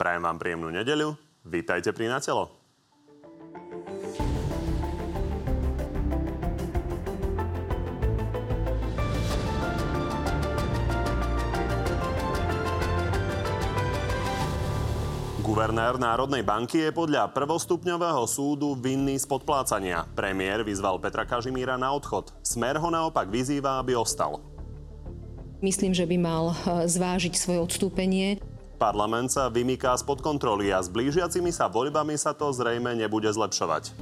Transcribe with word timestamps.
Prajem 0.00 0.24
vám 0.24 0.40
príjemnú 0.40 0.72
nedeľu. 0.72 1.12
Vítajte 1.44 1.92
pri 1.92 2.08
Natelo. 2.08 2.48
Guvernér 15.44 16.00
Národnej 16.00 16.48
banky 16.48 16.88
je 16.88 16.96
podľa 16.96 17.28
prvostupňového 17.36 18.24
súdu 18.24 18.72
vinný 18.80 19.20
z 19.20 19.28
podplácania. 19.28 20.08
Premiér 20.16 20.64
vyzval 20.64 20.96
Petra 20.96 21.28
Kažimíra 21.28 21.76
na 21.76 21.92
odchod. 21.92 22.32
Smer 22.40 22.80
ho 22.80 22.88
naopak 22.88 23.28
vyzýva, 23.28 23.76
aby 23.76 24.00
ostal. 24.00 24.40
Myslím, 25.60 25.92
že 25.92 26.08
by 26.08 26.16
mal 26.16 26.56
eh, 26.56 26.88
zvážiť 26.88 27.36
svoje 27.36 27.60
odstúpenie. 27.60 28.40
Parlament 28.80 29.28
sa 29.28 29.52
vymýká 29.52 29.92
spod 30.00 30.24
kontroly 30.24 30.72
a 30.72 30.80
s 30.80 30.88
blížiacimi 30.88 31.52
sa 31.52 31.68
voľbami 31.68 32.16
sa 32.16 32.32
to 32.32 32.48
zrejme 32.48 32.96
nebude 32.96 33.28
zlepšovať. 33.28 33.92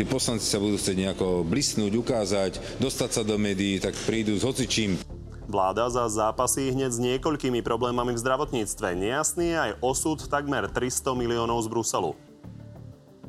Tí 0.00 0.08
poslanci 0.08 0.48
sa 0.48 0.56
budú 0.56 0.80
chcieť 0.80 0.96
nejako 1.04 1.44
blisnúť, 1.44 1.92
ukázať, 1.92 2.80
dostať 2.80 3.10
sa 3.12 3.22
do 3.28 3.36
médií, 3.36 3.76
tak 3.76 3.92
prídu 4.08 4.40
s 4.40 4.42
hocičím. 4.42 4.96
Vláda 5.44 5.92
za 5.92 6.08
zápasy 6.08 6.72
hneď 6.72 6.90
s 6.96 6.98
niekoľkými 6.98 7.60
problémami 7.60 8.16
v 8.16 8.22
zdravotníctve. 8.24 8.96
Nejasný 8.96 9.52
je 9.52 9.58
aj 9.60 9.72
osud 9.84 10.18
takmer 10.32 10.64
300 10.72 11.12
miliónov 11.12 11.60
z 11.60 11.68
Bruselu. 11.68 12.16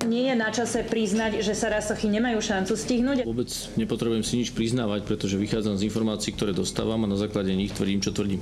Nie 0.08 0.32
je 0.32 0.36
na 0.40 0.50
čase 0.56 0.88
priznať, 0.88 1.44
že 1.44 1.52
sa 1.52 1.68
rasochy 1.68 2.08
nemajú 2.08 2.40
šancu 2.40 2.74
stihnúť. 2.80 3.18
Vôbec 3.28 3.52
nepotrebujem 3.76 4.24
si 4.24 4.40
nič 4.40 4.56
priznávať, 4.56 5.04
pretože 5.04 5.36
vychádzam 5.36 5.76
z 5.76 5.92
informácií, 5.92 6.32
ktoré 6.32 6.56
dostávam 6.56 7.04
a 7.04 7.12
na 7.12 7.20
základe 7.20 7.52
nich 7.52 7.76
tvrdím, 7.76 8.00
čo 8.00 8.16
tvrdím. 8.16 8.40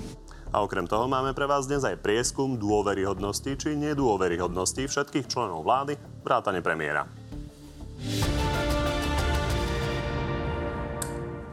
A 0.54 0.62
okrem 0.62 0.86
toho 0.86 1.10
máme 1.10 1.34
pre 1.34 1.50
vás 1.50 1.66
dnes 1.66 1.82
aj 1.82 1.98
prieskum 1.98 2.62
dôveryhodnosti 2.62 3.58
či 3.58 3.74
nedôveryhodnosti 3.74 4.86
všetkých 4.86 5.26
členov 5.26 5.66
vlády, 5.66 5.98
vrátane 6.22 6.62
premiéra. 6.62 7.10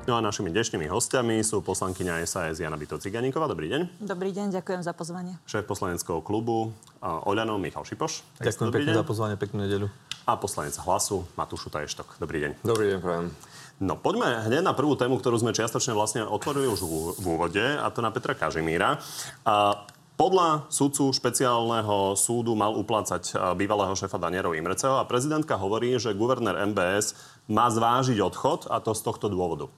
No 0.05 0.13
a 0.17 0.21
našimi 0.21 0.53
dnešnými 0.53 0.85
hostiami 0.85 1.41
sú 1.41 1.65
poslankyňa 1.65 2.29
SAS 2.29 2.61
Jana 2.61 2.77
Bito 2.77 3.01
Ciganíková. 3.01 3.49
Dobrý 3.49 3.73
deň. 3.73 4.05
Dobrý 4.05 4.37
deň, 4.37 4.61
ďakujem 4.61 4.85
za 4.85 4.93
pozvanie. 4.93 5.41
Šéf 5.49 5.65
poslaneckého 5.65 6.21
klubu 6.21 6.77
Oľano 7.01 7.57
Michal 7.57 7.89
Šipoš. 7.89 8.21
Ďakujem 8.37 8.69
pekne 8.69 8.93
deň. 8.93 9.01
za 9.01 9.07
pozvanie, 9.09 9.41
peknú 9.41 9.65
nedeľu. 9.65 9.89
A 10.29 10.37
poslanec 10.37 10.77
Hlasu 10.77 11.25
Matúš 11.41 11.65
Šutaještok. 11.73 12.21
Dobrý 12.21 12.45
deň. 12.45 12.51
Dobrý 12.69 12.93
deň, 12.93 12.99
prajem. 13.01 13.33
No 13.81 13.97
poďme 13.97 14.45
hneď 14.45 14.61
na 14.61 14.77
prvú 14.77 14.93
tému, 14.93 15.17
ktorú 15.17 15.41
sme 15.41 15.57
čiastočne 15.57 15.97
vlastne 15.97 16.21
otvorili 16.21 16.69
už 16.69 16.85
v 17.17 17.25
úvode, 17.25 17.65
a 17.65 17.89
to 17.89 18.05
na 18.05 18.13
Petra 18.13 18.37
Kažimíra. 18.37 19.01
A 19.49 19.89
podľa 20.21 20.69
súdcu 20.69 21.09
špeciálneho 21.17 22.13
súdu 22.13 22.53
mal 22.53 22.77
uplácať 22.77 23.57
bývalého 23.57 23.97
šéfa 23.97 24.21
Danierov 24.21 24.53
Imreceho 24.53 25.01
a 25.01 25.09
prezidentka 25.09 25.57
hovorí, 25.57 25.97
že 25.97 26.13
guvernér 26.13 26.61
MBS 26.77 27.17
má 27.49 27.73
zvážiť 27.73 28.21
odchod 28.21 28.69
a 28.69 28.85
to 28.85 28.93
z 28.93 29.01
tohto 29.01 29.33
dôvodu. 29.33 29.73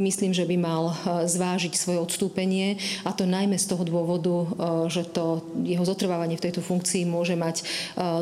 Myslím, 0.00 0.32
že 0.32 0.48
by 0.48 0.56
mal 0.56 0.88
eh, 0.88 1.28
zvážiť 1.28 1.76
svoje 1.76 2.00
odstúpenie 2.00 2.80
a 3.04 3.12
to 3.12 3.28
najmä 3.28 3.60
z 3.60 3.68
toho 3.68 3.84
dôvodu, 3.84 4.32
eh, 4.32 4.48
že 4.88 5.04
to 5.04 5.44
jeho 5.60 5.84
zotrvávanie 5.84 6.40
v 6.40 6.48
tejto 6.48 6.64
funkcii 6.64 7.04
môže 7.04 7.36
mať 7.36 7.60
eh, 7.60 7.66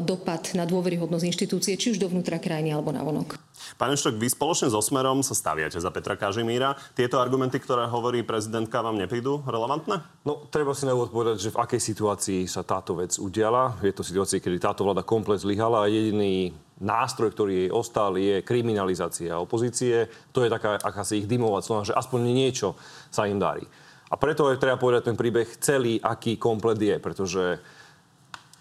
dopad 0.02 0.50
na 0.58 0.66
dôveryhodnosť 0.66 1.30
inštitúcie, 1.30 1.78
či 1.78 1.94
už 1.94 2.02
dovnútra 2.02 2.42
krajiny 2.42 2.74
alebo 2.74 2.90
na 2.90 3.06
vonok. 3.06 3.38
Pán 3.76 3.94
Eštok, 3.94 4.18
vy 4.18 4.26
spoločne 4.26 4.72
so 4.72 4.82
Smerom 4.82 5.22
sa 5.22 5.36
staviate 5.36 5.78
za 5.78 5.90
Petra 5.94 6.18
Kažimíra. 6.18 6.74
Tieto 6.96 7.22
argumenty, 7.22 7.60
ktoré 7.60 7.86
hovorí 7.86 8.26
prezidentka, 8.26 8.82
vám 8.82 8.98
neprídu 8.98 9.44
relevantné? 9.46 10.02
No, 10.26 10.48
treba 10.50 10.74
si 10.74 10.88
na 10.88 10.96
úvod 10.96 11.14
povedať, 11.14 11.46
že 11.46 11.54
v 11.54 11.60
akej 11.60 11.80
situácii 11.80 12.40
sa 12.50 12.66
táto 12.66 12.98
vec 12.98 13.14
udiala. 13.20 13.78
Je 13.84 13.94
to 13.94 14.02
situácia, 14.02 14.42
kedy 14.42 14.58
táto 14.58 14.82
vláda 14.82 15.06
komplet 15.06 15.38
zlyhala 15.42 15.86
a 15.86 15.92
jediný 15.92 16.50
nástroj, 16.80 17.36
ktorý 17.36 17.52
jej 17.66 17.70
ostal, 17.70 18.16
je 18.16 18.40
kriminalizácia 18.40 19.36
opozície. 19.36 20.08
To 20.32 20.40
je 20.40 20.50
taká 20.50 20.80
akási 20.80 21.22
ich 21.22 21.28
dymová 21.28 21.60
clona, 21.60 21.84
že 21.84 21.94
aspoň 21.94 22.20
niečo 22.32 22.74
sa 23.12 23.28
im 23.28 23.36
darí. 23.36 23.68
A 24.10 24.18
preto 24.18 24.50
je 24.50 24.58
treba 24.58 24.74
povedať 24.80 25.12
ten 25.12 25.16
príbeh 25.16 25.46
celý, 25.62 26.02
aký 26.02 26.34
komplet 26.34 26.80
je, 26.80 26.96
pretože 26.98 27.62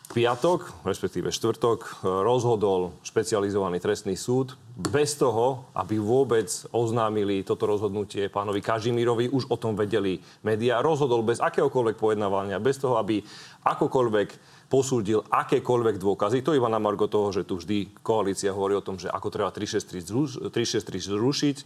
piatok, 0.09 0.85
respektíve 0.89 1.29
štvrtok, 1.29 2.01
rozhodol 2.01 2.97
špecializovaný 3.05 3.77
trestný 3.77 4.17
súd 4.17 4.57
bez 4.73 5.13
toho, 5.13 5.69
aby 5.77 6.01
vôbec 6.01 6.49
oznámili 6.73 7.45
toto 7.45 7.69
rozhodnutie 7.69 8.25
pánovi 8.25 8.57
Kažimírovi. 8.57 9.29
Už 9.29 9.45
o 9.53 9.57
tom 9.61 9.77
vedeli 9.77 10.17
médiá. 10.41 10.81
Rozhodol 10.81 11.21
bez 11.21 11.37
akéhokoľvek 11.37 12.01
pojednávania, 12.01 12.57
bez 12.57 12.81
toho, 12.81 12.97
aby 12.97 13.21
akokoľvek 13.61 14.57
posúdil 14.65 15.21
akékoľvek 15.29 16.01
dôkazy. 16.01 16.41
To 16.41 16.57
iba 16.57 16.69
na 16.73 16.81
margo 16.81 17.05
toho, 17.05 17.29
že 17.29 17.45
tu 17.45 17.61
vždy 17.61 18.01
koalícia 18.01 18.49
hovorí 18.49 18.77
o 18.77 18.85
tom, 18.85 18.97
že 18.97 19.13
ako 19.13 19.29
treba 19.29 19.53
363 19.53 20.49
zrušiť, 20.89 21.57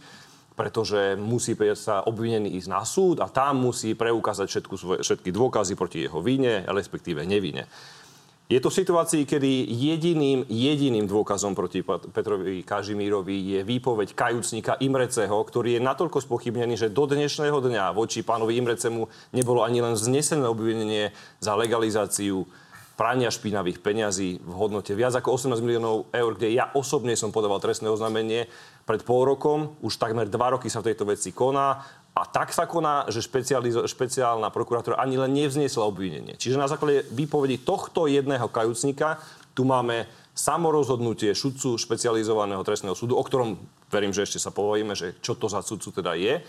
pretože 0.52 1.16
musí 1.16 1.56
sa 1.74 2.04
obvinený 2.04 2.60
ísť 2.60 2.68
na 2.68 2.84
súd 2.84 3.24
a 3.24 3.32
tam 3.32 3.64
musí 3.64 3.96
preukázať 3.96 4.46
všetky 5.00 5.32
dôkazy 5.32 5.80
proti 5.80 6.04
jeho 6.04 6.20
vine, 6.20 6.64
respektíve 6.68 7.24
nevine. 7.24 7.64
Je 8.44 8.60
to 8.60 8.68
v 8.68 8.76
situácii, 8.76 9.24
kedy 9.24 9.72
jediným, 9.72 10.44
jediným 10.52 11.08
dôkazom 11.08 11.56
proti 11.56 11.80
Petrovi 11.80 12.60
Kažimírovi 12.60 13.56
je 13.56 13.60
výpoveď 13.64 14.12
kajúcnika 14.12 14.76
Imreceho, 14.84 15.40
ktorý 15.40 15.80
je 15.80 15.80
natoľko 15.80 16.20
spochybnený, 16.20 16.76
že 16.76 16.92
do 16.92 17.08
dnešného 17.08 17.56
dňa 17.56 17.96
voči 17.96 18.20
pánovi 18.20 18.60
Imrecemu 18.60 19.08
nebolo 19.32 19.64
ani 19.64 19.80
len 19.80 19.96
znesené 19.96 20.44
obvinenie 20.44 21.16
za 21.40 21.56
legalizáciu 21.56 22.44
prania 23.00 23.32
špinavých 23.32 23.80
peňazí 23.80 24.44
v 24.44 24.52
hodnote 24.52 24.92
viac 24.92 25.16
ako 25.16 25.40
18 25.40 25.64
miliónov 25.64 26.12
eur, 26.12 26.36
kde 26.36 26.52
ja 26.52 26.68
osobne 26.76 27.16
som 27.16 27.32
podával 27.32 27.64
trestné 27.64 27.88
oznámenie 27.88 28.46
pred 28.84 29.02
pol 29.08 29.24
rokom. 29.24 29.72
Už 29.80 29.96
takmer 29.96 30.28
dva 30.28 30.52
roky 30.52 30.68
sa 30.68 30.84
v 30.84 30.92
tejto 30.92 31.08
veci 31.08 31.32
koná. 31.32 31.80
A 32.14 32.22
tak 32.30 32.54
sa 32.54 32.70
koná, 32.70 33.10
že 33.10 33.26
špeciálna 33.90 34.46
prokurátora 34.54 35.02
ani 35.02 35.18
len 35.18 35.34
nevzniesla 35.34 35.82
obvinenie. 35.82 36.38
Čiže 36.38 36.62
na 36.62 36.70
základe 36.70 37.02
výpovedi 37.10 37.58
tohto 37.58 38.06
jedného 38.06 38.46
kajúcnika 38.46 39.18
tu 39.50 39.66
máme 39.66 40.06
samorozhodnutie 40.34 41.34
šudcu 41.34 41.74
špecializovaného 41.74 42.62
trestného 42.62 42.94
súdu, 42.94 43.18
o 43.18 43.22
ktorom 43.22 43.58
verím, 43.90 44.14
že 44.14 44.26
ešte 44.26 44.42
sa 44.42 44.54
povojíme, 44.54 44.94
že 44.94 45.18
čo 45.22 45.34
to 45.34 45.50
za 45.50 45.62
sudcu 45.62 45.90
teda 45.90 46.14
je. 46.14 46.42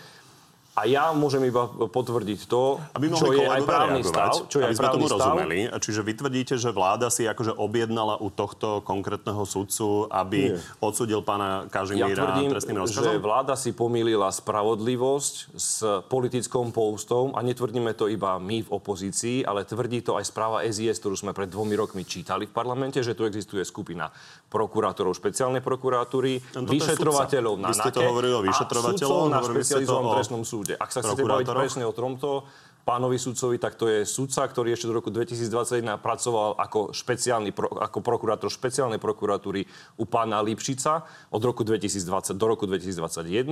A 0.76 0.84
ja 0.84 1.08
môžem 1.16 1.40
iba 1.48 1.64
potvrdiť 1.72 2.52
to, 2.52 2.76
aby 2.92 3.08
čo 3.08 3.32
je 3.32 3.48
aj 3.48 3.64
právny 3.64 4.04
stav. 4.04 4.44
Čo 4.44 4.60
je 4.60 4.68
aby 4.68 4.76
sme 4.76 4.92
tomu 4.92 5.08
stav. 5.08 5.32
rozumeli. 5.32 5.72
Čiže 5.72 6.00
vy 6.04 6.12
tvrdíte, 6.12 6.54
že 6.60 6.68
vláda 6.68 7.08
si 7.08 7.24
akože 7.24 7.56
objednala 7.56 8.20
u 8.20 8.28
tohto 8.28 8.84
konkrétneho 8.84 9.40
sudcu, 9.48 10.04
aby 10.12 10.52
Nie. 10.52 10.60
odsudil 10.84 11.24
pána 11.24 11.64
Kažimíra 11.72 12.12
ja 12.12 12.16
tvrdím, 12.20 12.50
trestným 12.52 12.76
rozkazom? 12.84 13.08
že 13.08 13.16
vláda 13.16 13.56
si 13.56 13.72
pomýlila 13.72 14.28
spravodlivosť 14.28 15.34
s 15.56 15.80
politickou 16.12 16.68
poustou 16.76 17.32
a 17.32 17.40
netvrdíme 17.40 17.96
to 17.96 18.12
iba 18.12 18.36
my 18.36 18.60
v 18.60 18.68
opozícii, 18.68 19.48
ale 19.48 19.64
tvrdí 19.64 20.04
to 20.04 20.20
aj 20.20 20.28
správa 20.28 20.60
SIS, 20.60 21.00
ktorú 21.00 21.16
sme 21.16 21.32
pred 21.32 21.48
dvomi 21.48 21.72
rokmi 21.72 22.04
čítali 22.04 22.44
v 22.44 22.52
parlamente, 22.52 23.00
že 23.00 23.16
tu 23.16 23.24
existuje 23.24 23.64
skupina 23.64 24.12
prokurátorov 24.52 25.16
špeciálnej 25.16 25.64
prokuratúry, 25.64 26.36
no, 26.52 26.68
vyšetrovateľov 26.68 27.54
na 27.64 27.72
NAKE 27.72 28.04
o 28.04 28.44
vyšetrovateľov, 28.44 29.20
na 29.32 29.40
špecializovanom 29.40 30.12
trestnom 30.20 30.44
súde 30.44 30.65
súde. 30.66 30.74
Ak 30.82 30.90
sa 30.90 31.00
chcete 31.06 31.22
baviť 31.22 31.46
presne 31.54 31.84
o 31.86 31.94
tomto, 31.94 32.42
pánovi 32.86 33.18
sudcovi, 33.18 33.58
tak 33.58 33.74
to 33.74 33.90
je 33.90 34.06
sudca, 34.06 34.46
ktorý 34.46 34.70
ešte 34.70 34.86
do 34.86 34.94
roku 34.94 35.10
2021 35.10 35.98
pracoval 35.98 36.54
ako, 36.54 36.94
špeciálny, 36.94 37.50
ako 37.58 37.98
prokurátor 37.98 38.46
špeciálnej 38.46 39.02
prokuratúry 39.02 39.66
u 39.98 40.06
pána 40.06 40.38
Lipšica 40.38 41.02
od 41.34 41.42
roku 41.42 41.66
2020 41.66 42.38
do 42.38 42.46
roku 42.46 42.70
2021. 42.70 43.50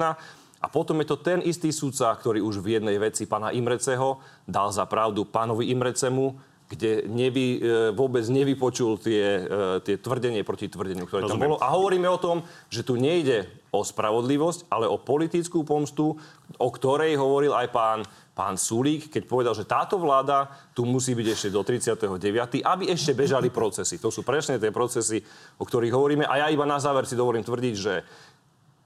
A 0.64 0.66
potom 0.70 0.96
je 1.02 1.10
to 1.10 1.18
ten 1.18 1.42
istý 1.42 1.74
sudca, 1.74 2.14
ktorý 2.14 2.40
už 2.40 2.62
v 2.62 2.78
jednej 2.78 2.96
veci 2.96 3.26
pána 3.26 3.50
Imreceho 3.50 4.22
dal 4.46 4.70
za 4.70 4.86
pravdu 4.86 5.26
pánovi 5.26 5.68
Imrecemu, 5.74 6.38
kde 6.74 7.06
nevy, 7.06 7.62
e, 7.62 7.94
vôbec 7.94 8.26
nevypočul 8.26 8.98
tie, 8.98 9.46
e, 9.46 9.82
tie 9.86 9.96
tvrdenie 9.96 10.42
proti 10.42 10.66
tvrdeniu, 10.66 11.06
ktoré 11.06 11.24
Rozumiem. 11.24 11.38
tam 11.38 11.44
bolo. 11.54 11.62
A 11.62 11.70
hovoríme 11.70 12.10
o 12.10 12.18
tom, 12.18 12.42
že 12.66 12.82
tu 12.82 12.98
nejde 12.98 13.46
o 13.70 13.86
spravodlivosť, 13.86 14.66
ale 14.70 14.90
o 14.90 14.98
politickú 14.98 15.62
pomstu, 15.62 16.18
o 16.58 16.68
ktorej 16.70 17.14
hovoril 17.18 17.54
aj 17.54 17.70
pán, 17.70 18.00
pán 18.34 18.58
Sulík, 18.58 19.10
keď 19.10 19.22
povedal, 19.26 19.54
že 19.54 19.66
táto 19.66 19.98
vláda 19.98 20.50
tu 20.74 20.82
musí 20.82 21.14
byť 21.14 21.26
ešte 21.30 21.48
do 21.54 21.62
39., 21.62 22.62
aby 22.66 22.84
ešte 22.90 23.14
bežali 23.14 23.50
procesy. 23.54 24.02
To 24.02 24.10
sú 24.10 24.26
presne 24.26 24.58
tie 24.58 24.74
procesy, 24.74 25.22
o 25.58 25.64
ktorých 25.66 25.94
hovoríme. 25.94 26.24
A 26.26 26.42
ja 26.42 26.46
iba 26.50 26.66
na 26.66 26.82
záver 26.82 27.06
si 27.06 27.14
dovolím 27.14 27.46
tvrdiť, 27.46 27.74
že 27.78 28.02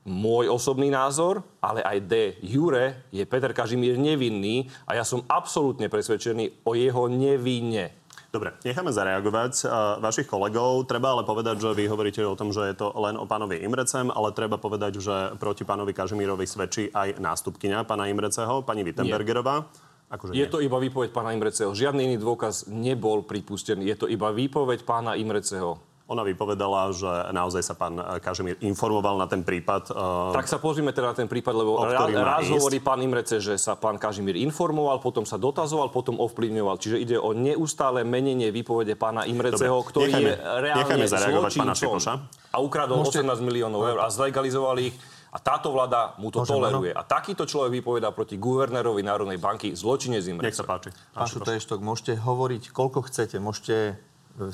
môj 0.08 0.48
osobný 0.48 0.88
názor, 0.88 1.44
ale 1.60 1.84
aj 1.84 1.98
de 2.08 2.24
jure 2.40 3.06
je 3.12 3.22
Peter 3.28 3.52
Kažimír 3.52 4.00
nevinný 4.00 4.66
a 4.88 4.96
ja 4.96 5.04
som 5.04 5.22
absolútne 5.28 5.86
presvedčený 5.86 6.64
o 6.64 6.74
jeho 6.74 7.06
nevine. 7.06 7.94
Dobre, 8.28 8.52
necháme 8.60 8.92
zareagovať 8.92 9.64
uh, 9.64 9.70
vašich 10.04 10.28
kolegov. 10.28 10.84
Treba 10.84 11.16
ale 11.16 11.24
povedať, 11.24 11.64
že 11.64 11.72
vy 11.72 11.88
hovoríte 11.88 12.20
o 12.28 12.36
tom, 12.36 12.52
že 12.52 12.60
je 12.68 12.76
to 12.76 12.92
len 13.00 13.16
o 13.16 13.24
pánovi 13.24 13.64
Imrecem, 13.64 14.12
ale 14.12 14.36
treba 14.36 14.60
povedať, 14.60 15.00
že 15.00 15.16
proti 15.40 15.64
pánovi 15.64 15.96
Kažimírovi 15.96 16.44
svedčí 16.44 16.92
aj 16.92 17.16
nástupkyňa 17.16 17.88
pána 17.88 18.12
Imreceho, 18.12 18.60
pani 18.68 18.84
Wittenbergerová. 18.84 19.64
Akože 20.12 20.36
Je 20.36 20.44
nie. 20.44 20.52
to 20.52 20.60
iba 20.60 20.76
výpoveď 20.76 21.08
pána 21.08 21.32
Imreceho. 21.32 21.72
Žiadny 21.72 22.04
iný 22.04 22.16
dôkaz 22.20 22.68
nebol 22.68 23.24
pripustený. 23.24 23.88
Je 23.88 23.96
to 23.96 24.06
iba 24.08 24.28
výpoveď 24.28 24.84
pána 24.84 25.16
Imreceho. 25.16 25.87
Ona 26.08 26.24
vypovedala, 26.24 26.88
že 26.90 27.04
naozaj 27.30 27.60
sa 27.60 27.74
pán 27.74 27.94
eh, 27.94 28.16
Kažimír 28.16 28.56
informoval 28.60 29.14
na 29.14 29.28
ten 29.28 29.44
prípad. 29.44 29.92
eh, 29.92 30.32
Tak 30.32 30.48
sa 30.48 30.56
pozrime 30.56 30.88
teda 30.88 31.12
na 31.12 31.14
ten 31.14 31.24
prípad, 31.24 31.52
lebo 31.52 31.76
raz, 31.78 32.08
ísť. 32.42 32.52
hovorí 32.54 32.80
pán 32.80 32.96
Imrece, 32.98 33.36
že 33.36 33.54
sa 33.54 33.76
pán 33.76 33.94
Kažimír 33.94 34.40
informoval, 34.40 34.98
potom 34.98 35.22
sa 35.22 35.36
dotazoval, 35.36 35.88
potom 35.88 36.16
ovplyvňoval. 36.16 36.76
Čiže 36.76 36.96
ide 36.96 37.16
o 37.16 37.30
neustále 37.30 38.02
menenie 38.02 38.48
výpovede 38.48 38.96
pána 38.96 39.28
Imreceho, 39.28 39.68
Dobre, 39.76 39.88
ktorý 39.90 40.10
nechajme- 40.10 40.32
je 40.32 40.36
reálne 40.58 40.80
nechajme 40.80 41.06
zareagovať 41.06 41.52
pána. 41.54 41.72
Šipoša. 41.76 42.12
A 42.48 42.56
ukradol 42.58 42.96
Môžete- 42.98 43.20
18 43.20 43.44
miliónov 43.44 43.84
eur 43.84 44.00
a 44.00 44.08
zlegalizoval 44.08 44.80
ich. 44.80 44.96
A 45.28 45.36
táto 45.36 45.68
vláda 45.68 46.16
mu 46.16 46.32
to 46.32 46.40
Môžem, 46.40 46.56
toleruje. 46.56 46.90
A 46.90 47.04
takýto 47.04 47.44
človek 47.44 47.84
vypovedá 47.84 48.08
proti 48.10 48.40
guvernérovi 48.40 49.04
Národnej 49.04 49.36
banky 49.36 49.76
zločinec 49.76 50.24
Nech 50.24 50.32
Imrece. 50.32 50.56
sa 50.56 50.64
páči. 50.64 50.88
Pán 51.12 51.28
Šutajštok, 51.28 51.84
môžete 51.84 52.16
hovoriť 52.16 52.72
koľko 52.72 53.04
chcete, 53.04 53.36
môžete 53.36 54.00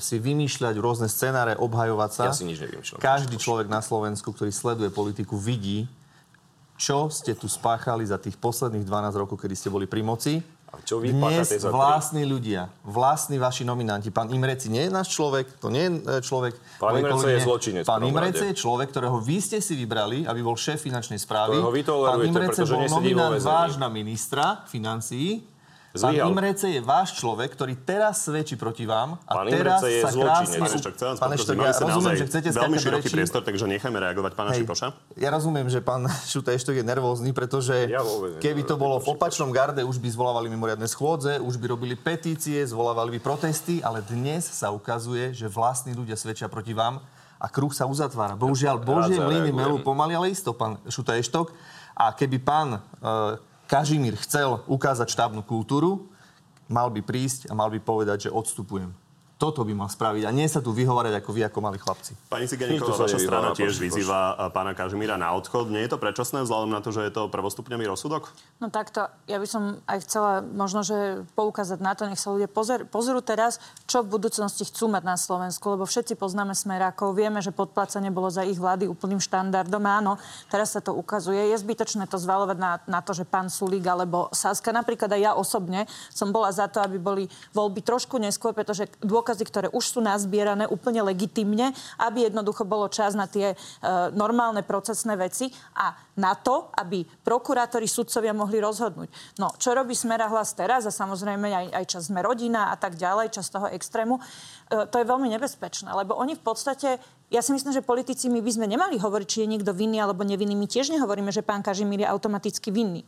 si 0.01 0.17
vymýšľať 0.17 0.75
rôzne 0.81 1.07
scenáre, 1.07 1.53
obhajovať 1.55 2.11
sa. 2.11 2.23
Ja 2.29 2.35
si 2.35 2.45
nič 2.45 2.59
nevymýšľam. 2.61 2.99
Každý 2.99 3.35
človek 3.37 3.69
na 3.69 3.79
Slovensku, 3.79 4.33
ktorý 4.33 4.49
sleduje 4.49 4.89
politiku, 4.89 5.37
vidí, 5.37 5.85
čo 6.75 7.07
ste 7.07 7.31
tu 7.37 7.47
spáchali 7.47 8.03
za 8.03 8.19
tých 8.19 8.35
posledných 8.35 8.83
12 8.83 9.21
rokov, 9.21 9.39
kedy 9.39 9.55
ste 9.55 9.69
boli 9.71 9.87
pri 9.87 10.03
moci. 10.03 10.43
A 10.75 10.83
čo 10.83 10.99
vy 10.99 11.15
Dnes 11.15 11.55
za 11.55 11.71
vlastní 11.71 12.27
ľudia, 12.27 12.67
vlastní 12.83 13.39
vaši 13.39 13.63
nominanti. 13.63 14.11
Pán 14.11 14.27
Imreci 14.27 14.67
nie 14.67 14.83
je 14.83 14.91
náš 14.91 15.15
človek, 15.15 15.47
to 15.63 15.71
nie 15.71 15.87
je 15.87 15.91
e, 16.03 16.19
človek... 16.19 16.51
Pán 16.83 16.99
Imrece 16.99 17.27
je 17.31 17.39
zločinec 17.39 17.83
Pán 17.87 18.03
Imrece 18.03 18.51
je 18.51 18.55
človek, 18.59 18.91
ktorého 18.91 19.15
vy 19.23 19.39
ste 19.39 19.63
si 19.63 19.71
vybrali, 19.79 20.27
aby 20.27 20.39
bol 20.43 20.59
šéf 20.59 20.83
finančnej 20.83 21.15
správy. 21.15 21.55
Ktorého 21.55 21.71
vy 21.71 21.81
tolerujete, 21.87 22.19
Pán 22.19 22.27
Imrece 22.27 22.61
bol 22.67 22.83
nominant 22.91 23.33
väzení. 23.39 23.47
váš 23.55 23.71
na 23.79 23.87
ministra 23.87 24.67
financií. 24.67 25.47
Pán 25.95 26.11
Zlyhal. 26.11 26.27
Imrece 26.27 26.67
je 26.75 26.81
váš 26.83 27.15
človek, 27.15 27.55
ktorý 27.55 27.73
teraz 27.87 28.27
svedčí 28.27 28.59
proti 28.59 28.83
vám 28.83 29.15
a 29.23 29.31
Pán 29.31 29.47
teraz 29.47 29.79
Imrece 29.79 29.87
je 29.87 30.01
sa 30.03 30.09
zločinec. 30.11 30.27
krásne... 30.27 30.57
Pán 31.15 31.31
Eštok, 31.31 31.55
Pán 31.55 31.71
ja 31.71 31.79
rozumiem, 31.79 32.15
že 32.19 32.25
chcete 32.27 32.49
veľmi 32.51 32.77
široký 32.83 33.07
rečí. 33.07 33.15
priestor, 33.15 33.41
takže 33.47 33.63
nechajme 33.71 33.97
reagovať 34.03 34.31
pána 34.35 34.51
Hej, 34.51 34.67
Šipoša. 34.67 34.87
Ja 35.15 35.29
rozumiem, 35.31 35.67
že 35.71 35.79
pán 35.79 36.03
Šuta 36.31 36.51
Eštok 36.51 36.75
je 36.75 36.83
nervózny, 36.83 37.31
pretože 37.31 37.87
Ja 37.87 38.03
vôbec 38.03 38.43
keby 38.43 38.67
to 38.67 38.75
bolo 38.75 38.99
v 38.99 39.07
opačnom 39.15 39.55
garde, 39.55 39.79
už 39.87 40.03
by 40.03 40.11
zvolávali 40.11 40.51
mimoriadne 40.51 40.85
schôdze, 40.91 41.39
už 41.39 41.55
by 41.55 41.65
robili 41.71 41.95
petície, 41.95 42.59
zvolávali 42.67 43.15
by 43.15 43.19
protesty, 43.23 43.79
ale 43.79 44.03
dnes 44.03 44.43
sa 44.43 44.75
ukazuje, 44.75 45.31
že 45.31 45.47
vlastní 45.47 45.95
ľudia 45.95 46.19
svedčia 46.19 46.51
proti 46.51 46.75
vám 46.75 46.99
a 47.39 47.47
kruh 47.47 47.71
sa 47.71 47.87
uzatvára. 47.87 48.35
Bohužiaľ, 48.35 48.83
Božie 48.83 49.19
mlyny 49.19 49.51
melú 49.51 49.79
pomaly, 49.79 50.15
ale 50.15 50.31
isto, 50.31 50.51
pán 50.51 50.79
Šuta 50.87 51.15
Eštok. 51.15 51.51
A 51.95 52.11
keby 52.11 52.43
pán 52.43 52.75
e, 52.75 52.79
Kažimír 53.65 54.13
chcel 54.21 54.61
ukázať 54.69 55.09
štábnu 55.09 55.41
kultúru, 55.41 56.05
mal 56.69 56.89
by 56.93 57.01
prísť 57.01 57.49
a 57.49 57.57
mal 57.57 57.73
by 57.73 57.81
povedať, 57.81 58.29
že 58.29 58.33
odstupujem. 58.33 58.93
Toto 59.45 59.61
by 59.61 59.77
mal 59.77 59.93
spraviť 59.93 60.25
a 60.25 60.33
nie 60.33 60.49
sa 60.49 60.57
tu 60.57 60.73
vyhovárať 60.73 61.21
ako 61.21 61.29
vy, 61.29 61.45
ako 61.45 61.61
mali 61.61 61.77
chlapci. 61.77 62.17
Pani 62.33 62.49
Ciganíková, 62.49 63.05
vaša 63.05 63.21
strana 63.21 63.53
na 63.53 63.57
tiež 63.57 63.77
vyzýva 63.77 64.33
eh, 64.33 64.49
pána 64.49 64.73
Kažimíra 64.73 65.21
na 65.21 65.37
odchod. 65.37 65.69
Nie 65.69 65.85
je 65.85 65.93
to 65.93 66.01
predčasné 66.01 66.41
vzhľadom 66.41 66.73
na 66.73 66.81
to, 66.81 66.89
že 66.89 67.05
je 67.05 67.13
to 67.13 67.29
prvostupňový 67.29 67.85
rozsudok? 67.85 68.33
No 68.57 68.73
takto, 68.73 69.05
ja 69.29 69.37
by 69.37 69.45
som 69.45 69.77
aj 69.85 70.01
chcela 70.01 70.41
možno, 70.41 70.81
že 70.81 71.21
poukázať 71.37 71.77
na 71.77 71.93
to, 71.93 72.09
nech 72.09 72.17
sa 72.17 72.33
ľudia 72.33 72.49
pozor, 72.49 72.89
pozrú 72.89 73.21
teraz, 73.21 73.61
čo 73.85 74.01
v 74.01 74.17
budúcnosti 74.17 74.65
chcú 74.65 74.89
mať 74.89 75.03
na 75.05 75.13
Slovensku, 75.13 75.77
lebo 75.77 75.85
všetci 75.85 76.17
poznáme 76.17 76.57
smerákov, 76.57 77.13
vieme, 77.13 77.37
že 77.45 77.53
podplácanie 77.53 78.09
bolo 78.09 78.33
za 78.33 78.41
ich 78.41 78.57
vlády 78.57 78.89
úplným 78.89 79.21
štandardom, 79.21 79.85
áno, 79.85 80.17
teraz 80.49 80.73
sa 80.73 80.81
to 80.81 80.97
ukazuje. 80.97 81.53
Je 81.53 81.61
zbytočné 81.61 82.09
to 82.09 82.17
zvalovať 82.17 82.57
na, 82.57 82.81
na 82.89 83.05
to, 83.05 83.13
že 83.13 83.29
pán 83.29 83.53
Sulík 83.53 83.85
alebo 83.85 84.33
Saska, 84.33 84.73
napríklad 84.73 85.13
aj 85.13 85.21
ja 85.21 85.31
osobne 85.37 85.85
som 86.09 86.33
bola 86.33 86.49
za 86.49 86.65
to, 86.65 86.81
aby 86.81 86.97
boli 86.97 87.29
voľby 87.53 87.85
trošku 87.85 88.17
neskôr, 88.17 88.55
pretože 88.55 88.89
dôkazy, 89.35 89.51
ktoré 89.51 89.67
už 89.75 89.83
sú 89.83 89.99
nazbierané 89.99 90.63
úplne 90.71 91.03
legitimne, 91.03 91.75
aby 91.99 92.31
jednoducho 92.31 92.63
bolo 92.63 92.87
čas 92.87 93.11
na 93.19 93.27
tie 93.27 93.51
e, 93.51 93.55
normálne 94.15 94.63
procesné 94.63 95.19
veci 95.19 95.51
a 95.75 95.91
na 96.15 96.31
to, 96.39 96.71
aby 96.79 97.03
prokurátori, 97.03 97.91
sudcovia 97.91 98.31
mohli 98.31 98.63
rozhodnúť. 98.63 99.11
No, 99.35 99.51
čo 99.59 99.75
robí 99.75 99.91
Smera 99.91 100.31
hlas 100.31 100.55
teraz 100.55 100.87
a 100.87 100.95
samozrejme 100.95 101.51
aj, 101.51 101.67
aj 101.75 101.85
čas 101.91 102.07
sme 102.07 102.23
rodina 102.23 102.71
a 102.71 102.79
tak 102.79 102.95
ďalej, 102.95 103.35
čas 103.35 103.51
toho 103.51 103.67
extrému, 103.67 104.15
e, 104.15 104.21
to 104.87 104.95
je 104.95 105.05
veľmi 105.05 105.27
nebezpečné, 105.35 105.91
lebo 105.91 106.15
oni 106.15 106.39
v 106.39 106.43
podstate 106.47 107.03
ja 107.33 107.41
si 107.41 107.57
myslím, 107.57 107.73
že 107.73 107.81
politici 107.81 108.29
my 108.29 108.37
by 108.37 108.51
sme 108.53 108.69
nemali 108.69 109.01
hovoriť, 109.01 109.27
či 109.27 109.41
je 109.43 109.49
niekto 109.49 109.73
vinný 109.73 109.97
alebo 109.97 110.21
nevinný. 110.21 110.53
My 110.53 110.69
tiež 110.69 110.93
nehovoríme, 110.93 111.33
že 111.33 111.41
pán 111.41 111.65
Kažimír 111.65 112.05
je 112.05 112.07
automaticky 112.07 112.69
vinný. 112.69 113.01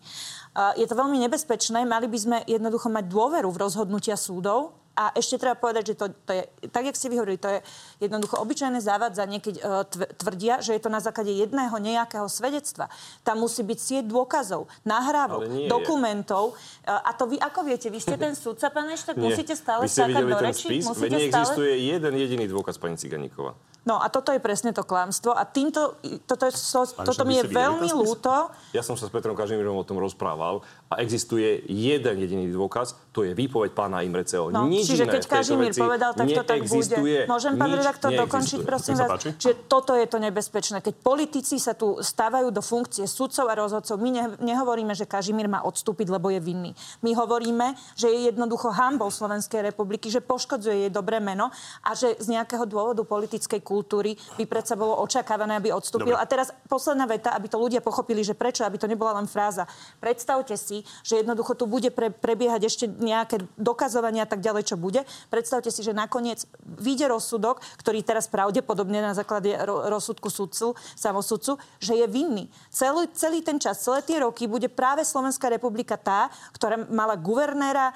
A 0.57 0.73
Je 0.73 0.89
to 0.89 0.97
veľmi 0.97 1.21
nebezpečné. 1.21 1.85
Mali 1.85 2.09
by 2.09 2.17
sme 2.17 2.37
jednoducho 2.49 2.89
mať 2.89 3.05
dôveru 3.05 3.45
v 3.53 3.61
rozhodnutia 3.61 4.17
súdov. 4.17 4.86
A 4.97 5.13
ešte 5.13 5.37
treba 5.37 5.53
povedať, 5.53 5.93
že 5.93 5.95
to, 5.95 6.09
to 6.25 6.31
je, 6.33 6.43
tak 6.73 6.89
jak 6.89 6.97
ste 6.97 7.13
vyhovorili, 7.13 7.37
to 7.37 7.53
je 7.53 7.59
jednoducho 8.01 8.41
obyčajné 8.41 8.81
závádzanie, 8.81 9.37
keď 9.37 9.55
uh, 9.61 9.85
tvrdia, 10.17 10.65
že 10.65 10.73
je 10.73 10.81
to 10.81 10.89
na 10.89 10.97
základe 10.97 11.29
jedného 11.29 11.77
nejakého 11.77 12.25
svedectva. 12.25 12.89
Tam 13.21 13.37
musí 13.37 13.61
byť 13.61 13.77
sieť 13.77 14.05
dôkazov, 14.09 14.65
nahrávok, 14.89 15.45
je. 15.45 15.69
dokumentov. 15.69 16.57
Uh, 16.81 16.97
a 16.97 17.13
to 17.13 17.29
vy 17.29 17.37
ako 17.37 17.61
viete? 17.61 17.93
Vy 17.93 18.01
ste 18.01 18.17
ten 18.17 18.33
sudca, 18.33 18.73
pán 18.73 18.89
Eštok, 18.89 19.21
Nie. 19.21 19.29
musíte 19.29 19.53
stále 19.53 19.85
skákať 19.85 20.23
do 20.25 20.37
reči? 20.41 20.65
spis? 20.65 20.81
Veď 20.81 20.89
Musíte 20.89 21.05
stále... 21.05 21.21
neexistuje 21.21 21.71
jeden 21.93 22.13
jediný 22.17 22.45
dôkaz, 22.49 22.81
pani 22.81 22.97
Ciganíková. 22.97 23.53
No 23.87 24.03
a 24.03 24.11
toto 24.11 24.35
je 24.35 24.43
presne 24.43 24.75
to 24.75 24.83
klamstvo. 24.83 25.31
A 25.31 25.47
týmto, 25.47 25.95
toto, 26.27 26.43
je, 26.43 26.51
so, 26.51 26.83
toto 26.83 27.23
mi 27.23 27.39
je 27.39 27.47
veľmi 27.47 27.87
ľúto. 27.95 28.51
Ja 28.75 28.83
som 28.83 28.99
sa 28.99 29.07
s 29.07 29.11
Petrom 29.15 29.31
Kažimírom 29.31 29.79
o 29.79 29.87
tom 29.87 29.95
rozprával 29.95 30.59
a 30.91 30.99
existuje 30.99 31.63
jeden 31.71 32.19
jediný 32.19 32.51
dôkaz, 32.51 32.99
to 33.15 33.23
je 33.23 33.31
výpoveď 33.31 33.71
pána 33.71 34.03
Imreceho. 34.03 34.51
No, 34.51 34.67
Nič 34.67 34.91
čiže 34.91 35.07
keď 35.07 35.23
Kažimír 35.23 35.71
povedal, 35.71 36.11
tak 36.11 36.27
to 36.27 36.43
tak 36.43 36.67
bude. 36.67 37.19
Môžem, 37.31 37.55
pán 37.55 37.71
redaktor, 37.71 38.11
dokončiť, 38.11 38.59
prosím 38.67 38.99
vás? 38.99 39.23
Čiže 39.23 39.71
toto 39.71 39.95
je 39.95 40.03
to 40.03 40.19
nebezpečné. 40.19 40.83
Keď 40.83 40.95
politici 40.99 41.55
sa 41.55 41.71
tu 41.71 42.03
stávajú 42.03 42.51
do 42.51 42.59
funkcie 42.59 43.07
sudcov 43.07 43.47
a 43.47 43.55
rozhodcov, 43.55 43.95
my 44.03 44.09
ne, 44.11 44.23
nehovoríme, 44.43 44.91
že 44.91 45.07
Kažimír 45.07 45.47
má 45.47 45.63
odstúpiť, 45.63 46.11
lebo 46.11 46.27
je 46.27 46.43
vinný. 46.43 46.75
My 46.99 47.15
hovoríme, 47.15 47.71
že 47.95 48.11
je 48.11 48.27
jednoducho 48.35 48.75
hambou 48.75 49.07
Slovenskej 49.07 49.63
republiky, 49.63 50.11
že 50.11 50.19
poškodzuje 50.19 50.87
jej 50.87 50.91
dobré 50.91 51.23
meno 51.23 51.55
a 51.87 51.95
že 51.95 52.19
z 52.19 52.35
nejakého 52.35 52.67
dôvodu 52.67 53.07
politickej 53.07 53.63
kultúry 53.63 53.76
by 53.83 54.45
predsa 54.47 54.73
bolo 54.79 54.97
očakávané, 55.03 55.59
aby 55.59 55.69
odstúpil. 55.75 56.15
Dobre. 56.15 56.23
A 56.23 56.29
teraz 56.29 56.55
posledná 56.71 57.05
veta, 57.05 57.35
aby 57.35 57.51
to 57.51 57.59
ľudia 57.59 57.83
pochopili, 57.83 58.23
že 58.23 58.33
prečo, 58.33 58.63
aby 58.63 58.79
to 58.79 58.89
nebola 58.89 59.17
len 59.17 59.27
fráza. 59.27 59.67
Predstavte 59.99 60.55
si, 60.55 60.81
že 61.03 61.19
jednoducho 61.21 61.53
tu 61.53 61.65
bude 61.67 61.91
pre, 61.91 62.09
prebiehať 62.09 62.61
ešte 62.65 62.85
nejaké 62.87 63.43
dokazovanie 63.59 64.23
a 64.23 64.29
tak 64.29 64.39
ďalej, 64.39 64.73
čo 64.73 64.75
bude. 64.79 65.03
Predstavte 65.27 65.69
si, 65.73 65.83
že 65.83 65.91
nakoniec 65.91 66.45
vyjde 66.63 67.11
rozsudok, 67.11 67.59
ktorý 67.81 68.01
teraz 68.01 68.29
pravdepodobne 68.31 69.01
na 69.01 69.13
základe 69.17 69.53
ro- 69.65 69.89
rozsudku 69.89 70.29
sudcu, 70.29 70.77
samosudcu, 70.95 71.57
že 71.81 71.93
je 71.97 72.07
vinný. 72.07 72.45
Celý, 72.69 73.09
celý 73.13 73.41
ten 73.41 73.57
čas, 73.57 73.81
celé 73.81 74.05
tie 74.05 74.21
roky 74.21 74.45
bude 74.45 74.69
práve 74.71 75.03
Slovenská 75.03 75.49
republika 75.49 75.97
tá, 75.97 76.29
ktorá 76.53 76.77
mala 76.87 77.17
guvernéra 77.17 77.91
e, 77.91 77.93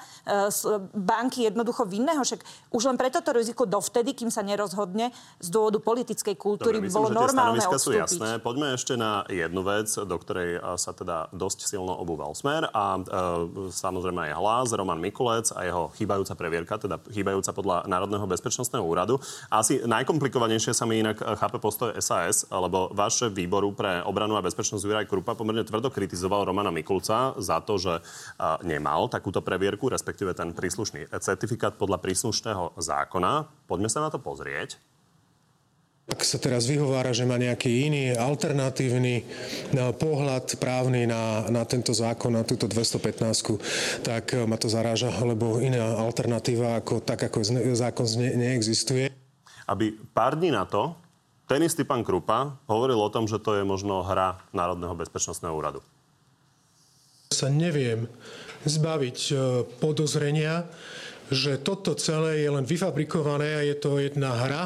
banky 0.92 1.46
jednoducho 1.46 1.86
vinného. 1.86 2.22
Však 2.22 2.42
už 2.74 2.82
len 2.90 2.96
preto 2.98 3.22
to 3.22 3.32
riziko 3.32 3.64
dovtedy, 3.64 4.12
kým 4.12 4.30
sa 4.30 4.42
nerozhodne 4.42 5.14
z 5.38 5.48
dôvodu 5.62 5.78
politickej 5.78 6.34
kultúry, 6.34 6.82
Dobre, 6.82 6.90
by 6.90 6.90
bolo 6.90 7.06
myslím, 7.06 7.14
že 7.14 7.22
normálne 7.22 7.60
stanoviska 7.62 7.78
sú 7.78 7.90
jasné. 7.94 8.30
Poďme 8.42 8.74
ešte 8.74 8.98
na 8.98 9.22
jednu 9.30 9.62
vec, 9.62 9.86
do 9.94 10.16
ktorej 10.18 10.58
a, 10.58 10.74
sa 10.74 10.90
teda 10.90 11.30
dosť 11.30 11.70
silno 11.70 11.94
obúval 11.94 12.34
Smer 12.34 12.66
a 12.74 12.98
e, 12.98 13.02
samozrejme 13.70 14.26
aj 14.26 14.32
hlas, 14.34 14.68
Roman 14.74 14.98
Mikulec 14.98 15.54
a 15.54 15.62
jeho 15.62 15.94
chýbajúca 15.94 16.34
previerka, 16.34 16.74
teda 16.82 16.98
chýbajúca 17.14 17.54
podľa 17.54 17.76
Národného 17.86 18.26
bezpečnostného 18.26 18.82
úradu. 18.82 19.22
Asi 19.46 19.78
najkomplikovanejšie 19.86 20.74
sa 20.74 20.82
mi 20.82 20.98
inak 20.98 21.22
e, 21.22 21.38
chápe 21.38 21.62
postoj 21.62 21.94
SAS, 22.02 22.42
lebo 22.50 22.90
šéf 23.12 23.30
výboru 23.30 23.76
pre 23.76 24.02
obranu 24.02 24.34
a 24.34 24.42
bezpečnosť 24.42 24.82
Juraj 24.82 25.06
Krupa 25.06 25.36
pomerne 25.36 25.62
tvrdo 25.62 25.92
kritizoval 25.92 26.48
Romana 26.48 26.72
Mikulca 26.74 27.38
za 27.38 27.62
to, 27.62 27.78
že 27.78 27.94
e, 27.94 28.02
nemal 28.66 29.06
takúto 29.06 29.38
previerku, 29.44 29.86
respektíve 29.86 30.34
ten 30.34 30.50
príslušný 30.50 31.12
certifikát 31.22 31.76
podľa 31.78 32.02
príslušného 32.02 32.74
zákona. 32.80 33.46
Poďme 33.68 33.92
sa 33.92 34.02
na 34.02 34.10
to 34.10 34.18
pozrieť. 34.18 34.91
Ak 36.10 36.26
sa 36.26 36.34
teraz 36.42 36.66
vyhovára, 36.66 37.14
že 37.14 37.22
má 37.22 37.38
nejaký 37.38 37.86
iný 37.86 38.10
alternatívny 38.18 39.22
no, 39.70 39.94
pohľad 39.94 40.58
právny 40.58 41.06
na, 41.06 41.46
na 41.46 41.62
tento 41.62 41.94
zákon, 41.94 42.34
na 42.34 42.42
túto 42.42 42.66
215, 42.66 44.02
tak 44.02 44.34
eh, 44.34 44.42
ma 44.42 44.58
to 44.58 44.66
zaráža, 44.66 45.14
lebo 45.22 45.62
iná 45.62 46.02
alternatíva 46.02 46.82
ako, 46.82 47.06
tak 47.06 47.30
ako 47.30 47.46
zákon 47.78 48.06
zne, 48.06 48.34
neexistuje. 48.34 49.14
aby 49.70 49.94
pár 50.10 50.34
dní 50.34 50.50
na 50.50 50.66
to 50.66 50.98
ten 51.52 51.68
istý 51.68 51.84
pán 51.84 52.00
Krupa 52.00 52.56
hovoril 52.64 52.96
o 52.96 53.12
tom, 53.12 53.28
že 53.28 53.36
to 53.36 53.60
je 53.60 53.64
možno 53.66 54.00
hra 54.00 54.40
Národného 54.56 54.96
bezpečnostného 54.96 55.52
úradu. 55.52 55.84
Sa 57.28 57.52
neviem 57.52 58.08
zbaviť 58.64 59.18
eh, 59.30 59.36
podozrenia, 59.78 60.66
že 61.28 61.60
toto 61.62 61.92
celé 61.96 62.44
je 62.44 62.50
len 62.50 62.64
vyfabrikované 62.64 63.60
a 63.60 63.62
je 63.68 63.76
to 63.78 64.02
jedna 64.02 64.32
hra. 64.32 64.62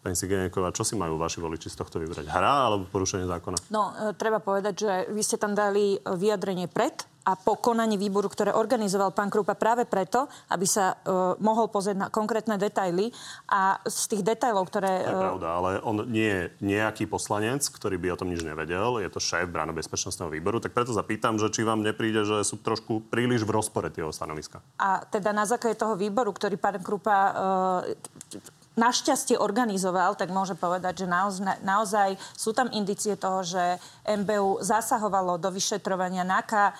Pani 0.00 0.16
Sigeneková, 0.16 0.72
čo 0.72 0.80
si 0.80 0.96
majú 0.96 1.20
vaši 1.20 1.44
voliči 1.44 1.68
z 1.68 1.76
tohto 1.76 2.00
vybrať? 2.00 2.24
Hra 2.24 2.72
alebo 2.72 2.88
porušenie 2.88 3.28
zákona? 3.28 3.68
No, 3.68 3.92
e, 3.92 4.16
treba 4.16 4.40
povedať, 4.40 4.74
že 4.80 4.92
vy 5.12 5.20
ste 5.20 5.36
tam 5.36 5.52
dali 5.52 5.96
e, 5.96 5.98
vyjadrenie 6.16 6.72
pred 6.72 7.04
a 7.20 7.36
po 7.36 7.60
konaní 7.60 8.00
výboru, 8.00 8.32
ktoré 8.32 8.56
organizoval 8.56 9.12
pán 9.12 9.28
Krupa 9.28 9.52
práve 9.52 9.84
preto, 9.84 10.24
aby 10.48 10.64
sa 10.64 10.96
uh, 10.96 11.36
mohol 11.38 11.68
pozrieť 11.68 11.96
na 12.00 12.08
konkrétne 12.08 12.56
detaily 12.56 13.12
a 13.44 13.76
z 13.84 14.16
tých 14.16 14.22
detailov, 14.24 14.72
ktoré... 14.72 15.04
To 15.04 15.12
je 15.12 15.26
pravda, 15.36 15.48
ale 15.52 15.70
on 15.84 16.08
nie 16.08 16.26
je 16.26 16.44
nejaký 16.64 17.04
poslanec, 17.04 17.60
ktorý 17.60 18.00
by 18.00 18.16
o 18.16 18.18
tom 18.24 18.32
nič 18.32 18.40
nevedel. 18.40 19.04
Je 19.04 19.10
to 19.12 19.20
šéf 19.20 19.52
bráno 19.52 19.76
bezpečnostného 19.76 20.32
výboru. 20.32 20.64
Tak 20.64 20.72
preto 20.72 20.96
zapýtam, 20.96 21.36
že 21.36 21.52
či 21.52 21.60
vám 21.60 21.84
nepríde, 21.84 22.24
že 22.24 22.40
sú 22.40 22.56
trošku 22.56 23.04
príliš 23.12 23.44
v 23.44 23.52
rozpore 23.52 23.92
tie 23.92 24.02
stanoviska. 24.08 24.64
A 24.80 25.04
teda 25.04 25.36
na 25.36 25.44
základe 25.44 25.76
toho 25.76 26.00
výboru, 26.00 26.32
ktorý 26.32 26.56
pán 26.56 26.80
Krupa 26.80 27.16
uh, 27.30 28.50
našťastie 28.78 29.34
organizoval, 29.34 30.14
tak 30.14 30.30
môže 30.30 30.54
povedať, 30.54 31.02
že 31.02 31.06
naozaj, 31.10 31.58
naozaj 31.66 32.08
sú 32.38 32.54
tam 32.54 32.70
indicie 32.70 33.18
toho, 33.18 33.42
že 33.42 33.82
MBU 34.06 34.62
zasahovalo 34.62 35.42
do 35.42 35.50
vyšetrovania 35.50 36.22
NAKA, 36.22 36.70
e, 36.70 36.74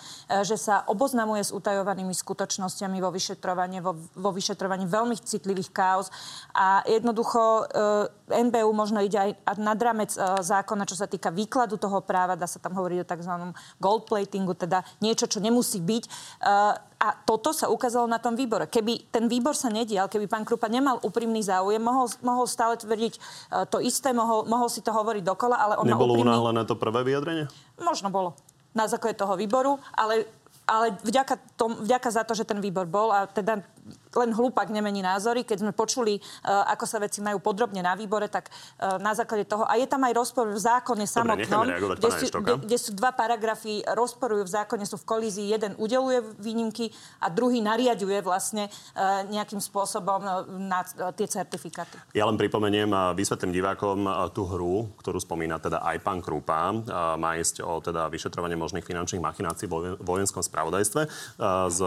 že 0.47 0.55
sa 0.55 0.87
oboznamuje 0.87 1.43
s 1.43 1.51
utajovanými 1.51 2.15
skutočnosťami 2.15 3.03
vo 3.03 3.11
vyšetrovaní, 3.11 3.83
vo, 3.83 3.99
vo 4.15 4.31
vyšetrovaní 4.31 4.87
veľmi 4.87 5.19
citlivých 5.19 5.75
kauz. 5.75 6.15
A 6.55 6.87
jednoducho 6.87 7.67
e, 7.67 8.43
MBU 8.49 8.71
možno 8.71 9.03
ide 9.03 9.19
aj 9.19 9.59
nad 9.59 9.79
rámec 9.83 10.15
e, 10.15 10.19
zákona, 10.47 10.87
čo 10.87 10.95
sa 10.95 11.11
týka 11.11 11.35
výkladu 11.35 11.75
toho 11.75 11.99
práva, 12.07 12.39
dá 12.39 12.47
sa 12.47 12.63
tam 12.63 12.79
hovoriť 12.79 12.99
o 13.03 13.09
tzv. 13.11 13.35
gold 13.83 14.07
platingu, 14.07 14.55
teda 14.55 14.87
niečo, 15.03 15.27
čo 15.27 15.43
nemusí 15.43 15.83
byť 15.83 16.05
a 17.01 17.17
toto 17.17 17.57
sa 17.57 17.73
ukázalo 17.73 18.05
na 18.05 18.21
tom 18.21 18.37
výbore. 18.37 18.69
Keby 18.69 19.09
ten 19.09 19.25
výbor 19.25 19.57
sa 19.57 19.73
nedial, 19.73 20.13
keby 20.13 20.29
pán 20.29 20.45
Krupa 20.45 20.69
nemal 20.69 21.01
úprimný 21.01 21.41
záujem, 21.41 21.81
mohol, 21.81 22.13
mohol 22.21 22.45
stále 22.45 22.77
tvrdiť 22.77 23.17
uh, 23.17 23.65
to 23.65 23.81
isté, 23.81 24.13
mohol, 24.13 24.45
mohol 24.45 24.69
si 24.69 24.85
to 24.85 24.93
hovoriť 24.93 25.25
dokola, 25.25 25.57
ale 25.57 25.75
on 25.81 25.89
Nebolo 25.89 26.13
úprimný... 26.13 26.29
unáhlené 26.29 26.63
to 26.69 26.77
prvé 26.77 27.01
vyjadrenie? 27.01 27.49
Možno 27.81 28.13
bolo 28.13 28.37
na 28.77 28.85
základe 28.85 29.17
toho 29.17 29.33
výboru, 29.35 29.81
ale 29.97 30.29
ale 30.71 30.95
vďaka, 31.03 31.35
tom, 31.59 31.83
vďaka 31.83 32.09
za 32.15 32.23
to, 32.23 32.39
že 32.39 32.47
ten 32.47 32.63
výbor 32.63 32.87
bol 32.87 33.11
a 33.11 33.27
teda 33.27 33.59
len 33.95 34.31
hlúpak 34.35 34.71
nemení 34.75 35.03
názory. 35.03 35.47
Keď 35.47 35.63
sme 35.63 35.73
počuli, 35.75 36.19
uh, 36.19 36.67
ako 36.75 36.85
sa 36.87 36.99
veci 36.99 37.23
majú 37.23 37.39
podrobne 37.39 37.79
na 37.79 37.95
výbore, 37.95 38.27
tak 38.27 38.51
uh, 38.51 38.99
na 38.99 39.15
základe 39.15 39.47
toho... 39.47 39.63
A 39.67 39.79
je 39.79 39.87
tam 39.87 40.03
aj 40.03 40.13
rozpor 40.15 40.51
v 40.51 40.59
zákone 40.59 41.07
samotnom, 41.07 41.67
kde, 41.95 42.11
sú, 42.11 42.27
kde, 42.35 42.55
kde 42.67 42.77
sú 42.79 42.91
dva 42.99 43.15
paragrafy, 43.15 43.87
rozporujú 43.87 44.47
v 44.47 44.51
zákone, 44.51 44.83
sú 44.83 44.99
v 44.99 45.07
kolízii. 45.07 45.47
Jeden 45.55 45.79
udeluje 45.79 46.27
výnimky 46.43 46.91
a 47.23 47.31
druhý 47.31 47.63
nariaduje 47.63 48.19
vlastne 48.23 48.67
uh, 48.67 49.23
nejakým 49.31 49.63
spôsobom 49.63 50.23
na 50.67 50.83
tie 51.15 51.31
certifikáty. 51.31 51.95
Ja 52.13 52.27
len 52.27 52.35
pripomeniem 52.35 52.91
a 52.91 53.15
vysvetlím 53.15 53.55
divákom 53.55 54.05
tú 54.35 54.45
hru, 54.45 54.91
ktorú 54.99 55.23
spomína 55.23 55.63
teda 55.63 55.81
aj 55.87 55.97
pán 56.03 56.19
Krúpa. 56.19 56.75
Má 57.17 57.39
ísť 57.39 57.63
o 57.63 57.79
teda 57.79 58.11
vyšetrovanie 58.11 58.59
možných 58.59 58.85
finančných 58.85 59.23
machinácií 59.23 59.71
vo 59.71 59.97
vojenskom 60.03 60.43
spravodajstve 60.43 61.03
z 61.71 61.81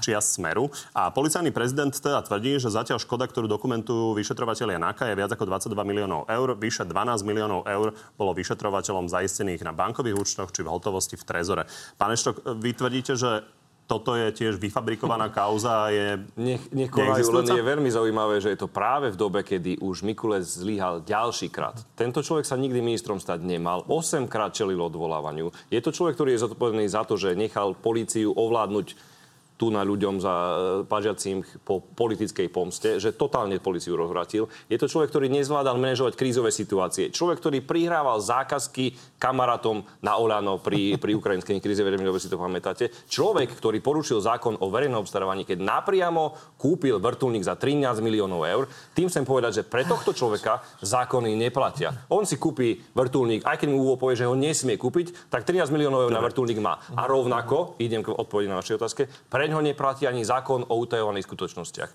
čias 0.00 0.34
Smeru. 0.34 0.72
A 0.96 1.12
policajný 1.38 1.54
prezident 1.54 1.94
teda 1.94 2.18
tvrdí, 2.26 2.58
že 2.58 2.66
zatiaľ 2.66 2.98
škoda, 2.98 3.22
ktorú 3.30 3.46
dokumentujú 3.46 4.10
vyšetrovateľia 4.18 4.82
NAKA, 4.82 5.14
je 5.14 5.18
viac 5.22 5.30
ako 5.30 5.46
22 5.46 5.86
miliónov 5.86 6.26
eur. 6.26 6.58
Vyše 6.58 6.82
12 6.82 7.22
miliónov 7.22 7.62
eur 7.62 7.94
bolo 8.18 8.34
vyšetrovateľom 8.34 9.06
zaistených 9.06 9.62
na 9.62 9.70
bankových 9.70 10.18
účtoch 10.18 10.50
či 10.50 10.66
v 10.66 10.72
hotovosti 10.74 11.14
v 11.14 11.22
Trezore. 11.22 11.70
Pán 11.94 12.10
Eštok, 12.10 12.58
vy 12.58 12.74
tvrdíte, 12.74 13.14
že 13.14 13.46
toto 13.86 14.18
je 14.18 14.34
tiež 14.34 14.58
vyfabrikovaná 14.58 15.30
kauza 15.30 15.86
a 15.86 15.94
je 15.94 16.18
Nech, 16.34 16.66
len 16.74 17.46
je 17.46 17.62
veľmi 17.62 17.86
zaujímavé, 17.86 18.42
že 18.42 18.50
je 18.50 18.58
to 18.58 18.66
práve 18.66 19.14
v 19.14 19.16
dobe, 19.16 19.46
kedy 19.46 19.78
už 19.78 20.02
Mikulec 20.02 20.42
zlyhal 20.42 21.06
ďalší 21.06 21.54
krát. 21.54 21.86
Tento 21.94 22.18
človek 22.18 22.50
sa 22.50 22.58
nikdy 22.58 22.82
ministrom 22.82 23.22
stať 23.22 23.46
nemal. 23.46 23.86
8 23.86 24.26
krát 24.26 24.50
čelil 24.58 24.82
odvolávaniu. 24.82 25.54
Je 25.70 25.78
to 25.78 25.94
človek, 25.94 26.18
ktorý 26.18 26.34
je 26.34 26.42
zodpovedný 26.50 26.90
za 26.90 27.06
to, 27.06 27.14
že 27.14 27.38
nechal 27.38 27.78
políciu 27.78 28.34
ovládnuť 28.34 29.17
tu 29.58 29.74
na 29.74 29.82
ľuďom 29.82 30.22
za 30.22 30.34
e, 30.34 30.54
pažiacím 30.86 31.42
po 31.66 31.82
politickej 31.82 32.46
pomste, 32.46 33.02
že 33.02 33.10
totálne 33.10 33.58
policiu 33.58 33.98
rozvratil. 33.98 34.46
Je 34.70 34.78
to 34.78 34.86
človek, 34.86 35.10
ktorý 35.10 35.26
nezvládal 35.26 35.74
manažovať 35.74 36.14
krízové 36.14 36.54
situácie. 36.54 37.10
Človek, 37.10 37.42
ktorý 37.42 37.58
prihrával 37.66 38.22
zákazky 38.22 38.94
kamarátom 39.18 39.82
na 39.98 40.14
Olano 40.14 40.62
pri, 40.62 40.94
pri 41.02 41.18
ukrajinskej 41.18 41.58
kríze, 41.58 41.82
veľmi 41.82 42.06
dobre 42.06 42.22
si 42.22 42.30
to 42.30 42.38
pamätáte. 42.38 42.94
Človek, 43.10 43.58
ktorý 43.58 43.82
porušil 43.82 44.22
zákon 44.22 44.62
o 44.62 44.70
verejnom 44.70 45.02
obstarávaní, 45.02 45.42
keď 45.42 45.58
napriamo 45.58 46.54
kúpil 46.54 47.02
vrtulník 47.02 47.42
za 47.42 47.58
13 47.58 47.98
miliónov 47.98 48.46
eur. 48.46 48.70
Tým 48.94 49.10
chcem 49.10 49.26
povedať, 49.26 49.60
že 49.60 49.66
pre 49.66 49.82
tohto 49.82 50.14
človeka 50.14 50.62
zákony 50.86 51.34
neplatia. 51.34 52.06
On 52.14 52.22
si 52.22 52.38
kúpi 52.38 52.78
vrtulník, 52.94 53.42
aj 53.42 53.58
keď 53.58 53.68
mu 53.74 53.98
povie, 53.98 54.14
že 54.14 54.30
ho 54.30 54.38
nesmie 54.38 54.78
kúpiť, 54.78 55.26
tak 55.26 55.42
13 55.42 55.74
miliónov 55.74 56.06
eur 56.06 56.14
na 56.14 56.22
vrtulník 56.22 56.62
má. 56.62 56.78
A 56.94 57.10
rovnako, 57.10 57.74
idem 57.82 58.06
k 58.06 58.14
odpovedi 58.14 58.46
na 58.46 58.62
vaše 58.62 58.78
otázke, 58.78 59.10
pre 59.26 59.47
preňho 59.48 59.64
neplatí 59.64 60.04
ani 60.04 60.20
zákon 60.28 60.60
o 60.68 60.76
utajovaných 60.76 61.24
skutočnostiach. 61.24 61.90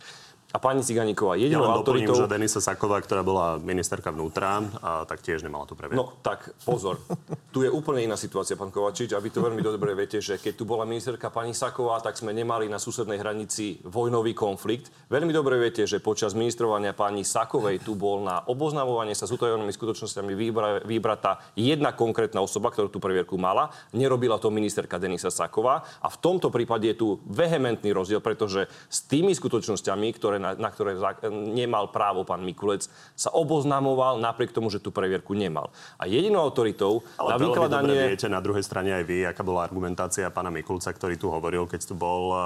A 0.53 0.61
pani 0.61 0.85
Ciganíková, 0.85 1.33
jedinou 1.33 1.65
ja 1.65 1.73
autoritou... 1.73 2.13
že 2.13 2.29
Denisa 2.29 2.61
Saková, 2.61 3.01
ktorá 3.01 3.25
bola 3.25 3.57
ministerka 3.57 4.13
vnútra, 4.13 4.61
a 4.85 5.01
tak 5.01 5.25
tiež 5.25 5.41
nemala 5.41 5.65
tu 5.65 5.73
previeť. 5.73 5.97
No, 5.97 6.13
tak 6.21 6.53
pozor. 6.61 7.01
tu 7.49 7.65
je 7.65 7.73
úplne 7.73 8.05
iná 8.05 8.13
situácia, 8.13 8.53
pán 8.53 8.69
Kovačič, 8.69 9.17
a 9.17 9.19
vy 9.21 9.33
to 9.33 9.41
veľmi 9.41 9.65
dobre 9.65 9.97
viete, 9.97 10.21
že 10.21 10.37
keď 10.37 10.53
tu 10.53 10.69
bola 10.69 10.85
ministerka 10.85 11.33
pani 11.33 11.57
Saková, 11.57 11.97
tak 12.05 12.21
sme 12.21 12.37
nemali 12.37 12.69
na 12.69 12.77
susednej 12.77 13.17
hranici 13.17 13.81
vojnový 13.81 14.37
konflikt. 14.37 14.93
Veľmi 15.09 15.33
dobre 15.33 15.57
viete, 15.57 15.89
že 15.89 15.97
počas 15.97 16.37
ministrovania 16.37 16.93
pani 16.93 17.25
Sakovej 17.25 17.81
tu 17.81 17.97
bol 17.97 18.21
na 18.21 18.45
oboznamovanie 18.45 19.17
sa 19.17 19.25
s 19.25 19.33
utajenými 19.33 19.73
skutočnosťami 19.73 20.37
vybra, 20.37 20.85
vybratá 20.85 21.41
jedna 21.57 21.97
konkrétna 21.97 22.45
osoba, 22.45 22.69
ktorú 22.69 22.93
tú 22.93 23.01
previerku 23.01 23.41
mala. 23.41 23.73
Nerobila 23.89 24.37
to 24.37 24.53
ministerka 24.53 25.01
Denisa 25.01 25.33
Saková. 25.33 25.81
A 25.97 26.13
v 26.13 26.21
tomto 26.21 26.53
prípade 26.53 26.93
je 26.93 27.01
tu 27.01 27.07
vehementný 27.25 27.89
rozdiel, 27.89 28.21
pretože 28.21 28.69
s 28.69 29.01
tými 29.09 29.33
skutočnosťami, 29.33 30.13
ktoré 30.13 30.42
na, 30.43 30.51
na 30.59 30.67
ktoré 30.67 30.99
nemal 31.31 31.87
právo 31.87 32.27
pán 32.27 32.43
Mikulec, 32.43 32.91
sa 33.15 33.31
oboznamoval 33.31 34.19
napriek 34.19 34.51
tomu, 34.51 34.67
že 34.67 34.83
tú 34.83 34.91
previerku 34.91 35.31
nemal. 35.31 35.71
A 35.95 36.03
jedinou 36.03 36.43
autoritou 36.43 36.99
Ale 37.15 37.31
na 37.31 37.37
vykladanie... 37.39 37.95
Ale 37.95 38.11
viete 38.19 38.27
na 38.27 38.43
druhej 38.43 38.67
strane 38.67 38.91
aj 38.91 39.03
vy, 39.07 39.23
aká 39.23 39.39
bola 39.47 39.63
argumentácia 39.63 40.27
pána 40.27 40.51
Mikulca, 40.51 40.91
ktorý 40.91 41.15
tu 41.15 41.31
hovoril, 41.31 41.63
keď 41.71 41.81
tu 41.87 41.95
bol 41.95 42.35
uh, 42.35 42.41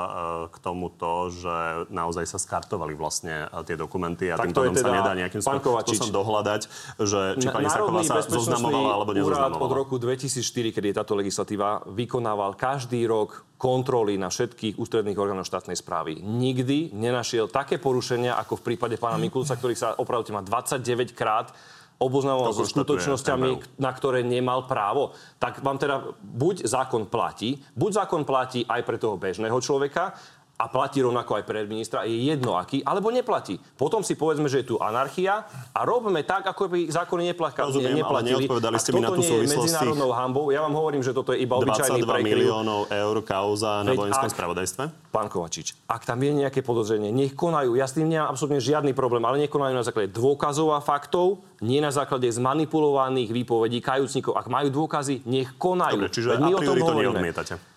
k 0.53 0.55
tomuto, 0.61 1.33
že 1.33 1.89
naozaj 1.89 2.29
sa 2.29 2.37
skartovali 2.37 2.93
vlastne 2.93 3.49
uh, 3.49 3.65
tie 3.65 3.73
dokumenty 3.73 4.29
a 4.29 4.37
tak 4.37 4.53
tým 4.53 4.67
pádom 4.67 4.75
teda 4.75 4.91
sa 4.91 4.97
nedá 5.01 5.11
nejakým 5.17 5.41
spôsobom 5.41 6.11
dohľadať, 6.13 6.61
že 7.01 7.21
či 7.41 7.47
pani 7.49 7.71
Saková 7.71 8.03
sa 8.03 8.21
zoznamovala 8.21 8.91
alebo 9.01 9.11
nezoznamovala. 9.15 9.63
od 9.63 9.71
roku 9.71 9.95
2004, 9.97 10.75
kedy 10.75 10.85
je 10.91 10.95
táto 10.95 11.13
legislatíva, 11.15 11.81
vykonával 11.87 12.59
každý 12.59 13.07
rok 13.07 13.46
kontroly 13.57 14.15
na 14.21 14.29
všetkých 14.29 14.77
ústredných 14.77 15.17
orgánov 15.17 15.49
štátnej 15.49 15.75
správy. 15.75 16.21
Nikdy 16.21 16.93
nenašiel 16.93 17.49
také 17.49 17.81
porušenia, 17.81 18.37
ako 18.37 18.61
v 18.61 18.65
prípade 18.73 18.95
pána 19.01 19.17
Mikulca, 19.17 19.57
ktorý 19.57 19.73
sa 19.73 19.97
opravdu 19.97 20.29
má 20.31 20.45
29 20.45 21.17
krát 21.17 21.51
oboznamoval 21.97 22.53
so 22.53 22.65
skutočnosťami, 22.65 23.81
na 23.81 23.89
ktoré 23.89 24.21
nemal 24.21 24.69
právo. 24.69 25.17
Tak 25.41 25.65
vám 25.65 25.81
teda 25.81 26.13
buď 26.21 26.69
zákon 26.69 27.09
platí, 27.09 27.57
buď 27.73 28.05
zákon 28.05 28.21
platí 28.21 28.61
aj 28.69 28.81
pre 28.85 29.01
toho 29.01 29.17
bežného 29.17 29.57
človeka, 29.57 30.13
a 30.57 30.65
platí 30.65 31.05
rovnako 31.05 31.37
aj 31.37 31.43
pre 31.45 31.61
ministra, 31.69 32.01
je 32.09 32.17
jedno 32.17 32.57
aký, 32.57 32.81
alebo 32.81 33.13
neplatí. 33.13 33.61
Potom 33.77 34.01
si 34.01 34.17
povedzme, 34.17 34.49
že 34.49 34.65
je 34.65 34.73
tu 34.73 34.75
anarchia 34.81 35.45
a 35.69 35.85
robíme 35.85 36.25
tak, 36.25 36.49
ako 36.49 36.73
by 36.73 36.89
zákony 36.89 37.29
neplatili. 37.29 37.69
Rozumiem, 37.69 38.01
ale 38.01 38.19
neodpovedali 38.25 38.77
ste 38.81 38.89
mi 38.97 39.05
na 39.05 39.13
tú 39.13 39.21
súvislosť. 39.21 39.53
medzinárodnou 39.53 40.09
hambou. 40.17 40.49
Ja 40.49 40.65
vám 40.65 40.73
hovorím, 40.73 41.05
že 41.05 41.13
toto 41.13 41.37
je 41.37 41.45
iba 41.45 41.61
obyčajný 41.61 42.01
22 42.01 42.25
miliónov 42.25 42.89
eur 42.89 43.15
kauza 43.21 43.85
na 43.85 43.93
vojenskom 43.93 44.33
spravodajstve? 44.33 45.13
Pán 45.13 45.29
Kovačič, 45.29 45.77
ak 45.85 46.09
tam 46.09 46.25
je 46.25 46.31
nejaké 46.33 46.65
podozrenie, 46.65 47.13
nech 47.13 47.37
konajú. 47.37 47.77
Ja 47.77 47.85
s 47.85 47.93
tým 47.93 48.09
nemám 48.09 48.33
absolútne 48.33 48.57
žiadny 48.57 48.97
problém, 48.97 49.21
ale 49.29 49.37
nech 49.37 49.53
konajú 49.53 49.77
na 49.77 49.85
základe 49.85 50.09
dôkazov 50.09 50.73
a 50.73 50.81
faktov, 50.81 51.45
nie 51.61 51.77
na 51.77 51.93
základe 51.93 52.25
zmanipulovaných 52.33 53.29
výpovedí 53.29 53.77
kajúcnikov. 53.77 54.33
Ak 54.33 54.49
majú 54.49 54.73
dôkazy, 54.73 55.21
nech 55.29 55.53
konajú. 55.61 56.01
Dobre, 56.01 56.09
čiže 56.09 56.27
my 56.41 56.49
a 56.49 56.57
priori 56.57 56.81
to 56.81 56.93
neodmietate. 56.97 57.76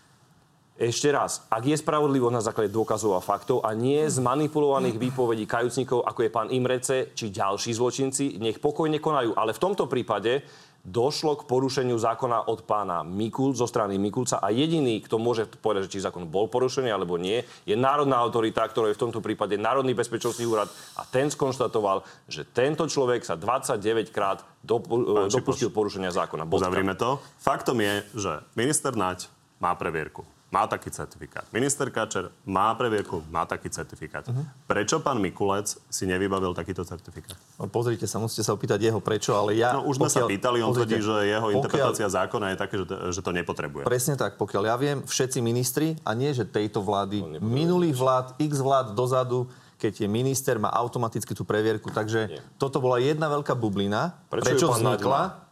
Ešte 0.80 1.12
raz, 1.12 1.44
ak 1.52 1.60
je 1.68 1.76
spravodlivosť 1.76 2.32
na 2.32 2.40
základe 2.40 2.72
dôkazov 2.72 3.12
a 3.12 3.20
faktov 3.20 3.60
a 3.60 3.76
nie 3.76 4.00
z 4.08 4.16
manipulovaných 4.16 4.96
výpovedí 4.96 5.44
kajúcnikov, 5.44 6.08
ako 6.08 6.24
je 6.24 6.30
pán 6.32 6.48
Imrece 6.48 7.12
či 7.12 7.28
ďalší 7.28 7.76
zločinci, 7.76 8.40
nech 8.40 8.64
pokojne 8.64 8.96
konajú. 8.96 9.36
Ale 9.36 9.52
v 9.52 9.60
tomto 9.60 9.84
prípade 9.84 10.40
došlo 10.80 11.36
k 11.36 11.44
porušeniu 11.44 12.00
zákona 12.00 12.48
od 12.48 12.64
pána 12.64 13.04
Mikul, 13.04 13.52
zo 13.52 13.68
strany 13.68 14.00
Mikulca 14.00 14.40
a 14.40 14.48
jediný, 14.48 15.04
kto 15.04 15.20
môže 15.20 15.44
povedať, 15.60 15.92
či 15.92 16.00
zákon 16.00 16.24
bol 16.24 16.48
porušený 16.48 16.88
alebo 16.88 17.20
nie, 17.20 17.44
je 17.68 17.76
národná 17.76 18.16
autorita, 18.16 18.64
ktorá 18.64 18.88
je 18.88 18.96
v 18.96 19.04
tomto 19.04 19.20
prípade 19.20 19.60
Národný 19.60 19.92
bezpečnostný 19.92 20.48
úrad 20.48 20.72
a 20.96 21.04
ten 21.04 21.28
skonštatoval, 21.28 22.08
že 22.24 22.48
tento 22.48 22.88
človek 22.88 23.20
sa 23.20 23.36
29 23.36 24.16
krát 24.16 24.40
dopustil 24.64 25.68
porušenia 25.68 26.08
zákona. 26.08 26.48
Uzavrieme 26.48 26.96
to. 26.96 27.20
Faktom 27.36 27.84
je, 27.84 28.00
že 28.16 28.32
minister 28.56 28.96
Naď 28.96 29.28
má 29.60 29.76
previerku 29.76 30.24
má 30.50 30.66
taký 30.66 30.90
certifikát. 30.90 31.46
Minister 31.54 31.86
Kačer 31.94 32.34
má 32.42 32.74
previerku, 32.74 33.22
má 33.30 33.46
taký 33.46 33.70
certifikát. 33.70 34.26
Uh-huh. 34.26 34.42
Prečo 34.66 34.98
pán 34.98 35.22
Mikulec 35.22 35.78
si 35.86 36.04
nevybavil 36.10 36.50
takýto 36.58 36.82
certifikát? 36.82 37.38
No, 37.54 37.70
pozrite 37.70 38.10
sa, 38.10 38.18
musíte 38.18 38.42
sa 38.42 38.50
opýtať 38.50 38.82
jeho 38.82 38.98
prečo, 38.98 39.30
ale 39.38 39.54
ja... 39.54 39.78
No 39.78 39.86
už 39.86 40.02
sme 40.02 40.10
pokiaľ, 40.10 40.26
sa 40.26 40.32
pýtali, 40.34 40.58
on 40.66 40.74
tvrdí, 40.74 40.98
že 40.98 41.14
jeho 41.30 41.46
pokiaľ, 41.46 41.54
interpretácia 41.54 42.08
zákona 42.10 42.46
je 42.50 42.56
také, 42.58 42.74
že 42.82 42.84
to, 42.84 42.94
že 43.14 43.20
to 43.22 43.30
nepotrebuje. 43.30 43.82
Presne 43.86 44.18
tak, 44.18 44.34
pokiaľ 44.42 44.62
ja 44.66 44.76
viem, 44.76 44.98
všetci 45.06 45.38
ministri, 45.38 45.94
a 46.02 46.10
nie 46.18 46.34
že 46.34 46.42
tejto 46.42 46.82
vlády, 46.82 47.38
minulých 47.38 47.94
vlád, 47.94 48.26
x 48.42 48.58
vlád 48.58 48.98
dozadu, 48.98 49.46
keď 49.80 50.04
je 50.04 50.08
minister, 50.10 50.60
má 50.60 50.68
automaticky 50.68 51.32
tú 51.32 51.46
previerku. 51.46 51.88
Takže 51.88 52.20
nie. 52.28 52.42
toto 52.60 52.84
bola 52.84 53.00
jedna 53.00 53.32
veľká 53.32 53.56
bublina. 53.56 54.18
Prečo, 54.28 54.44
Prečo 54.52 54.66
vznikla? 54.76 55.48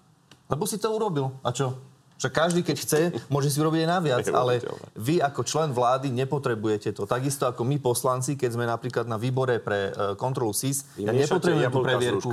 Lebo 0.53 0.69
si 0.69 0.77
to 0.77 0.93
urobil. 0.93 1.33
A 1.41 1.49
čo? 1.49 1.88
Však 2.19 2.33
každý, 2.35 2.61
keď 2.67 2.77
chce, 2.83 3.01
môže 3.31 3.47
si 3.47 3.63
urobiť 3.63 3.87
aj 3.87 3.89
naviac, 3.89 4.27
ale 4.35 4.59
vy 4.99 5.23
ako 5.23 5.47
člen 5.47 5.71
vlády 5.71 6.11
nepotrebujete 6.11 6.91
to. 6.91 7.07
Takisto 7.07 7.47
ako 7.47 7.63
my 7.63 7.79
poslanci, 7.79 8.35
keď 8.35 8.51
sme 8.59 8.67
napríklad 8.67 9.07
na 9.07 9.15
výbore 9.15 9.63
pre 9.63 9.95
uh, 9.95 10.19
kontrolu 10.19 10.51
SIS, 10.51 10.99
ja 10.99 11.15
nepotrebujem 11.15 11.71
tú 11.71 11.79
previerku. 11.79 12.29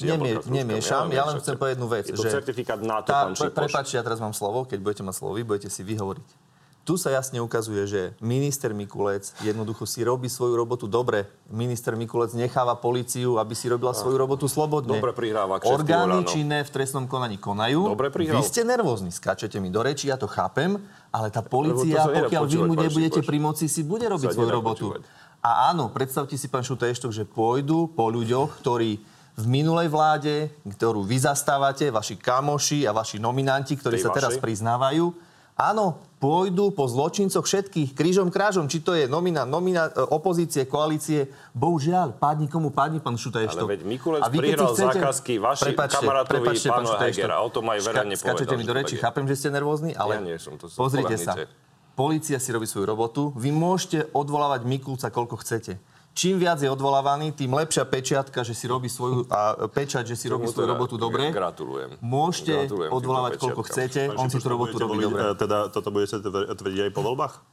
Nemie, 0.00 0.40
nemiešam, 0.48 1.12
ja 1.12 1.28
len 1.28 1.36
chcem 1.44 1.60
povedať 1.60 1.76
jednu 1.76 1.88
vec. 1.92 2.04
Je 2.08 2.16
to 2.16 2.24
že 2.24 2.32
certifikát 2.32 2.80
NATO, 2.80 3.12
tá, 3.12 3.28
Prepačte, 3.52 4.00
ja 4.00 4.04
teraz 4.04 4.24
mám 4.24 4.32
slovo, 4.32 4.64
keď 4.64 4.78
budete 4.80 5.02
mať 5.04 5.14
slovo, 5.20 5.36
vy 5.36 5.44
budete 5.44 5.68
si 5.68 5.84
vyhovoriť. 5.84 6.45
Tu 6.86 6.94
sa 6.94 7.10
jasne 7.10 7.42
ukazuje, 7.42 7.82
že 7.90 8.00
minister 8.22 8.70
Mikulec 8.70 9.34
jednoducho 9.42 9.90
si 9.90 10.06
robí 10.06 10.30
svoju 10.30 10.54
robotu 10.54 10.86
dobre. 10.86 11.26
Minister 11.50 11.98
Mikulec 11.98 12.30
necháva 12.38 12.78
policiu, 12.78 13.42
aby 13.42 13.58
si 13.58 13.66
robila 13.66 13.90
svoju 13.90 14.14
robotu 14.14 14.46
slobodne. 14.46 15.02
Dobre 15.02 15.10
prihráva. 15.10 15.58
Orgány 15.66 16.22
činné 16.30 16.62
v 16.62 16.70
trestnom 16.70 17.10
konaní 17.10 17.42
konajú. 17.42 17.90
Dobre 17.90 18.14
prihral. 18.14 18.38
Vy 18.38 18.46
ste 18.46 18.62
nervózni, 18.62 19.10
skačete 19.10 19.58
mi 19.58 19.66
do 19.66 19.82
reči, 19.82 20.14
ja 20.14 20.14
to 20.14 20.30
chápem, 20.30 20.78
ale 21.10 21.34
tá 21.34 21.42
policia, 21.42 22.06
pokiaľ 22.06 22.42
vy 22.46 22.58
mu 22.62 22.78
nebudete 22.78 23.18
pri 23.18 23.38
moci, 23.42 23.66
si 23.66 23.82
bude 23.82 24.06
robiť 24.06 24.30
svoju 24.30 24.50
robotu. 24.54 24.94
A 25.42 25.74
áno, 25.74 25.90
predstavte 25.90 26.38
si, 26.38 26.46
pán 26.46 26.62
Šutejštok, 26.62 27.10
že 27.10 27.26
pôjdu 27.26 27.90
po 27.98 28.14
ľuďoch, 28.14 28.62
ktorí 28.62 29.02
v 29.36 29.44
minulej 29.50 29.90
vláde, 29.90 30.54
ktorú 30.62 31.02
vy 31.02 31.18
zastávate, 31.18 31.90
vaši 31.90 32.14
kamoši 32.14 32.86
a 32.86 32.94
vaši 32.94 33.18
nominanti, 33.18 33.74
ktorí 33.74 33.98
Tej 33.98 34.06
sa 34.06 34.10
teraz 34.14 34.38
priznávajú, 34.38 35.25
Áno, 35.56 36.04
pôjdu 36.20 36.68
po 36.68 36.84
zločincoch 36.84 37.48
všetkých 37.48 37.96
krížom 37.96 38.28
krážom, 38.28 38.68
či 38.68 38.84
to 38.84 38.92
je 38.92 39.08
nomina, 39.08 39.48
nomina 39.48 39.88
e, 39.88 40.04
opozície, 40.12 40.68
koalície. 40.68 41.32
Bohužiaľ, 41.56 42.12
padni 42.12 42.44
komu 42.44 42.68
padni, 42.68 43.00
pán 43.00 43.16
Šutajšto. 43.16 43.64
Ale 43.64 43.80
veď 43.80 43.80
Mikulec 43.88 44.20
a 44.20 44.28
vy, 44.28 44.36
prihral 44.36 44.76
chcete... 44.76 45.00
zákazky 45.00 45.32
vaši 45.40 45.72
prepačte, 45.72 45.96
kamarátovi 45.96 46.44
prepačte, 46.44 46.68
pánu 46.68 46.92
Hegera. 47.00 47.36
O 47.40 47.48
tom 47.48 47.64
aj 47.72 47.80
verejne 47.88 48.16
Ška, 48.20 48.36
Skačete 48.36 48.52
mi 48.52 48.68
do 48.68 48.74
reči, 48.76 49.00
chápem, 49.00 49.24
že 49.24 49.34
ste 49.40 49.48
nervózni, 49.48 49.96
ale 49.96 50.20
ja 50.20 50.22
nie 50.28 50.36
som, 50.36 50.60
to 50.60 50.68
pozrite 50.68 51.16
sa. 51.16 51.48
Polícia 51.96 52.36
si 52.36 52.52
robí 52.52 52.68
svoju 52.68 52.84
robotu. 52.84 53.32
Vy 53.32 53.48
môžete 53.56 54.12
odvolávať 54.12 54.68
Mikulca, 54.68 55.08
koľko 55.08 55.40
chcete 55.40 55.80
čím 56.16 56.40
viac 56.40 56.56
je 56.56 56.72
odvolávaný, 56.72 57.36
tým 57.36 57.52
lepšia 57.52 57.84
pečiatka, 57.84 58.40
že 58.40 58.56
si 58.56 58.64
robí 58.64 58.88
svoju, 58.88 59.28
a 59.28 59.68
pečať, 59.68 60.08
že 60.08 60.16
si 60.16 60.26
robí 60.32 60.48
svoju 60.48 60.64
robotu 60.64 60.96
dobre. 60.96 61.28
Gratulujem. 61.28 62.00
Môžete 62.00 62.64
Gratulujem 62.64 62.90
odvolávať 62.90 63.32
koľko 63.36 63.62
chcete, 63.68 64.00
on 64.16 64.32
si 64.32 64.40
tú 64.40 64.48
robotu 64.48 64.80
robí 64.80 65.04
dobre. 65.04 65.20
E, 65.20 65.36
teda 65.36 65.68
toto 65.68 65.92
budete 65.92 66.24
tvrdiť 66.56 66.80
aj 66.88 66.90
po 66.96 67.04
voľbách? 67.04 67.44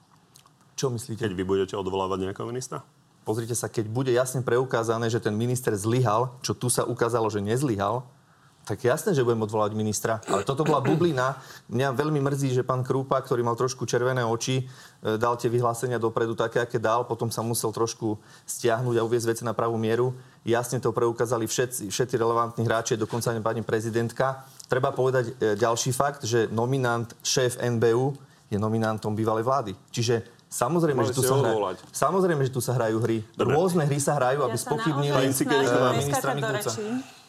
Čo 0.80 0.90
myslíte? 0.96 1.28
Keď 1.28 1.36
vy 1.36 1.44
budete 1.44 1.76
odvolávať 1.76 2.32
nejakého 2.32 2.48
ministra? 2.48 2.82
Pozrite 3.28 3.56
sa, 3.56 3.68
keď 3.72 3.88
bude 3.88 4.12
jasne 4.12 4.44
preukázané, 4.44 5.08
že 5.08 5.20
ten 5.20 5.36
minister 5.36 5.72
zlyhal, 5.76 6.36
čo 6.44 6.56
tu 6.56 6.68
sa 6.68 6.84
ukázalo, 6.84 7.28
že 7.32 7.40
nezlyhal, 7.40 8.04
tak 8.64 8.80
jasné, 8.80 9.12
že 9.12 9.28
budem 9.28 9.44
odvolať 9.44 9.76
ministra. 9.76 10.24
Ale 10.24 10.48
toto 10.48 10.64
bola 10.64 10.80
bublina. 10.80 11.36
Mňa 11.68 11.92
veľmi 12.00 12.24
mrzí, 12.24 12.56
že 12.56 12.64
pán 12.64 12.80
Krúpa, 12.80 13.20
ktorý 13.20 13.44
mal 13.44 13.60
trošku 13.60 13.84
červené 13.84 14.24
oči, 14.24 14.64
e, 14.64 15.20
dal 15.20 15.36
tie 15.36 15.52
vyhlásenia 15.52 16.00
dopredu 16.00 16.32
také, 16.32 16.64
aké 16.64 16.80
dal. 16.80 17.04
Potom 17.04 17.28
sa 17.28 17.44
musel 17.44 17.76
trošku 17.76 18.16
stiahnuť 18.48 18.96
a 18.96 19.04
uviezť 19.04 19.28
veci 19.36 19.44
na 19.44 19.52
pravú 19.52 19.76
mieru. 19.76 20.16
Jasne 20.48 20.80
to 20.80 20.96
preukázali 20.96 21.44
všetci, 21.44 21.92
všetci 21.92 22.16
relevantní 22.16 22.64
hráči, 22.64 22.96
dokonca 22.96 23.36
aj 23.36 23.44
pani 23.44 23.68
prezidentka. 23.68 24.48
Treba 24.72 24.96
povedať 24.96 25.36
e, 25.36 25.60
ďalší 25.60 25.92
fakt, 25.92 26.24
že 26.24 26.48
nominant 26.48 27.12
šéf 27.20 27.60
NBU 27.60 28.16
je 28.48 28.56
nominantom 28.56 29.12
bývalej 29.12 29.44
vlády. 29.44 29.72
Čiže 29.92 30.44
Samozrejme, 30.54 31.02
že 31.10 31.18
tu 31.18 31.26
sa 31.26 31.34
hrajú, 31.34 31.82
samozrejme, 31.90 32.46
že 32.46 32.54
tu 32.54 32.62
sa 32.62 32.78
hrajú 32.78 33.02
hry. 33.02 33.26
Dobre. 33.34 33.58
Rôzne 33.58 33.90
hry 33.90 33.98
sa 33.98 34.14
hrajú, 34.22 34.46
aby 34.46 34.54
ja 34.54 34.62
spochybnili 34.62 35.34
ministra 35.98 36.38
Mikulca 36.38 36.78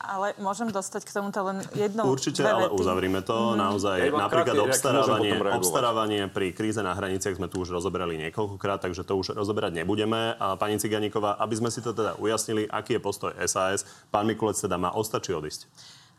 ale 0.05 0.37
môžem 0.39 0.69
dostať 0.69 1.09
k 1.09 1.11
tomuto 1.17 1.41
len 1.45 1.59
jednou 1.73 2.05
Určite, 2.07 2.45
ale 2.45 2.69
uzavrime 2.69 3.25
to. 3.25 3.55
Mm. 3.55 3.59
Naozaj, 3.59 3.97
ja 3.99 4.13
napríklad 4.13 4.55
krátke, 4.55 4.69
obstarávanie, 4.71 5.33
obstarávanie 5.41 6.23
pri 6.29 6.53
kríze 6.53 6.81
na 6.85 6.93
hraniciach 6.93 7.41
sme 7.41 7.49
tu 7.49 7.65
už 7.65 7.73
rozoberali 7.73 8.21
niekoľkokrát, 8.29 8.85
takže 8.85 9.03
to 9.03 9.17
už 9.17 9.33
rozoberať 9.35 9.81
nebudeme. 9.81 10.37
A 10.37 10.55
pani 10.61 10.77
Ciganíková, 10.77 11.41
aby 11.41 11.55
sme 11.57 11.71
si 11.73 11.81
to 11.81 11.97
teda 11.97 12.17
ujasnili, 12.21 12.69
aký 12.69 12.97
je 12.97 13.01
postoj 13.01 13.33
SAS, 13.49 13.89
pán 14.13 14.29
Mikulec 14.29 14.57
teda 14.61 14.77
má 14.77 14.93
ostať 14.93 15.21
či 15.25 15.33
odísť? 15.33 15.61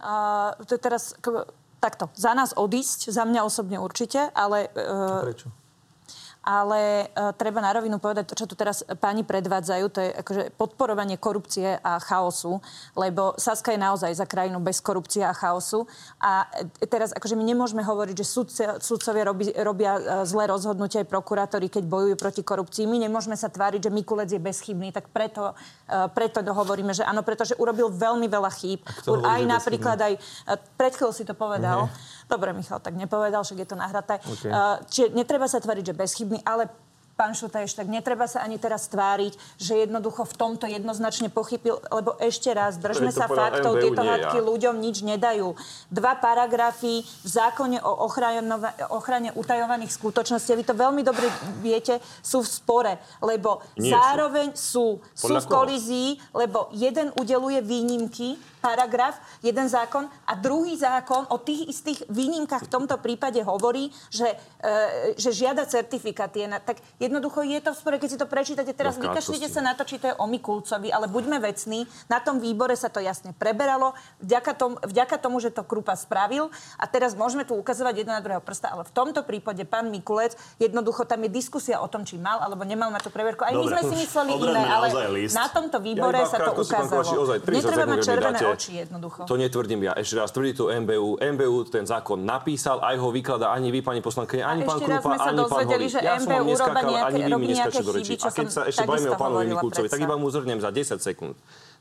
Uh, 0.02 0.52
to 0.68 0.76
je 0.76 0.82
teraz 0.82 1.16
takto. 1.80 2.10
Za 2.18 2.34
nás 2.34 2.52
odísť, 2.58 3.14
za 3.14 3.24
mňa 3.24 3.42
osobne 3.46 3.78
určite, 3.78 4.34
ale... 4.34 4.72
Uh, 4.74 5.32
prečo? 5.32 5.50
Ale 6.46 7.10
uh, 7.10 7.34
treba 7.34 7.58
na 7.58 7.74
rovinu 7.74 7.98
povedať 7.98 8.30
to, 8.30 8.38
čo 8.38 8.46
tu 8.46 8.54
teraz 8.54 8.86
páni 9.02 9.26
predvádzajú, 9.26 9.86
to 9.90 10.00
je 10.00 10.10
akože 10.22 10.44
podporovanie 10.54 11.18
korupcie 11.18 11.82
a 11.82 11.98
chaosu, 11.98 12.62
lebo 12.94 13.34
Saska 13.42 13.74
je 13.74 13.82
naozaj 13.82 14.14
za 14.14 14.30
krajinu 14.30 14.62
bez 14.62 14.78
korupcie 14.78 15.26
a 15.26 15.34
chaosu. 15.34 15.90
A 16.22 16.46
e, 16.78 16.86
teraz 16.86 17.10
akože 17.18 17.34
my 17.34 17.42
nemôžeme 17.42 17.82
hovoriť, 17.82 18.16
že 18.22 18.26
sudce, 18.30 18.64
sudcovia 18.78 19.26
robí, 19.26 19.50
robia 19.58 19.98
uh, 19.98 20.02
zlé 20.22 20.46
rozhodnutia 20.46 21.02
aj 21.02 21.10
prokurátori, 21.10 21.66
keď 21.66 21.90
bojujú 21.90 22.16
proti 22.16 22.46
korupcii. 22.46 22.86
My 22.86 23.02
nemôžeme 23.02 23.34
sa 23.34 23.50
tváriť, 23.50 23.90
že 23.90 23.92
Mikulec 23.92 24.30
je 24.30 24.38
bezchybný, 24.38 24.94
tak 24.94 25.10
preto, 25.10 25.58
uh, 25.58 26.06
preto 26.14 26.46
hovoríme, 26.46 26.94
že 26.94 27.02
áno, 27.02 27.26
pretože 27.26 27.58
urobil 27.58 27.90
veľmi 27.90 28.30
veľa 28.30 28.52
chýb. 28.54 28.86
Aj 29.26 29.42
napríklad 29.42 29.98
aj, 29.98 30.14
pred 30.78 30.94
chvíľou 30.94 31.16
si 31.18 31.26
to 31.26 31.34
povedal, 31.34 31.90
uh-huh 31.90 32.16
Dobre, 32.26 32.54
Michal, 32.58 32.82
tak 32.82 32.98
nepovedal, 32.98 33.46
však 33.46 33.62
je 33.62 33.70
to 33.70 33.78
nahraté. 33.78 34.18
Okay. 34.26 34.50
Uh, 34.50 34.82
čiže 34.90 35.14
netreba 35.14 35.46
sa 35.46 35.62
tvariť, 35.62 35.94
že 35.94 35.94
bezchybný, 35.94 36.42
ale 36.42 36.70
pán 37.16 37.32
Šutajš, 37.32 37.80
tak 37.80 37.88
netreba 37.88 38.28
sa 38.28 38.44
ani 38.44 38.60
teraz 38.60 38.92
tváriť, 38.92 39.40
že 39.56 39.88
jednoducho 39.88 40.28
v 40.28 40.36
tomto 40.36 40.68
jednoznačne 40.68 41.32
pochybil, 41.32 41.80
lebo 41.88 42.20
ešte 42.20 42.52
raz, 42.52 42.76
držme 42.76 43.10
sa 43.10 43.32
faktov, 43.32 43.80
tieto 43.80 44.04
hádky 44.04 44.44
ja. 44.44 44.46
ľuďom 44.46 44.76
nič 44.84 45.00
nedajú. 45.02 45.56
Dva 45.88 46.20
paragrafy 46.20 47.08
v 47.08 47.28
zákone 47.28 47.80
o 47.80 48.12
ochrane 48.92 49.32
utajovaných 49.32 49.96
skutočností, 49.96 50.60
vy 50.60 50.68
to 50.68 50.76
veľmi 50.76 51.02
dobre 51.08 51.32
viete, 51.64 52.04
sú 52.20 52.44
v 52.44 52.52
spore, 52.52 52.94
lebo 53.24 53.64
Nie 53.80 53.96
zároveň 53.96 54.52
sú, 54.52 55.00
sú, 55.16 55.32
sú 55.32 55.34
v 55.40 55.48
kolízii, 55.48 56.10
lebo 56.36 56.68
jeden 56.76 57.16
udeluje 57.16 57.64
výnimky, 57.64 58.36
paragraf, 58.66 59.22
jeden 59.46 59.70
zákon 59.70 60.10
a 60.26 60.34
druhý 60.34 60.74
zákon 60.74 61.30
o 61.30 61.38
tých 61.38 61.70
istých 61.70 62.10
výnimkách 62.10 62.66
v 62.66 62.74
tomto 62.74 62.98
prípade 62.98 63.38
hovorí, 63.46 63.94
že, 64.10 64.26
e, 64.58 65.14
že 65.14 65.30
žiada 65.30 65.70
certifikát. 65.70 66.34
Tak 66.66 66.82
jednoducho 66.98 67.46
je 67.46 67.62
to 67.62 67.72
v 67.72 67.78
spore, 67.78 67.96
keď 68.02 68.10
si 68.10 68.18
to 68.18 68.26
prečítate 68.26 68.74
teraz, 68.74 68.98
no, 68.98 69.06
vykašlite 69.06 69.46
sa 69.46 69.62
na 69.62 69.78
to, 69.78 69.86
či 69.86 70.02
to 70.02 70.10
je 70.10 70.16
o 70.18 70.26
Mikulcovi, 70.26 70.90
ale 70.90 71.06
buďme 71.06 71.38
vecní. 71.38 71.86
Na 72.10 72.18
tom 72.18 72.42
výbore 72.42 72.74
sa 72.74 72.90
to 72.90 72.98
jasne 72.98 73.38
preberalo, 73.38 73.94
vďaka, 74.26 74.52
tom, 74.58 74.72
vďaka 74.82 75.22
tomu, 75.22 75.38
že 75.38 75.54
to 75.54 75.62
Krupa 75.62 75.94
spravil 75.94 76.50
a 76.82 76.90
teraz 76.90 77.14
môžeme 77.14 77.46
tu 77.46 77.54
ukazovať 77.54 78.02
jedno 78.02 78.18
na 78.18 78.26
druhého 78.26 78.42
prsta, 78.42 78.74
ale 78.74 78.90
v 78.90 78.92
tomto 78.96 79.22
prípade 79.22 79.62
pán 79.70 79.94
Mikulec, 79.94 80.34
jednoducho 80.58 81.06
tam 81.06 81.22
je 81.22 81.30
diskusia 81.30 81.78
o 81.78 81.86
tom, 81.86 82.02
či 82.02 82.18
mal 82.18 82.42
alebo 82.42 82.66
nemal 82.66 82.90
na 82.90 82.98
tú 82.98 83.14
preverku. 83.14 83.46
Aj 83.46 83.54
Dobre, 83.54 83.70
my 83.70 83.72
sme 83.78 83.82
si 83.94 83.96
mysleli 84.10 84.32
iné, 84.42 84.64
ale 84.66 84.88
na 85.30 85.46
tomto 85.54 85.78
výbore 85.78 86.26
ja 86.26 86.28
sa 86.28 86.42
to 86.42 86.58
ukázalo. 86.58 87.38
Netreba 87.46 87.86
mať 87.86 88.00
červené 88.02 88.40
oči 88.56 88.72
jednoducho. 88.82 89.28
To 89.28 89.36
netvrdím 89.36 89.86
ja. 89.86 89.94
Ešte 90.00 90.16
raz 90.16 90.32
tvrdí 90.32 90.56
tu 90.56 90.72
MBU. 90.72 91.20
MBU 91.20 91.68
ten 91.68 91.84
zákon 91.84 92.24
napísal, 92.24 92.80
aj 92.80 92.96
ho 92.98 93.12
vykladá 93.12 93.52
ani 93.52 93.70
vy, 93.70 93.84
pani 93.84 94.00
poslankyne, 94.00 94.48
ani 94.48 94.64
pán 94.64 94.80
Krupa, 94.80 95.20
ani 95.20 95.44
pán 95.46 95.68
Holý. 95.68 95.88
Ja 96.00 96.18
som 96.18 96.32
vám 96.32 96.48
neskakal, 96.48 96.94
ani 97.06 97.20
vy 97.28 97.32
mi 97.36 97.48
neskačete 97.52 97.84
do 97.84 97.92
reči. 97.92 98.16
A 98.24 98.30
keď 98.32 98.48
sa 98.48 98.62
ešte 98.66 98.88
bavíme 98.88 99.12
o 99.12 99.20
pánovi 99.20 99.46
Mikulcovi, 99.52 99.88
tak 99.92 100.00
iba 100.00 100.16
mu 100.16 100.32
zhrnem 100.32 100.64
za 100.64 100.72
10 100.72 101.04
sekúnd. 101.04 101.36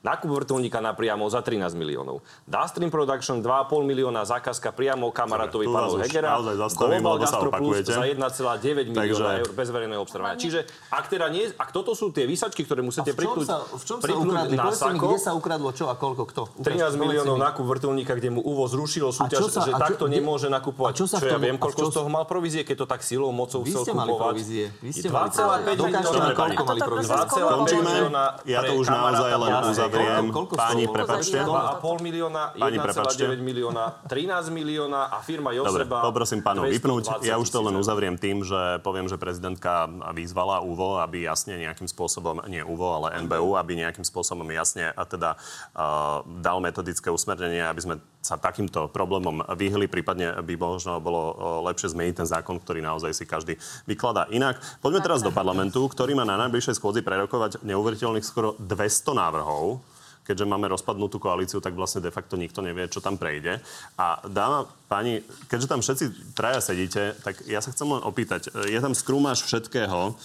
Nákup 0.04 0.36
vrtulníka 0.36 0.84
napriamo 0.84 1.24
za 1.32 1.40
13 1.40 1.72
miliónov. 1.80 2.20
Dastream 2.44 2.92
Production 2.92 3.40
2,5 3.40 3.88
milióna 3.88 4.28
zákazka 4.28 4.76
priamo 4.76 5.08
kamarátovi 5.08 5.64
pánu 5.64 5.96
Hegera. 6.04 6.36
Global 6.76 7.24
Gastro 7.24 7.48
Plus 7.48 7.88
za 7.88 8.04
1,9 8.04 8.92
milióna 8.92 9.40
eur 9.40 9.48
bez 9.56 9.72
verejného 9.72 10.04
obstarávania. 10.04 10.36
Čiže 10.36 10.68
ak 10.92 11.08
teda 11.08 11.32
nie, 11.32 11.48
ak 11.56 11.72
toto 11.72 11.96
sú 11.96 12.12
tie 12.12 12.28
výsačky, 12.28 12.68
ktoré 12.68 12.84
musíte 12.84 13.16
pripnúť, 13.16 13.48
v 13.48 13.84
čom 13.88 14.04
sa 14.04 14.12
ukradli? 14.12 14.60
Na 14.60 14.76
sako, 14.76 15.08
kde 15.08 15.24
sa 15.24 15.32
ukradlo 15.32 15.72
čo 15.72 15.88
a 15.88 15.96
koľko 15.96 16.28
kto? 16.28 16.52
13 16.60 17.00
miliónov 17.00 17.40
nákup 17.40 17.64
vrtulníka, 17.64 18.12
kde 18.20 18.28
mu 18.28 18.44
UVOZ 18.44 18.76
zrušilo 18.76 19.08
súťaž, 19.08 19.48
sa, 19.48 19.64
že 19.64 19.72
čo, 19.72 19.80
takto 19.80 20.04
nemôže 20.04 20.52
nakupovať. 20.52 20.92
A 20.92 21.00
čo, 21.00 21.08
sa 21.08 21.16
čo 21.16 21.32
ja 21.32 21.40
viem, 21.40 21.56
koľko 21.56 21.88
z 21.88 21.96
toho 21.96 22.12
mal 22.12 22.28
provízie, 22.28 22.60
keď 22.60 22.84
to 22.84 22.86
tak 22.92 23.00
silou, 23.00 23.32
mocou 23.32 23.64
chcel 23.64 23.88
kupovať. 23.88 24.36
Vy 24.84 24.92
ste 24.92 25.08
mali 25.08 25.32
provízie. 25.32 25.64
2,5 25.64 27.88
milióna. 27.88 28.44
Ja 28.44 28.60
to 28.68 28.76
už 28.76 28.92
naozaj 28.92 29.32
len 29.32 29.64
uzavriem 29.64 29.92
Koľko- 30.30 30.54
Páni, 30.54 30.85
prepačte. 30.90 31.38
2,5 31.42 32.00
milióna, 32.02 32.42
Pani, 32.54 32.78
prepačte. 32.78 33.24
1,9 33.26 33.40
milióna, 33.40 33.85
13 34.07 34.50
milióna 34.50 35.11
a 35.11 35.18
firma 35.22 35.50
Dobre, 35.54 35.87
Joseba... 35.87 36.02
poprosím 36.02 36.40
pánov 36.42 36.70
vypnúť. 36.70 37.22
220 37.22 37.30
Ja 37.30 37.37
už 37.38 37.48
to 37.50 37.59
len 37.62 37.74
uzavriem 37.78 38.16
tým, 38.18 38.42
že 38.42 38.78
poviem, 38.83 39.07
že 39.07 39.18
prezidentka 39.18 39.87
vyzvala 40.14 40.62
UVO, 40.62 41.00
aby 41.02 41.26
jasne 41.26 41.59
nejakým 41.59 41.87
spôsobom, 41.87 42.44
nie 42.46 42.62
UVO, 42.62 43.02
ale 43.02 43.18
NBU, 43.24 43.59
aby 43.59 43.72
nejakým 43.80 44.04
spôsobom 44.07 44.46
jasne 44.50 44.90
a 44.90 45.02
teda 45.04 45.37
uh, 45.74 46.22
dal 46.40 46.59
metodické 46.62 47.11
usmernenie, 47.11 47.62
aby 47.66 47.80
sme 47.83 47.94
sa 48.24 48.40
takýmto 48.40 48.88
problémom 48.88 49.44
vyhli, 49.52 49.84
prípadne 49.84 50.32
by 50.40 50.56
možno 50.56 50.96
bolo 50.96 51.37
lepšie 51.68 51.92
zmeniť 51.92 52.24
ten 52.24 52.28
zákon, 52.28 52.56
ktorý 52.56 52.80
naozaj 52.80 53.12
si 53.12 53.28
každý 53.28 53.60
vykladá 53.84 54.24
inak. 54.32 54.56
Poďme 54.80 55.04
teraz 55.04 55.20
do 55.20 55.28
parlamentu, 55.28 55.84
ktorý 55.84 56.16
má 56.16 56.24
na 56.24 56.40
najbližšej 56.40 56.80
schôdzi 56.80 57.04
prerokovať 57.04 57.60
neuveriteľných 57.60 58.24
skoro 58.24 58.56
200 58.56 59.12
návrhov 59.12 59.84
keďže 60.24 60.48
máme 60.48 60.72
rozpadnutú 60.72 61.20
koalíciu, 61.20 61.60
tak 61.60 61.76
vlastne 61.76 62.00
de 62.00 62.08
facto 62.08 62.40
nikto 62.40 62.64
nevie, 62.64 62.88
čo 62.88 63.04
tam 63.04 63.20
prejde. 63.20 63.60
A 64.00 64.24
dáma 64.24 64.64
pani, 64.88 65.20
keďže 65.52 65.68
tam 65.68 65.84
všetci 65.84 66.32
traja 66.32 66.64
sedíte, 66.64 67.12
tak 67.20 67.44
ja 67.44 67.60
sa 67.60 67.70
chcem 67.70 67.84
len 67.84 68.00
opýtať. 68.00 68.48
Je 68.64 68.80
tam 68.80 68.96
skrúmaž 68.96 69.44
všetkého 69.44 70.16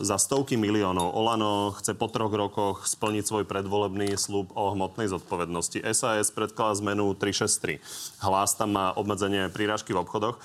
za 0.00 0.16
stovky 0.18 0.58
miliónov. 0.58 1.14
Olano 1.14 1.74
chce 1.78 1.94
po 1.94 2.10
troch 2.10 2.32
rokoch 2.32 2.88
splniť 2.88 3.24
svoj 3.24 3.44
predvolebný 3.46 4.18
slub 4.18 4.50
o 4.56 4.74
hmotnej 4.74 5.06
zodpovednosti. 5.06 5.84
SAS 5.94 6.34
predkladá 6.34 6.78
zmenu 6.82 7.14
363. 7.14 7.78
Hlas 8.24 8.58
tam 8.58 8.74
má 8.74 8.92
obmedzenie 8.94 9.52
prírážky 9.52 9.94
v 9.94 10.02
obchodoch. 10.02 10.42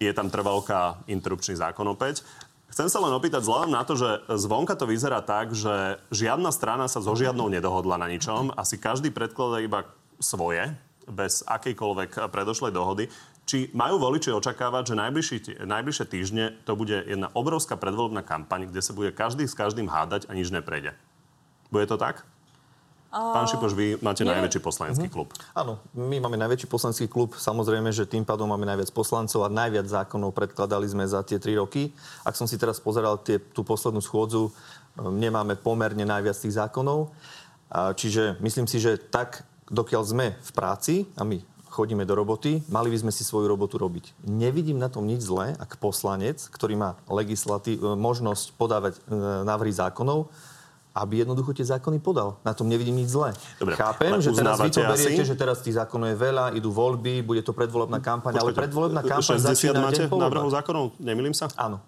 Je 0.00 0.10
tam 0.10 0.32
trvalka 0.32 0.98
interrupčný 1.06 1.54
zákon 1.54 1.86
opäť. 1.86 2.24
Chcem 2.72 2.88
sa 2.88 3.04
len 3.04 3.12
opýtať 3.12 3.44
vzhľadom 3.44 3.68
na 3.68 3.84
to, 3.84 4.00
že 4.00 4.24
zvonka 4.32 4.72
to 4.80 4.88
vyzerá 4.88 5.20
tak, 5.20 5.52
že 5.52 6.00
žiadna 6.08 6.48
strana 6.48 6.88
sa 6.88 7.04
so 7.04 7.12
žiadnou 7.12 7.52
nedohodla 7.52 8.00
na 8.00 8.08
ničom. 8.08 8.48
Asi 8.56 8.80
každý 8.80 9.12
predkladá 9.12 9.60
iba 9.60 9.84
svoje, 10.16 10.72
bez 11.04 11.44
akejkoľvek 11.44 12.32
predošlej 12.32 12.72
dohody. 12.72 13.12
Či 13.42 13.74
majú 13.74 13.98
voliči 13.98 14.30
očakávať, 14.30 14.94
že 14.94 15.00
najbližšie, 15.00 15.38
najbližšie 15.66 16.06
týždne 16.06 16.44
to 16.62 16.78
bude 16.78 16.94
jedna 16.94 17.28
obrovská 17.34 17.74
predvolebná 17.74 18.22
kampaň, 18.22 18.70
kde 18.70 18.80
sa 18.80 18.94
bude 18.94 19.10
každý 19.10 19.50
s 19.50 19.58
každým 19.58 19.90
hádať 19.90 20.30
a 20.30 20.36
nič 20.38 20.54
neprejde? 20.54 20.94
Bude 21.68 21.84
to 21.90 21.98
tak? 21.98 22.22
Pán 23.12 23.44
Šipoš, 23.44 23.76
vy 23.76 24.00
máte 24.00 24.24
nie. 24.24 24.32
najväčší 24.32 24.64
poslanecký 24.64 25.12
klub. 25.12 25.36
Áno, 25.52 25.76
my 25.92 26.16
máme 26.16 26.40
najväčší 26.40 26.64
poslanský 26.64 27.12
klub, 27.12 27.36
samozrejme, 27.36 27.92
že 27.92 28.08
tým 28.08 28.24
pádom 28.24 28.48
máme 28.48 28.64
najviac 28.64 28.88
poslancov 28.88 29.44
a 29.44 29.52
najviac 29.52 29.84
zákonov 29.84 30.32
predkladali 30.32 30.88
sme 30.88 31.04
za 31.04 31.20
tie 31.20 31.36
tri 31.36 31.52
roky. 31.52 31.92
Ak 32.24 32.40
som 32.40 32.48
si 32.48 32.56
teraz 32.56 32.80
pozeral 32.80 33.20
tie, 33.20 33.36
tú 33.36 33.68
poslednú 33.68 34.00
schôdzu, 34.00 34.48
um, 34.48 35.12
nemáme 35.12 35.60
pomerne 35.60 36.08
najviac 36.08 36.40
tých 36.40 36.56
zákonov. 36.56 37.12
Čiže 37.72 38.40
myslím 38.40 38.68
si, 38.68 38.80
že 38.80 39.00
tak, 39.00 39.44
dokiaľ 39.72 40.02
sme 40.04 40.26
v 40.36 40.50
práci 40.52 41.08
a 41.16 41.24
my 41.24 41.40
chodíme 41.72 42.04
do 42.04 42.12
roboty, 42.12 42.60
mali 42.68 42.92
by 42.92 43.08
sme 43.08 43.12
si 43.12 43.24
svoju 43.24 43.48
robotu 43.48 43.80
robiť. 43.80 44.12
Nevidím 44.28 44.76
na 44.76 44.92
tom 44.92 45.08
nič 45.08 45.24
zlé, 45.24 45.56
ak 45.56 45.80
poslanec, 45.80 46.44
ktorý 46.52 46.76
má 46.76 46.90
legislatí- 47.08 47.80
e, 47.80 47.96
možnosť 47.96 48.52
podávať 48.54 49.00
e, 49.00 49.16
návrhy 49.42 49.72
zákonov, 49.72 50.28
aby 50.92 51.24
jednoducho 51.24 51.56
tie 51.56 51.64
zákony 51.64 52.04
podal. 52.04 52.36
Na 52.44 52.52
tom 52.52 52.68
nevidím 52.68 53.00
nič 53.00 53.16
zlé. 53.16 53.32
Dobre, 53.56 53.80
Chápem, 53.80 54.20
že 54.20 54.28
teraz 54.36 54.60
vy 54.60 54.68
to 54.68 54.84
beriete, 54.84 55.24
asi- 55.24 55.30
že 55.32 55.36
teraz 55.40 55.64
tých 55.64 55.80
zákonov 55.80 56.12
je 56.12 56.16
veľa, 56.20 56.44
idú 56.52 56.68
voľby, 56.68 57.24
bude 57.24 57.40
to 57.40 57.56
predvolebná 57.56 57.96
kampaň, 58.04 58.36
ale 58.36 58.52
predvolebná 58.52 59.00
kampaň 59.00 59.40
60 59.40 59.72
začína 59.72 59.80
máte 59.80 60.04
návrhov 60.04 60.52
zákonov? 60.52 60.92
Nemýlim 61.00 61.32
sa? 61.32 61.48
Áno. 61.56 61.80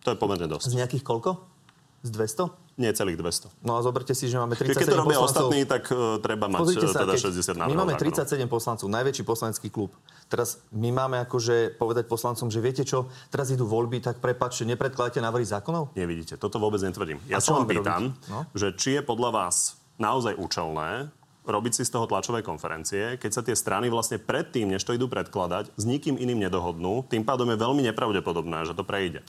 To 0.00 0.14
je 0.14 0.16
pomerne 0.16 0.48
dosť. 0.48 0.72
Z 0.72 0.74
nejakých 0.80 1.04
koľko? 1.04 1.55
Z 2.02 2.10
200? 2.12 2.66
Nie 2.76 2.92
celých 2.92 3.16
200. 3.16 3.64
No 3.64 3.76
a 3.76 3.80
zoberte 3.80 4.12
si, 4.12 4.28
že 4.28 4.36
máme 4.36 4.52
Keď 4.52 4.76
37 4.76 4.92
to 4.92 4.96
robia 5.00 5.16
poslancov. 5.16 5.48
ostatní, 5.48 5.60
tak 5.64 5.88
uh, 5.88 6.20
treba 6.20 6.44
mať 6.44 6.60
Pozrite 6.60 6.86
uh, 6.86 6.92
sa, 6.92 7.00
teda 7.08 7.12
keď 7.16 7.22
60 7.32 7.56
návrhov 7.56 7.72
my 7.72 7.76
máme 7.80 7.92
zákonov. 7.96 8.12
37 8.44 8.52
poslancov, 8.52 8.86
najväčší 8.92 9.22
poslanecký 9.24 9.68
klub. 9.72 9.90
Teraz 10.28 10.60
my 10.76 10.90
máme 10.92 11.16
akože 11.24 11.80
povedať 11.80 12.04
poslancom, 12.04 12.52
že 12.52 12.60
viete 12.60 12.84
čo, 12.84 13.08
teraz 13.32 13.48
idú 13.48 13.64
voľby, 13.64 14.04
tak 14.04 14.20
prepačte, 14.20 14.68
nepredkladáte 14.68 15.24
návrhy 15.24 15.48
zákonov? 15.48 15.96
Nevidíte, 15.96 16.36
toto 16.36 16.60
vôbec 16.60 16.84
netvrdím. 16.84 17.16
Ja 17.32 17.40
sa 17.40 17.56
máme 17.56 17.80
pýtam? 17.80 18.12
No. 18.28 18.44
že 18.52 18.76
či 18.76 19.00
je 19.00 19.02
podľa 19.02 19.32
vás 19.32 19.80
naozaj 19.96 20.36
účelné 20.36 21.08
robiť 21.46 21.72
si 21.78 21.82
z 21.86 21.94
toho 21.94 22.10
tlačové 22.10 22.42
konferencie, 22.42 23.16
keď 23.22 23.30
sa 23.30 23.42
tie 23.46 23.54
strany 23.54 23.86
vlastne 23.86 24.18
predtým, 24.18 24.66
než 24.66 24.82
to 24.82 24.92
idú 24.92 25.06
predkladať, 25.06 25.70
s 25.78 25.84
nikým 25.86 26.18
iným 26.18 26.42
nedohodnú, 26.42 27.06
tým 27.06 27.22
pádom 27.22 27.46
je 27.54 27.56
veľmi 27.56 27.86
nepravdepodobné, 27.86 28.66
že 28.66 28.74
to 28.74 28.82
prejde. 28.82 29.22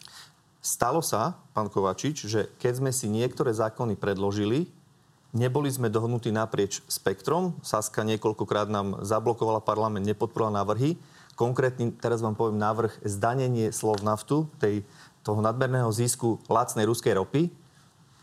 Stalo 0.68 1.00
sa, 1.00 1.40
pán 1.56 1.72
Kovačič, 1.72 2.28
že 2.28 2.52
keď 2.60 2.84
sme 2.84 2.92
si 2.92 3.08
niektoré 3.08 3.56
zákony 3.56 3.96
predložili, 3.96 4.68
neboli 5.32 5.72
sme 5.72 5.88
dohodnutí 5.88 6.28
naprieč 6.28 6.84
spektrom. 6.92 7.56
Saska 7.64 8.04
niekoľkokrát 8.04 8.68
nám 8.68 9.00
zablokovala 9.00 9.64
parlament, 9.64 10.04
nepodporila 10.04 10.52
návrhy. 10.52 11.00
Konkrétny, 11.40 11.96
teraz 11.96 12.20
vám 12.20 12.36
poviem 12.36 12.60
návrh 12.60 13.00
zdanenie 13.00 13.72
slov 13.72 14.04
naftu, 14.04 14.44
tej, 14.60 14.84
toho 15.24 15.40
nadmerného 15.40 15.88
zisku 15.96 16.36
lacnej 16.52 16.84
ruskej 16.84 17.16
ropy. 17.16 17.48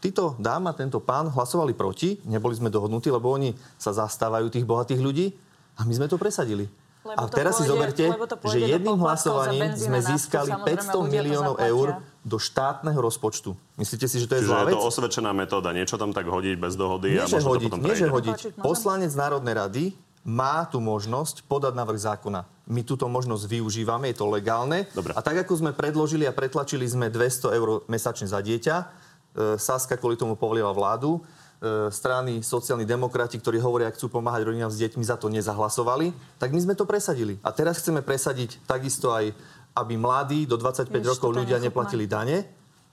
Títo 0.04 0.36
dáma, 0.36 0.76
tento 0.76 1.00
pán 1.00 1.32
hlasovali 1.32 1.72
proti, 1.72 2.20
neboli 2.28 2.52
sme 2.52 2.68
dohodnutí, 2.68 3.08
lebo 3.08 3.32
oni 3.32 3.56
sa 3.80 3.96
zastávajú 3.96 4.52
tých 4.52 4.68
bohatých 4.68 5.00
ľudí 5.00 5.32
a 5.80 5.88
my 5.88 5.96
sme 5.96 6.12
to 6.12 6.20
presadili. 6.20 6.68
Lebo 7.04 7.20
a 7.20 7.28
teraz 7.28 7.60
si 7.60 7.68
pôjde- 7.68 7.72
zoberte, 7.76 8.04
to 8.08 8.36
pôjde 8.40 8.52
že 8.56 8.58
jedným 8.64 8.96
hlasovaním 8.96 9.76
sme 9.76 9.98
získali 10.00 10.50
samozrejme, 10.56 10.80
500 10.80 10.88
ľudia 10.88 10.92
to 10.96 11.00
miliónov 11.04 11.56
eur 11.60 11.86
do 12.24 12.36
štátneho 12.40 12.96
rozpočtu. 12.96 13.52
Myslíte 13.76 14.08
si, 14.08 14.16
že 14.16 14.24
to 14.24 14.40
je 14.40 14.42
Čiže 14.42 14.48
zlá 14.48 14.60
je 14.64 14.66
vec? 14.72 14.74
to 14.74 14.88
osvedčená 14.88 15.30
metóda, 15.36 15.68
niečo 15.76 16.00
tam 16.00 16.16
tak 16.16 16.24
hodiť 16.24 16.56
bez 16.56 16.72
dohody 16.80 17.20
Nie, 17.20 17.22
a 17.22 17.28
možno 17.28 17.52
hodiť, 17.52 17.68
to 17.68 17.76
potom 17.76 17.84
nie, 17.84 17.92
že 17.92 18.08
hodiť. 18.08 18.36
Poslanec 18.56 19.12
Národnej 19.12 19.54
rady 19.54 19.84
má 20.24 20.64
tú 20.64 20.80
možnosť 20.80 21.44
podať 21.44 21.76
návrh 21.76 22.00
zákona. 22.00 22.48
My 22.64 22.80
túto 22.80 23.04
možnosť 23.12 23.44
využívame, 23.44 24.08
je 24.08 24.24
to 24.24 24.26
legálne. 24.32 24.88
Dobre. 24.96 25.12
A 25.12 25.20
tak, 25.20 25.36
ako 25.44 25.60
sme 25.60 25.76
predložili 25.76 26.24
a 26.24 26.32
pretlačili 26.32 26.88
sme 26.88 27.12
200 27.12 27.52
eur 27.52 27.84
mesačne 27.92 28.24
za 28.24 28.40
dieťa, 28.40 28.76
e, 28.80 28.84
Saska 29.60 30.00
kvôli 30.00 30.16
tomu 30.16 30.32
povolila 30.32 30.72
vládu, 30.72 31.20
strany 31.90 32.44
sociálni 32.44 32.84
demokrati, 32.84 33.40
ktorí 33.40 33.58
hovoria, 33.60 33.90
ak 33.90 33.96
chcú 33.98 34.08
pomáhať 34.08 34.46
rodinám 34.48 34.72
s 34.72 34.80
deťmi, 34.80 35.02
za 35.04 35.16
to 35.18 35.32
nezahlasovali, 35.32 36.12
tak 36.38 36.54
my 36.54 36.60
sme 36.60 36.74
to 36.78 36.88
presadili. 36.88 37.40
A 37.42 37.50
teraz 37.50 37.80
chceme 37.80 38.04
presadiť 38.04 38.62
takisto 38.68 39.10
aj, 39.10 39.34
aby 39.74 39.94
mladí 39.98 40.46
do 40.46 40.54
25 40.54 40.90
Ježiš, 40.90 41.08
rokov 41.16 41.30
ľudia 41.34 41.58
neplatili 41.58 42.06
dane. 42.06 42.46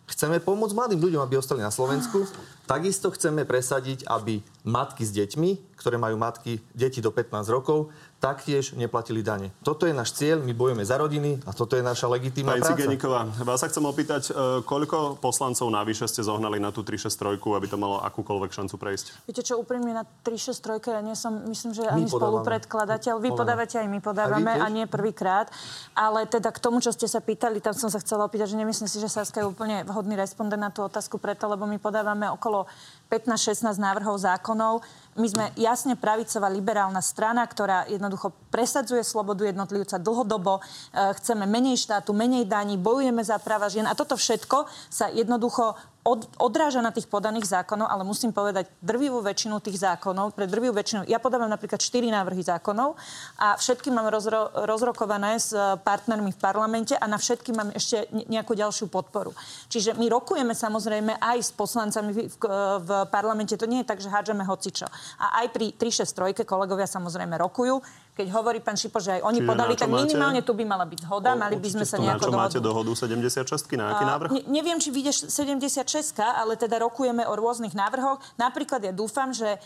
Chceme 0.10 0.44
pomôcť 0.44 0.76
mladým 0.76 1.00
ľuďom, 1.00 1.22
aby 1.24 1.40
ostali 1.40 1.64
na 1.64 1.72
Slovensku. 1.72 2.28
Takisto 2.72 3.12
chceme 3.12 3.48
presadiť, 3.48 4.08
aby 4.08 4.44
matky 4.64 5.04
s 5.04 5.12
deťmi, 5.12 5.76
ktoré 5.80 6.00
majú 6.00 6.16
matky, 6.20 6.60
deti 6.72 7.00
do 7.00 7.12
15 7.12 7.48
rokov, 7.52 7.92
taktiež 8.22 8.78
neplatili 8.78 9.26
dane. 9.26 9.50
Toto 9.66 9.90
je 9.90 9.98
náš 9.98 10.14
cieľ, 10.14 10.46
my 10.46 10.54
bojujeme 10.54 10.86
za 10.86 11.02
rodiny 11.02 11.42
a 11.42 11.52
toto 11.58 11.74
je 11.74 11.82
naša 11.82 12.06
legitímna 12.06 12.54
Pani 12.54 12.62
práca. 12.62 12.78
Cigeníková, 12.78 13.20
vás 13.42 13.58
sa 13.58 13.68
chcem 13.68 13.82
opýtať, 13.82 14.30
e, 14.30 14.62
koľko 14.62 15.18
poslancov 15.18 15.66
navyše 15.74 16.06
ste 16.06 16.22
zohnali 16.22 16.62
na 16.62 16.70
tú 16.70 16.86
363, 16.86 17.58
aby 17.58 17.66
to 17.66 17.82
malo 17.82 17.98
akúkoľvek 18.06 18.54
šancu 18.54 18.78
prejsť? 18.78 19.26
Viete 19.26 19.42
čo, 19.42 19.58
úprimne 19.58 19.98
na 19.98 20.06
363 20.22 20.94
ja 20.94 21.02
nie 21.02 21.18
som, 21.18 21.34
myslím, 21.50 21.74
že 21.74 21.90
ani 21.90 22.06
podávame. 22.06 22.46
spolupredkladateľ. 22.46 23.14
Vy 23.18 23.30
podávate, 23.34 23.82
aj 23.82 23.90
my 23.90 24.00
podávame 24.00 24.54
A 24.54 24.70
a, 24.70 24.70
nie 24.70 24.86
prvýkrát. 24.86 25.50
Ale 25.98 26.30
teda 26.30 26.54
k 26.54 26.62
tomu, 26.62 26.78
čo 26.78 26.94
ste 26.94 27.10
sa 27.10 27.26
pýtali, 27.26 27.58
tam 27.58 27.74
som 27.74 27.90
sa 27.90 27.98
chcela 27.98 28.30
opýtať, 28.30 28.54
že 28.54 28.62
nemyslím 28.62 28.86
si, 28.86 29.02
že 29.02 29.10
Saska 29.10 29.42
je 29.42 29.50
úplne 29.50 29.82
vhodný 29.82 30.14
respondent 30.14 30.62
na 30.62 30.70
tú 30.70 30.86
otázku 30.86 31.18
preto, 31.18 31.50
lebo 31.50 31.66
my 31.66 31.82
podávame 31.82 32.30
okolo 32.30 32.70
15-16 33.12 33.76
návrhov 33.76 34.16
zákonov. 34.16 34.80
My 35.20 35.28
sme 35.28 35.52
jasne 35.60 36.00
pravicová 36.00 36.48
liberálna 36.48 37.04
strana, 37.04 37.44
ktorá 37.44 37.84
jednoducho 37.92 38.32
presadzuje 38.48 39.04
slobodu 39.04 39.44
jednotlivca 39.44 40.00
dlhodobo. 40.00 40.64
E, 40.64 41.12
Chceme 41.20 41.44
menej 41.44 41.76
štátu, 41.84 42.16
menej 42.16 42.48
daní, 42.48 42.80
bojujeme 42.80 43.20
za 43.20 43.36
práva 43.44 43.68
žien 43.68 43.84
a 43.84 43.92
toto 43.92 44.16
všetko 44.16 44.72
sa 44.88 45.12
jednoducho 45.12 45.76
od, 46.02 46.26
odráža 46.42 46.82
na 46.82 46.90
tých 46.90 47.06
podaných 47.06 47.46
zákonov, 47.46 47.86
ale 47.86 48.02
musím 48.02 48.34
povedať 48.34 48.66
drvivú 48.82 49.22
väčšinu 49.22 49.62
tých 49.62 49.86
zákonov, 49.86 50.34
pre 50.34 50.50
drvivú 50.50 50.74
väčšinu, 50.74 51.06
ja 51.06 51.22
podávam 51.22 51.46
napríklad 51.46 51.78
4 51.78 52.10
návrhy 52.10 52.42
zákonov 52.42 52.98
a 53.38 53.54
všetky 53.54 53.94
mám 53.94 54.10
rozro, 54.10 54.50
rozrokované 54.66 55.38
s 55.38 55.54
e, 55.54 55.62
partnermi 55.78 56.34
v 56.34 56.42
parlamente 56.42 56.98
a 56.98 57.06
na 57.06 57.22
všetky 57.22 57.54
mám 57.54 57.70
ešte 57.78 58.10
ne- 58.10 58.26
nejakú 58.34 58.58
ďalšiu 58.58 58.90
podporu. 58.90 59.38
Čiže 59.70 59.94
my 59.94 60.10
rokujeme 60.10 60.58
samozrejme 60.58 61.22
aj 61.22 61.38
s 61.38 61.52
poslancami 61.54 62.10
v, 62.18 62.20
v, 62.34 62.36
v 62.82 62.90
parlamente, 63.14 63.54
to 63.54 63.70
nie 63.70 63.86
je 63.86 63.90
tak, 63.94 64.02
že 64.02 64.10
hádžeme 64.10 64.42
hocičo. 64.42 64.90
A 65.22 65.46
aj 65.46 65.54
pri 65.54 65.78
363 65.78 66.50
kolegovia 66.50 66.90
samozrejme 66.90 67.38
rokujú. 67.38 67.78
Keď 68.22 68.30
hovorí 68.38 68.62
pán 68.62 68.78
Šipo, 68.78 69.02
že 69.02 69.18
aj 69.18 69.22
oni 69.26 69.42
Čiže 69.42 69.50
podali, 69.50 69.74
na 69.74 69.82
tak 69.82 69.90
máte? 69.90 70.02
minimálne 70.06 70.42
tu 70.46 70.54
by 70.54 70.62
mala 70.62 70.86
byť 70.86 71.00
zhoda, 71.10 71.34
mali 71.34 71.58
by 71.58 71.70
sme 71.74 71.86
sa 71.90 71.98
Na 71.98 72.14
nejako 72.14 72.30
čo 72.30 72.38
máte 72.38 72.60
dohodu 72.62 72.92
76 72.94 73.50
na 73.74 73.98
aký 73.98 74.04
návrh? 74.06 74.30
Ne, 74.30 74.42
neviem, 74.62 74.78
či 74.78 74.94
vyjde 74.94 75.26
76, 75.26 76.22
ale 76.22 76.54
teda 76.54 76.78
rokujeme 76.86 77.26
o 77.26 77.34
rôznych 77.34 77.74
návrhoch. 77.74 78.22
Napríklad 78.38 78.86
ja 78.86 78.94
dúfam, 78.94 79.34
že 79.34 79.58
e, 79.58 79.60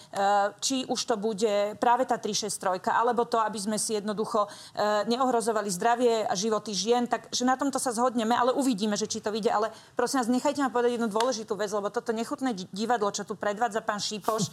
či 0.63 0.87
už 0.87 0.99
to 1.03 1.19
bude 1.19 1.75
práve 1.83 2.07
tá 2.07 2.15
363, 2.15 2.79
alebo 2.95 3.27
to, 3.27 3.43
aby 3.43 3.59
sme 3.59 3.75
si 3.75 3.99
jednoducho 3.99 4.47
e, 4.47 5.03
neohrozovali 5.11 5.67
zdravie 5.67 6.23
a 6.23 6.33
životy 6.39 6.71
žien, 6.71 7.11
takže 7.11 7.43
na 7.43 7.59
tomto 7.59 7.75
sa 7.75 7.91
zhodneme, 7.91 8.31
ale 8.31 8.55
uvidíme, 8.55 8.95
že 8.95 9.11
či 9.11 9.19
to 9.19 9.35
vyjde. 9.35 9.51
Ale 9.51 9.67
prosím 9.99 10.23
vás, 10.23 10.31
nechajte 10.31 10.63
ma 10.63 10.71
povedať 10.71 10.95
jednu 10.95 11.11
dôležitú 11.11 11.59
vec, 11.59 11.67
lebo 11.75 11.91
toto 11.91 12.15
nechutné 12.15 12.55
di- 12.55 12.71
divadlo, 12.71 13.11
čo 13.11 13.27
tu 13.27 13.35
predvádza 13.35 13.83
pán 13.83 13.99
Šípoš, 13.99 14.47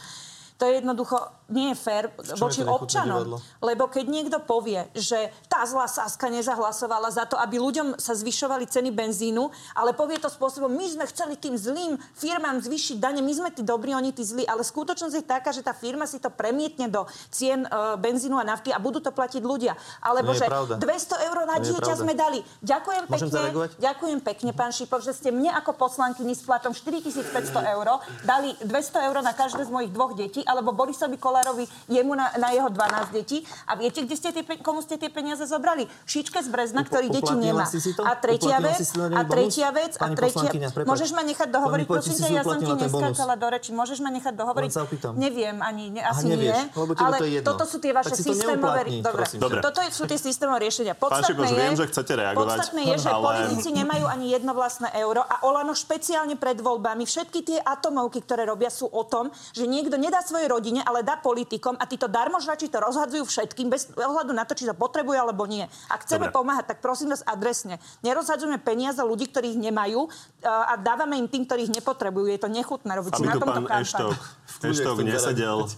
To 0.59 0.63
je 0.69 0.79
jednoducho 0.81 1.17
nie 1.53 1.69
je 1.71 1.77
fér 1.77 2.05
voči 2.41 2.65
občanom. 2.65 3.37
Lebo 3.61 3.87
keď 3.87 4.05
niekto 4.09 4.39
povie, 4.41 4.89
že 4.97 5.29
tá 5.47 5.63
zlá 5.69 5.85
Saska 5.85 6.33
nezahlasovala 6.33 7.13
za 7.13 7.29
to, 7.29 7.37
aby 7.37 7.61
ľuďom 7.61 8.01
sa 8.01 8.17
zvyšovali 8.17 8.65
ceny 8.67 8.89
benzínu, 8.89 9.53
ale 9.77 9.93
povie 9.93 10.17
to 10.17 10.33
spôsobom, 10.33 10.73
my 10.73 10.87
sme 10.89 11.05
chceli 11.13 11.37
tým 11.37 11.55
zlým 11.55 12.01
firmám 12.17 12.65
zvýšiť 12.65 12.97
dane, 12.97 13.21
my 13.21 13.33
sme 13.37 13.51
tí 13.53 13.61
dobrí, 13.61 13.93
oni 13.93 14.17
tí 14.17 14.25
zlí, 14.25 14.49
ale 14.49 14.65
skutočnosť 14.65 15.15
je 15.21 15.25
taká, 15.25 15.53
že 15.53 15.61
tá 15.61 15.77
firma 15.77 16.09
si 16.09 16.17
to 16.17 16.33
premietne 16.33 16.89
do 16.89 17.05
cien 17.29 17.69
e, 17.69 17.69
benzínu 18.01 18.41
a 18.41 18.45
nafty 18.49 18.73
a 18.73 18.81
budú 18.81 19.05
to 19.05 19.13
platiť 19.13 19.45
ľudia. 19.45 19.77
Alebo 20.01 20.33
že 20.33 20.49
pravda. 20.49 20.81
200 20.81 21.29
eur 21.29 21.37
na 21.45 21.57
dieťa 21.61 21.93
sme 22.01 22.17
dali. 22.17 22.41
Ďakujem 22.65 23.03
Môžem 23.07 23.29
pekne. 23.29 23.37
zareagovať? 23.37 23.71
Ďakujem 23.77 24.19
pekne, 24.25 24.51
pán 24.57 24.73
Šipov, 24.73 25.05
že 25.05 25.13
ste 25.13 25.29
mne 25.29 25.53
ako 25.61 25.77
poslankyni 25.77 26.33
s 26.33 26.43
platom 26.49 26.73
4500 26.73 27.75
eur 27.77 27.87
dali 28.25 28.57
200 28.65 29.09
eur 29.13 29.17
na 29.21 29.37
každé 29.37 29.69
z 29.69 29.71
mojich 29.71 29.93
dvoch 29.93 30.17
detí, 30.17 30.41
alebo 30.53 30.77
Borisovi 30.77 31.17
Kolárovi 31.17 31.65
jemu 31.89 32.13
na, 32.13 32.37
na 32.37 32.53
jeho 32.53 32.69
12 32.69 33.17
detí. 33.17 33.41
A 33.65 33.73
viete, 33.81 34.05
kde 34.05 34.15
ste 34.19 34.29
tie, 34.37 34.45
komu 34.61 34.85
ste 34.85 35.01
tie 35.01 35.09
peniaze 35.09 35.49
zobrali? 35.49 35.89
Šičke 36.05 36.45
z 36.45 36.49
Brezna, 36.53 36.85
ktorý 36.85 37.09
deti 37.09 37.33
nemá. 37.33 37.65
si 37.65 37.81
si 37.81 37.97
to? 37.97 38.05
A 38.05 38.13
tretia 38.21 38.61
vec, 38.61 38.85
a 38.93 39.23
tretia 39.25 39.69
vec, 39.73 39.97
a 39.97 40.07
tretia... 40.13 40.51
Môžeš 40.85 41.17
ma 41.17 41.25
nechať 41.25 41.49
dohovoriť, 41.49 41.87
prosím 41.89 42.17
ťa, 42.21 42.29
ja 42.29 42.43
som 42.45 42.61
ti 42.61 42.73
neskákala 42.77 43.35
do 43.41 43.47
reči. 43.49 43.71
Môžeš 43.73 43.99
ma 44.05 44.11
nechať 44.13 44.35
dohovoriť? 44.37 44.71
Neviem, 45.17 45.57
ani 45.65 45.95
ne, 45.95 46.03
asi 46.05 46.29
nevieš, 46.29 46.59
nie. 46.69 47.01
ale 47.01 47.17
to 47.41 47.53
toto 47.63 47.65
sú 47.69 47.79
tie 47.79 47.93
vaše 47.95 48.15
systémové... 48.19 48.83
Dobre. 49.03 49.25
Dobre. 49.39 49.61
toto 49.63 49.79
sú 49.95 50.05
tie 50.11 50.19
systémové 50.19 50.67
riešenia. 50.67 50.99
Podstatné 50.99 51.49
viem, 51.55 51.75
že 51.79 51.87
chcete 51.87 52.13
reagovať, 52.19 52.57
Podstatné 52.59 52.81
je, 52.83 52.97
že 52.99 53.11
ale- 53.11 53.23
politici 53.23 53.69
nemajú 53.71 54.07
ani 54.11 54.27
jedno 54.35 54.53
vlastné 54.57 54.89
euro 54.99 55.23
a 55.23 55.47
Olano 55.47 55.77
špeciálne 55.77 56.35
pred 56.35 56.59
voľbami. 56.59 57.07
Všetky 57.07 57.41
tie 57.47 57.59
atomovky, 57.63 58.25
ktoré 58.25 58.43
robia, 58.49 58.73
sú 58.73 58.91
o 58.91 59.03
tom, 59.07 59.31
že 59.55 59.69
niekto 59.69 59.95
nedá 60.01 60.25
svojej 60.33 60.49
rodine, 60.49 60.81
ale 60.81 61.05
dá 61.05 61.21
politikom 61.21 61.77
a 61.77 61.85
títo 61.85 62.09
darmožrači 62.09 62.73
to 62.73 62.81
rozhadzujú 62.81 63.29
všetkým 63.29 63.69
bez 63.69 63.93
ohľadu 63.93 64.33
na 64.33 64.49
to, 64.49 64.57
či 64.57 64.65
to 64.65 64.73
potrebujú 64.73 65.21
alebo 65.21 65.45
nie. 65.45 65.69
Ak 65.93 66.09
chceme 66.09 66.33
Dobre. 66.33 66.41
pomáhať, 66.41 66.65
tak 66.73 66.79
prosím 66.81 67.13
vás 67.13 67.21
adresne. 67.29 67.77
Nerozhadzujeme 68.01 68.57
peniaze 68.57 69.05
ľudí, 69.05 69.29
ktorých 69.29 69.61
nemajú 69.61 70.09
a 70.43 70.73
a 70.73 70.81
dávame 70.81 71.21
im 71.21 71.29
tým, 71.29 71.45
ktorých 71.45 71.69
nepotrebujú. 71.69 72.33
Je 72.33 72.41
to 72.41 72.49
nechutné 72.49 72.97
robiť 72.97 73.13
si 73.13 73.21
Aby 73.21 73.29
na 73.29 73.37
tomto 73.37 73.61
pán. 73.69 73.85
Eštok, 73.85 74.17
Eštok 74.65 74.97
nesedel 75.05 75.59
eh, 75.65 75.75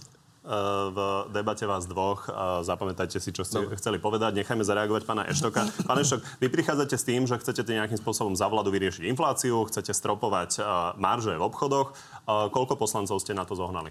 v 0.94 0.98
debate 1.34 1.66
vás 1.66 1.90
dvoch. 1.90 2.30
a 2.30 2.62
Zapamätajte 2.62 3.18
si, 3.18 3.34
čo 3.34 3.42
ste 3.42 3.66
chceli 3.74 3.98
povedať. 3.98 4.38
Nechajme 4.38 4.62
zareagovať 4.62 5.02
pána 5.02 5.26
Eštoka. 5.26 5.66
Pán 5.88 5.98
Eštok, 5.98 6.22
vy 6.38 6.46
prichádzate 6.46 6.94
s 6.94 7.02
tým, 7.02 7.26
že 7.26 7.34
chcete 7.42 7.66
nejakým 7.66 7.98
spôsobom 7.98 8.38
za 8.38 8.46
vládu 8.46 8.70
vyriešiť 8.70 9.02
infláciu, 9.10 9.66
chcete 9.66 9.90
stropovať 9.90 10.62
eh, 10.62 10.64
marže 10.94 11.34
v 11.34 11.42
obchodoch. 11.42 11.90
Eh, 11.94 12.46
Koľko 12.54 12.78
poslancov 12.78 13.18
ste 13.18 13.34
na 13.34 13.42
to 13.42 13.58
zohnali? 13.58 13.90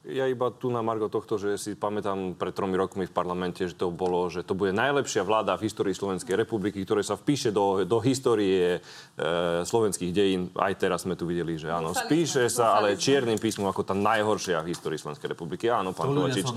ja 0.00 0.24
iba 0.24 0.48
tu 0.48 0.72
na 0.72 0.80
Margo 0.80 1.12
tohto, 1.12 1.36
že 1.36 1.60
si 1.60 1.76
pamätám 1.76 2.32
pred 2.32 2.56
tromi 2.56 2.72
rokmi 2.72 3.04
v 3.04 3.12
parlamente, 3.12 3.68
že 3.68 3.76
to 3.76 3.92
bolo, 3.92 4.32
že 4.32 4.40
to 4.40 4.56
bude 4.56 4.72
najlepšia 4.72 5.20
vláda 5.20 5.60
v 5.60 5.68
histórii 5.68 5.92
Slovenskej 5.92 6.40
republiky, 6.40 6.80
ktoré 6.88 7.04
sa 7.04 7.20
vpíše 7.20 7.52
do, 7.52 7.84
do 7.84 8.00
histórie 8.00 8.80
e, 8.80 9.60
slovenských 9.60 10.08
dejín. 10.08 10.48
Aj 10.56 10.72
teraz 10.72 11.04
sme 11.04 11.20
tu 11.20 11.28
videli, 11.28 11.60
že 11.60 11.68
áno, 11.68 11.92
Dúfali 11.92 12.08
spíše 12.08 12.48
sme, 12.48 12.56
sa, 12.64 12.80
ale 12.80 12.96
čiernym 12.96 13.36
písmom 13.36 13.68
ako 13.68 13.92
tá 13.92 13.92
najhoršia 13.92 14.64
v 14.64 14.72
histórii 14.72 14.96
Slovenskej 14.96 15.36
republiky. 15.36 15.68
Áno, 15.68 15.92
pán 15.92 16.16
Kovačič. 16.16 16.48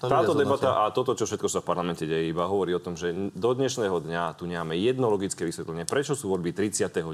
Táto 0.00 0.32
debata 0.32 0.88
a 0.88 0.88
toto, 0.88 1.12
čo 1.12 1.28
všetko 1.28 1.52
sa 1.52 1.60
v 1.60 1.68
parlamente 1.68 2.08
deje, 2.08 2.32
iba 2.32 2.48
hovorí 2.48 2.72
o 2.72 2.80
tom, 2.80 2.96
že 2.96 3.12
do 3.36 3.50
dnešného 3.52 4.00
dňa 4.08 4.40
tu 4.40 4.48
nemáme 4.48 4.72
jedno 4.72 5.12
logické 5.12 5.44
vysvetlenie, 5.44 5.84
prečo 5.84 6.16
sú 6.16 6.32
voľby 6.32 6.56
39. 6.56 7.04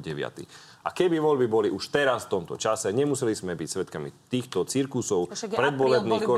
A 0.87 0.89
keby 0.95 1.19
voľby 1.19 1.51
boli 1.51 1.69
už 1.75 1.91
teraz 1.91 2.31
v 2.31 2.39
tomto 2.39 2.55
čase, 2.55 2.95
nemuseli 2.95 3.35
sme 3.35 3.59
byť 3.59 3.69
svetkami 3.69 4.31
týchto 4.31 4.63
cirkusov, 4.63 5.27
Však 5.35 5.59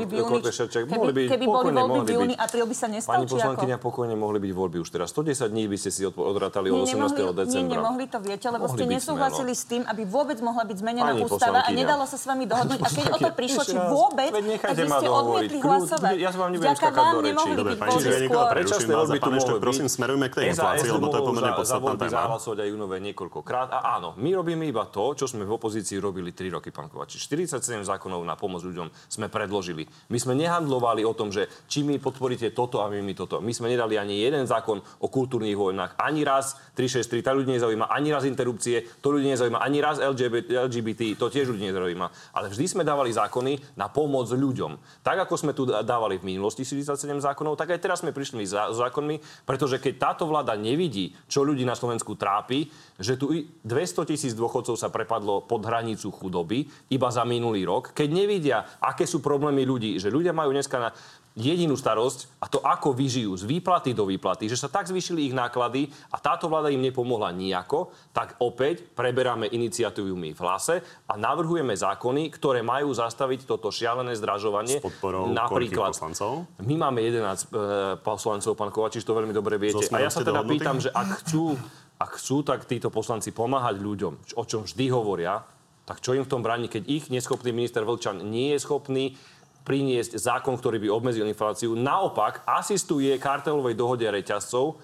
v 0.05 0.13
júni. 0.13 0.31
kortešaček. 0.31 0.81
Keby- 0.83 0.95
Mohli 0.95 1.11
by, 1.11 1.21
keby 1.27 1.45
boli 1.45 1.71
voľby 1.71 1.99
v 2.01 2.09
júni, 2.11 2.33
byť. 2.33 2.39
apríl 2.41 2.65
by 2.65 2.75
sa 2.75 2.87
nestal, 2.87 3.11
Pani 3.11 3.25
poslankyňa, 3.27 3.75
pokojne 3.77 4.15
mohli 4.15 4.39
byť 4.39 4.51
voľby 4.51 4.77
už 4.79 4.89
teraz. 4.89 5.07
110 5.09 5.47
dní 5.47 5.63
by 5.65 5.77
ste 5.77 5.89
si 5.89 6.01
od- 6.01 6.15
odratali 6.15 6.67
od 6.67 6.83
18. 6.83 7.17
nemohli, 7.17 7.37
decembra. 7.37 7.61
Nie, 7.65 7.75
nemohli 7.75 8.05
to 8.05 8.17
viete, 8.19 8.47
lebo 8.47 8.65
ste 8.65 8.83
byť 8.83 8.95
nesúhlasili 8.95 9.51
smelo. 9.51 9.57
s 9.57 9.63
tým, 9.65 9.81
aby 9.83 10.01
vôbec 10.05 10.37
mohla 10.39 10.63
byť 10.63 10.77
zmenená 10.77 11.11
ústava 11.17 11.59
a 11.61 11.69
nedalo 11.69 12.03
sa 12.03 12.15
s 12.15 12.25
vami 12.25 12.45
dohodnúť. 12.45 12.79
A 12.79 12.87
keď 12.87 13.05
o 13.07 13.17
to 13.17 13.29
prišlo, 13.31 13.61
či 13.63 13.75
vôbec, 13.75 14.31
tak 14.31 14.75
ste 14.75 15.07
odmietli 15.07 15.59
hlasovať. 15.59 16.13
ja 16.15 16.29
vám 16.31 16.49
nebudem 16.51 16.75
skákať 16.75 17.05
do 17.05 17.19
rečí. 17.19 17.29
nemohli 17.29 17.55
Dobre, 17.55 17.71
byť 17.71 17.79
pani 17.79 17.91
skôr. 17.91 18.45
preruším 18.47 18.89
vás 18.89 19.07
a 19.07 19.13
pán 19.15 19.33
prosím, 19.57 19.85
byť. 19.85 19.95
smerujme 19.95 20.25
k 20.25 20.33
tej 20.33 20.45
inflácii, 20.51 20.89
lebo 20.91 21.05
to 21.07 21.15
je 21.15 21.23
pomerne 21.23 21.53
podstatná 21.53 21.93
téma. 21.95 22.13
zahlasovať 22.15 22.57
aj 22.57 22.67
junové 22.67 22.95
niekoľkokrát. 23.01 23.67
A 23.71 23.79
áno, 23.95 24.09
my 24.15 24.29
robíme 24.33 24.63
iba 24.63 24.83
to, 24.85 25.13
čo 25.13 25.25
sme 25.25 25.43
v 25.43 25.51
opozícii 25.51 25.97
robili 25.97 26.31
3 26.31 26.49
roky, 26.49 26.69
pán 26.69 26.87
Kovačič. 26.87 27.21
47 27.21 27.83
zákonov 27.83 28.21
na 28.21 28.35
pomoc 28.35 28.61
ľuďom 28.61 28.87
sme 29.07 29.24
predložili. 29.27 29.87
My 30.09 30.17
sme 30.21 30.33
nehandlovali 30.37 31.03
o 31.03 31.13
tom, 31.13 31.29
že 31.29 31.47
či 31.67 31.81
mi 31.81 32.01
podporíte 32.01 32.51
toto 32.51 32.81
a 32.81 32.89
my 32.89 33.01
mi 33.01 33.13
toto. 33.17 33.41
My 33.41 33.51
sme 33.51 33.71
nedali 33.71 33.97
ani 33.97 34.21
jeden 34.21 34.47
zákon 34.47 34.79
o 34.79 35.07
kultúrnych 35.07 35.57
vojnách. 35.57 35.97
Ani 35.99 36.23
raz 36.23 36.57
363, 36.77 37.21
to 37.21 37.31
ľudí 37.31 37.51
nezaujíma. 37.57 37.85
Ani 37.91 38.09
raz 38.11 38.23
interrupcie, 38.23 38.85
to 39.01 39.11
ľudí 39.11 39.27
nezaujíma. 39.31 39.59
Ani 39.61 39.79
raz 39.83 39.97
LGBT, 40.01 40.67
LGBT, 40.69 41.17
to 41.19 41.29
tiež 41.31 41.51
ľudí 41.51 41.69
nezaujíma. 41.69 42.35
Ale 42.35 42.51
vždy 42.51 42.65
sme 42.65 42.83
dávali 42.87 43.11
zákony 43.13 43.77
na 43.79 43.91
pomoc 43.91 44.29
ľuďom. 44.31 45.03
Tak 45.03 45.27
ako 45.27 45.33
sme 45.35 45.51
tu 45.51 45.67
dávali 45.67 46.21
v 46.21 46.35
minulosti 46.35 46.67
47 46.67 47.21
zákonov, 47.21 47.57
tak 47.59 47.75
aj 47.75 47.79
teraz 47.81 48.01
sme 48.03 48.15
prišli 48.15 48.45
za 48.47 48.71
zákonmi, 48.71 49.47
pretože 49.47 49.79
keď 49.79 49.93
táto 50.11 50.23
vláda 50.29 50.53
nevidí, 50.55 51.15
čo 51.27 51.41
ľudí 51.45 51.63
na 51.63 51.77
Slovensku 51.77 52.13
trápi, 52.19 52.67
že 52.99 53.19
tu 53.19 53.31
i 53.35 53.47
200 53.67 54.07
tisíc 54.07 54.31
dôchodcov 54.31 54.79
sa 54.79 54.87
prepadlo 54.87 55.43
pod 55.43 55.67
hranicu 55.67 56.11
chudoby 56.11 56.67
iba 56.91 57.09
za 57.11 57.27
minulý 57.27 57.67
rok, 57.67 57.91
keď 57.91 58.09
nevidia, 58.11 58.57
aké 58.79 59.03
sú 59.03 59.19
problémy 59.19 59.67
ľudí, 59.67 59.99
že 59.99 60.13
ľudia 60.13 60.31
majú 60.31 60.55
dneska 60.55 60.77
na 60.79 60.89
jedinú 61.35 61.75
starosť 61.75 62.39
a 62.39 62.47
to, 62.47 62.63
ako 62.63 62.95
vyžijú 62.95 63.35
z 63.35 63.43
výplaty 63.43 63.91
do 63.91 64.07
výplaty, 64.07 64.47
že 64.47 64.55
sa 64.55 64.71
tak 64.71 64.87
zvýšili 64.87 65.27
ich 65.27 65.35
náklady 65.35 65.91
a 66.07 66.17
táto 66.17 66.47
vláda 66.47 66.71
im 66.71 66.79
nepomohla 66.79 67.35
nejako, 67.35 67.91
tak 68.15 68.39
opäť 68.39 68.87
preberáme 68.95 69.51
iniciatívu 69.51 70.15
my 70.15 70.31
v 70.31 70.39
hlase 70.39 70.79
a 71.11 71.13
navrhujeme 71.19 71.75
zákony, 71.75 72.31
ktoré 72.31 72.63
majú 72.63 72.95
zastaviť 72.95 73.43
toto 73.43 73.67
šialené 73.67 74.15
zdražovanie. 74.15 74.79
S 74.79 74.83
podporou 74.87 75.27
Napríklad, 75.27 75.91
poslancov? 75.91 76.47
my 76.63 76.75
máme 76.79 77.03
11 77.03 77.19
e, 77.19 77.45
poslancov, 77.99 78.55
pán 78.55 78.71
Kovačiš, 78.71 79.03
to 79.03 79.11
veľmi 79.11 79.35
dobre 79.35 79.59
viete. 79.59 79.83
A 79.91 79.99
ja 79.99 80.07
sa 80.07 80.23
teda 80.23 80.39
pýtam, 80.47 80.79
že 80.79 80.87
ak 80.95 81.19
chcú, 81.19 81.59
ak 82.05 82.21
chcú, 82.21 82.45
tak 82.45 82.69
títo 82.69 82.93
poslanci 82.93 83.33
pomáhať 83.33 83.81
ľuďom, 83.81 84.37
o 84.37 84.43
čom 84.45 84.69
vždy 84.69 84.85
hovoria, 84.93 85.41
tak 85.89 86.05
čo 86.05 86.13
im 86.13 86.21
v 86.21 86.29
tom 86.29 86.45
bráni, 86.45 86.69
keď 86.69 86.85
ich 86.85 87.05
neschopný 87.09 87.49
minister 87.49 87.81
Vlčan 87.81 88.21
nie 88.29 88.53
je 88.53 88.61
schopný 88.61 89.17
priniesť 89.65 90.21
zákon, 90.21 90.53
ktorý 90.61 90.77
by 90.85 90.89
obmedzil 90.93 91.25
infláciu, 91.25 91.73
naopak 91.73 92.45
asistuje 92.45 93.17
kartelovej 93.17 93.73
dohode 93.73 94.05
reťazcov, 94.05 94.77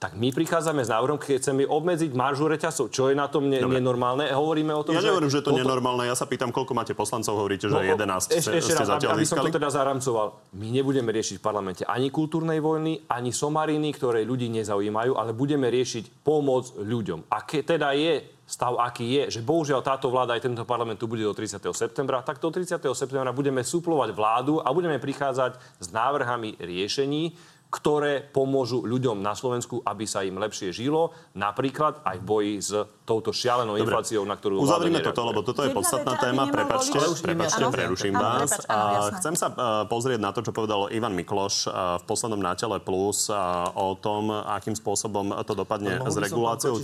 tak 0.00 0.16
my 0.16 0.32
prichádzame 0.32 0.80
s 0.80 0.88
návrhom, 0.88 1.20
keď 1.20 1.36
chceme 1.38 1.68
obmedziť 1.68 2.16
maržu 2.16 2.48
reťazcov. 2.48 2.88
Čo 2.88 3.02
je 3.06 3.14
na 3.14 3.28
tom 3.28 3.44
ne- 3.44 3.60
Dobre. 3.60 3.78
nenormálne? 3.78 4.32
Hovoríme 4.32 4.72
o 4.72 4.80
tom, 4.80 4.96
Ja 4.96 5.04
že... 5.04 5.12
nehovorím, 5.12 5.28
že 5.28 5.38
je 5.38 5.44
to 5.44 5.52
toto- 5.52 5.60
nenormálne. 5.60 6.08
Ja 6.08 6.16
sa 6.16 6.24
pýtam, 6.24 6.48
koľko 6.48 6.72
máte 6.72 6.96
poslancov. 6.96 7.36
Hovoríte, 7.36 7.68
že 7.68 7.76
No, 7.76 7.84
11 7.84 8.32
ešte, 8.32 8.40
ste, 8.40 8.50
ešte 8.56 8.72
ste 8.72 8.80
raz, 8.80 8.88
zatiaľ 8.88 9.12
aby, 9.12 9.20
aby 9.20 9.28
som 9.28 9.36
to 9.38 9.52
teda 9.52 9.68
zaramcoval. 9.68 10.26
My 10.56 10.72
nebudeme 10.72 11.12
riešiť 11.12 11.36
v 11.36 11.44
parlamente 11.44 11.82
ani 11.84 12.08
kultúrnej 12.08 12.58
vojny, 12.58 13.04
ani 13.06 13.28
somariny, 13.28 13.92
ktoré 13.92 14.24
ľudí 14.24 14.48
nezaujímajú, 14.48 15.14
ale 15.14 15.30
budeme 15.30 15.68
riešiť 15.68 16.24
pomoc 16.24 16.72
ľuďom. 16.74 17.28
A 17.28 17.44
keď 17.44 17.76
teda 17.76 17.92
je 17.92 18.24
stav, 18.46 18.74
aký 18.80 19.06
je, 19.06 19.38
že 19.38 19.40
bohužiaľ 19.40 19.78
táto 19.78 20.08
vláda 20.08 20.34
aj 20.34 20.42
tento 20.42 20.64
parlament 20.64 20.96
tu 20.96 21.06
bude 21.06 21.22
do 21.22 21.30
30. 21.30 21.60
septembra, 21.70 22.18
tak 22.18 22.40
do 22.40 22.48
30. 22.48 22.82
septembra 22.90 23.30
budeme 23.30 23.62
suplovať 23.62 24.10
vládu 24.10 24.58
a 24.58 24.72
budeme 24.72 24.98
prichádzať 24.98 25.54
s 25.78 25.86
návrhami 25.88 26.58
riešení, 26.58 27.30
ktoré 27.70 28.18
pomôžu 28.18 28.82
ľuďom 28.82 29.22
na 29.22 29.38
Slovensku, 29.38 29.78
aby 29.86 30.02
sa 30.02 30.26
im 30.26 30.34
lepšie 30.42 30.74
žilo, 30.74 31.14
napríklad 31.38 32.02
aj 32.02 32.16
v 32.18 32.24
boji 32.26 32.54
s 32.58 32.70
touto 33.06 33.30
šialenou 33.30 33.78
Dobre. 33.78 33.86
infláciou, 33.86 34.26
na 34.26 34.34
ktorú 34.34 34.58
Uzavrime 34.58 34.98
toto, 34.98 35.22
lebo 35.22 35.46
toto 35.46 35.62
je 35.62 35.70
podstatná 35.70 36.18
téma. 36.18 36.50
Prepačte, 36.50 36.98
prepačte, 37.22 37.62
preruším 37.70 38.18
áno, 38.18 38.22
vás. 38.42 38.58
prepáč, 38.58 38.66
áno. 38.66 39.14
Chcem 39.22 39.34
sa 39.38 39.46
e, 39.50 39.54
pozrieť 39.86 40.18
na 40.18 40.30
to, 40.34 40.42
čo 40.42 40.50
povedal 40.50 40.90
Ivan 40.90 41.14
Mikloš 41.14 41.54
e, 41.64 41.68
v 41.70 42.04
poslednom 42.10 42.42
nátele 42.42 42.82
Plus 42.82 43.30
a 43.30 43.70
o 43.70 43.94
tom, 43.94 44.34
akým 44.34 44.74
spôsobom 44.74 45.30
to 45.46 45.54
dopadne 45.54 46.02
s 46.02 46.16
reguláciou. 46.18 46.74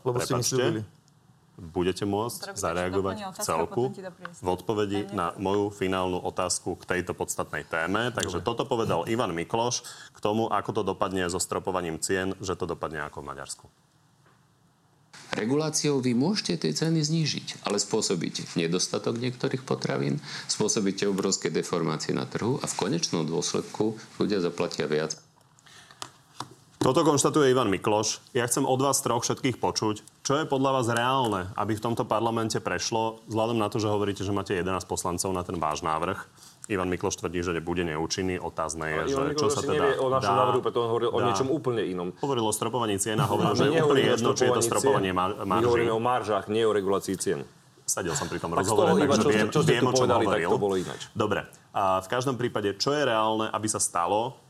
Lebo 0.00 0.18
ste 0.40 0.80
mi. 0.80 0.82
Budete 1.54 2.02
môcť 2.02 2.50
Teraz 2.50 2.58
zareagovať 2.58 3.16
v 3.30 3.38
celku 3.38 3.82
v 4.42 4.48
odpovedi 4.48 5.10
na 5.14 5.30
moju 5.38 5.70
finálnu 5.70 6.18
otázku 6.18 6.74
k 6.82 6.98
tejto 6.98 7.14
podstatnej 7.14 7.62
téme. 7.62 8.10
Takže 8.10 8.42
toto 8.42 8.66
povedal 8.66 9.06
Ivan 9.06 9.32
Mikloš 9.34 9.86
k 10.10 10.18
tomu, 10.18 10.50
ako 10.50 10.70
to 10.70 10.82
dopadne 10.82 11.26
so 11.30 11.38
stropovaním 11.38 12.02
cien, 12.02 12.34
že 12.42 12.58
to 12.58 12.66
dopadne 12.66 13.06
ako 13.06 13.22
v 13.22 13.28
Maďarsku. 13.30 13.66
Reguláciou 15.34 15.98
vy 15.98 16.14
môžete 16.14 16.62
tie 16.62 16.70
ceny 16.70 17.02
znížiť, 17.02 17.66
ale 17.66 17.82
spôsobíte 17.82 18.46
nedostatok 18.54 19.18
niektorých 19.18 19.66
potravín, 19.66 20.22
spôsobíte 20.46 21.10
obrovské 21.10 21.50
deformácie 21.50 22.14
na 22.14 22.22
trhu 22.22 22.62
a 22.62 22.66
v 22.70 22.78
konečnom 22.78 23.26
dôsledku 23.26 23.98
ľudia 24.22 24.38
zaplatia 24.38 24.86
viac. 24.86 25.18
Toto 26.78 27.00
konštatuje 27.02 27.50
Ivan 27.50 27.72
Mikloš. 27.72 28.22
Ja 28.36 28.46
chcem 28.46 28.62
od 28.62 28.78
vás 28.78 29.00
troch 29.00 29.24
všetkých 29.26 29.58
počuť, 29.58 30.04
Čo 30.24 30.40
je 30.40 30.48
podľa 30.48 30.70
vás 30.72 30.88
reálne, 30.88 31.52
aby 31.52 31.76
v 31.76 31.84
tomto 31.84 32.08
parlamente 32.08 32.56
prešlo, 32.56 33.20
vzhľadom 33.28 33.60
na 33.60 33.68
to, 33.68 33.76
že 33.76 33.92
hovoríte, 33.92 34.24
že 34.24 34.32
máte 34.32 34.56
11 34.56 34.64
poslancov 34.88 35.28
na 35.30 35.44
ten 35.44 35.60
váš 35.60 35.84
návrh? 35.84 36.16
Ivan 36.64 36.88
Mikloš 36.88 37.20
tvrdí, 37.20 37.44
že 37.44 37.52
nebude 37.52 37.84
neúčinný. 37.84 38.40
Otázne 38.40 39.04
je, 39.04 39.12
že 39.12 39.36
čo 39.36 39.52
sa 39.52 39.60
teda 39.60 39.84
nevie 39.84 40.00
o 40.00 40.08
našom 40.08 40.32
dá, 40.32 40.40
návrhu, 40.40 40.60
preto 40.64 40.78
on 40.80 40.88
hovoril 40.88 41.08
o 41.12 41.20
dá. 41.20 41.28
niečom 41.28 41.52
úplne 41.52 41.84
inom. 41.84 42.08
Hovoril 42.16 42.40
o 42.40 42.56
stropovaní 42.56 42.96
cien 42.96 43.20
a 43.20 43.28
hovoril, 43.28 43.52
že 43.52 43.68
je 43.68 43.84
úplne 43.84 44.00
o 44.00 44.12
jedno, 44.16 44.30
či 44.32 44.42
je 44.42 44.52
to 44.54 44.62
stropovanie 44.64 45.12
cien. 45.12 45.20
mar- 45.20 45.36
My 45.36 45.60
marží. 45.60 45.64
hovoríme 45.68 45.92
o 45.92 46.00
maržách, 46.00 46.44
nie 46.48 46.64
o 46.64 46.72
regulácii 46.72 47.16
cien. 47.20 47.44
Sadil 47.84 48.16
som 48.16 48.24
pri 48.24 48.40
tom 48.40 48.48
Tak 48.48 48.64
rozhovore, 48.64 48.96
iba, 48.96 49.12
takže 49.12 49.20
čo 49.20 49.28
ste- 49.28 49.36
viem, 49.36 49.48
čo 49.52 49.60
ste 49.60 49.72
viem, 49.76 49.84
o 49.84 49.92
čom 49.92 50.08
povedali, 50.08 50.24
tak 50.24 50.32
hovoril. 50.40 50.48
to 50.48 50.56
bolo 50.58 50.74
ináč. 50.80 51.00
Dobre. 51.12 51.40
A 51.70 52.00
v 52.00 52.08
každom 52.08 52.40
prípade, 52.40 52.72
čo 52.80 52.96
je 52.96 53.02
reálne, 53.04 53.44
aby 53.46 53.68
sa 53.68 53.76
stalo 53.76 54.40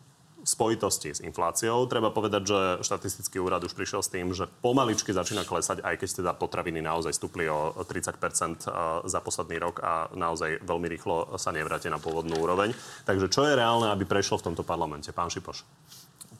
spojitosti 0.44 1.16
s 1.16 1.24
infláciou? 1.24 1.88
Treba 1.88 2.12
povedať, 2.12 2.42
že 2.44 2.58
štatistický 2.84 3.40
úrad 3.40 3.64
už 3.64 3.72
prišiel 3.72 4.04
s 4.04 4.12
tým, 4.12 4.30
že 4.36 4.46
pomaličky 4.60 5.10
začína 5.10 5.48
klesať, 5.48 5.80
aj 5.80 5.96
keď 5.98 6.08
teda 6.20 6.32
potraviny 6.36 6.84
naozaj 6.84 7.16
stúpli 7.16 7.48
o 7.48 7.72
30% 7.72 8.68
za 9.08 9.20
posledný 9.24 9.56
rok 9.58 9.80
a 9.80 10.12
naozaj 10.12 10.60
veľmi 10.62 10.86
rýchlo 10.92 11.34
sa 11.40 11.50
nevráte 11.50 11.88
na 11.88 11.96
pôvodnú 11.96 12.36
úroveň. 12.36 12.76
Takže 13.08 13.32
čo 13.32 13.48
je 13.48 13.56
reálne, 13.56 13.88
aby 13.88 14.04
prešlo 14.04 14.38
v 14.38 14.52
tomto 14.52 14.62
parlamente? 14.62 15.10
Pán 15.10 15.32
Šipoš. 15.32 15.64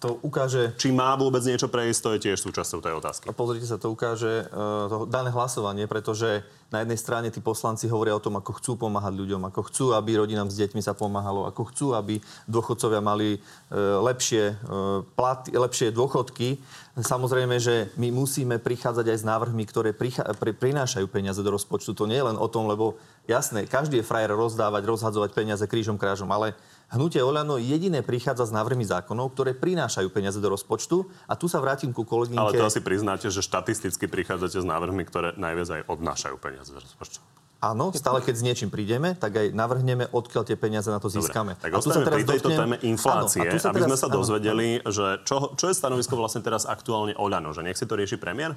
To 0.01 0.19
ukáže 0.25 0.75
Či 0.81 0.91
má 0.91 1.15
vôbec 1.15 1.45
niečo 1.45 1.71
prejsť, 1.71 2.01
to 2.03 2.11
je 2.17 2.23
tiež 2.31 2.39
súčasťou 2.43 2.81
tej 2.83 2.95
otázky. 2.99 3.25
A 3.31 3.37
pozrite 3.37 3.69
sa, 3.69 3.79
to 3.79 3.93
ukáže 3.93 4.49
uh, 4.51 4.91
to 4.91 4.97
dané 5.07 5.31
hlasovanie, 5.31 5.87
pretože 5.87 6.43
na 6.73 6.83
jednej 6.83 6.99
strane 6.99 7.29
tí 7.31 7.39
poslanci 7.39 7.87
hovoria 7.87 8.19
o 8.19 8.25
tom, 8.25 8.35
ako 8.35 8.59
chcú 8.59 8.75
pomáhať 8.75 9.15
ľuďom, 9.15 9.47
ako 9.47 9.61
chcú, 9.71 9.87
aby 9.95 10.19
rodinám 10.19 10.51
s 10.51 10.59
deťmi 10.59 10.83
sa 10.83 10.97
pomáhalo, 10.97 11.47
ako 11.47 11.71
chcú, 11.71 11.87
aby 11.95 12.19
dôchodcovia 12.51 12.99
mali 12.99 13.39
uh, 13.39 14.03
lepšie, 14.03 14.59
uh, 14.67 15.07
platy, 15.15 15.55
lepšie 15.55 15.95
dôchodky. 15.95 16.59
Samozrejme, 16.95 17.59
že 17.59 17.91
my 17.99 18.15
musíme 18.15 18.63
prichádzať 18.63 19.07
aj 19.11 19.19
s 19.19 19.25
návrhmi, 19.27 19.67
ktoré 19.67 19.91
prichá, 19.91 20.23
pri, 20.39 20.55
prinášajú 20.55 21.11
peniaze 21.11 21.43
do 21.43 21.51
rozpočtu. 21.51 21.91
To 21.99 22.07
nie 22.07 22.23
je 22.23 22.29
len 22.31 22.39
o 22.39 22.47
tom, 22.47 22.71
lebo 22.71 22.95
jasné, 23.27 23.67
každý 23.67 23.99
je 23.99 24.07
frajer 24.07 24.31
rozdávať, 24.31 24.83
rozhadzovať 24.87 25.35
peniaze 25.35 25.67
krížom 25.67 25.99
krážom, 25.99 26.31
ale 26.31 26.55
Hnutie 26.95 27.19
Oľano 27.27 27.59
jediné 27.59 28.07
prichádza 28.07 28.47
s 28.47 28.53
návrhmi 28.55 28.87
zákonov, 28.87 29.35
ktoré 29.35 29.51
prinášajú 29.51 30.15
peniaze 30.15 30.39
do 30.39 30.47
rozpočtu. 30.47 31.03
A 31.27 31.35
tu 31.35 31.51
sa 31.51 31.59
vrátim 31.59 31.91
ku 31.91 32.07
kolegyňke. 32.07 32.39
Ale 32.39 32.55
to 32.55 32.63
asi 32.63 32.79
priznáte, 32.79 33.27
že 33.35 33.43
štatisticky 33.43 34.07
prichádzate 34.07 34.63
s 34.63 34.67
návrhmi, 34.67 35.03
ktoré 35.03 35.35
najviac 35.35 35.69
aj 35.75 35.83
odnášajú 35.91 36.37
peniaze 36.39 36.71
z 36.71 36.79
rozpočtu. 36.79 37.19
Áno, 37.65 37.91
stále 37.97 38.21
keď 38.21 38.35
s 38.37 38.43
niečím 38.45 38.69
prídeme, 38.69 39.17
tak 39.17 39.41
aj 39.41 39.47
navrhneme, 39.57 40.05
odkiaľ 40.13 40.45
tie 40.45 40.55
peniaze 40.55 40.87
na 40.93 41.01
to 41.01 41.09
získame. 41.09 41.57
Tak 41.59 41.73
A 41.73 41.81
tu 41.81 41.89
sa 41.91 42.05
teraz 42.05 42.21
pri 42.21 42.29
tejto 42.29 42.53
dotknem- 42.53 42.61
téme 42.61 42.77
inflácie, 42.85 43.41
Áno, 43.41 43.49
a 43.49 43.53
tu 43.57 43.59
sa 43.59 43.69
aby 43.73 43.81
teraz- 43.81 43.89
sme 43.89 43.99
sa 43.99 44.09
áno, 44.13 44.17
dozvedeli, 44.21 44.69
že 44.85 45.07
čo, 45.25 45.37
čo 45.57 45.65
je 45.73 45.75
stanovisko 45.75 46.15
vlastne 46.15 46.45
teraz 46.45 46.69
aktuálne 46.69 47.17
Oľano, 47.17 47.57
že 47.57 47.65
nech 47.65 47.81
si 47.81 47.89
to 47.89 47.97
rieši 47.97 48.21
premiér? 48.21 48.53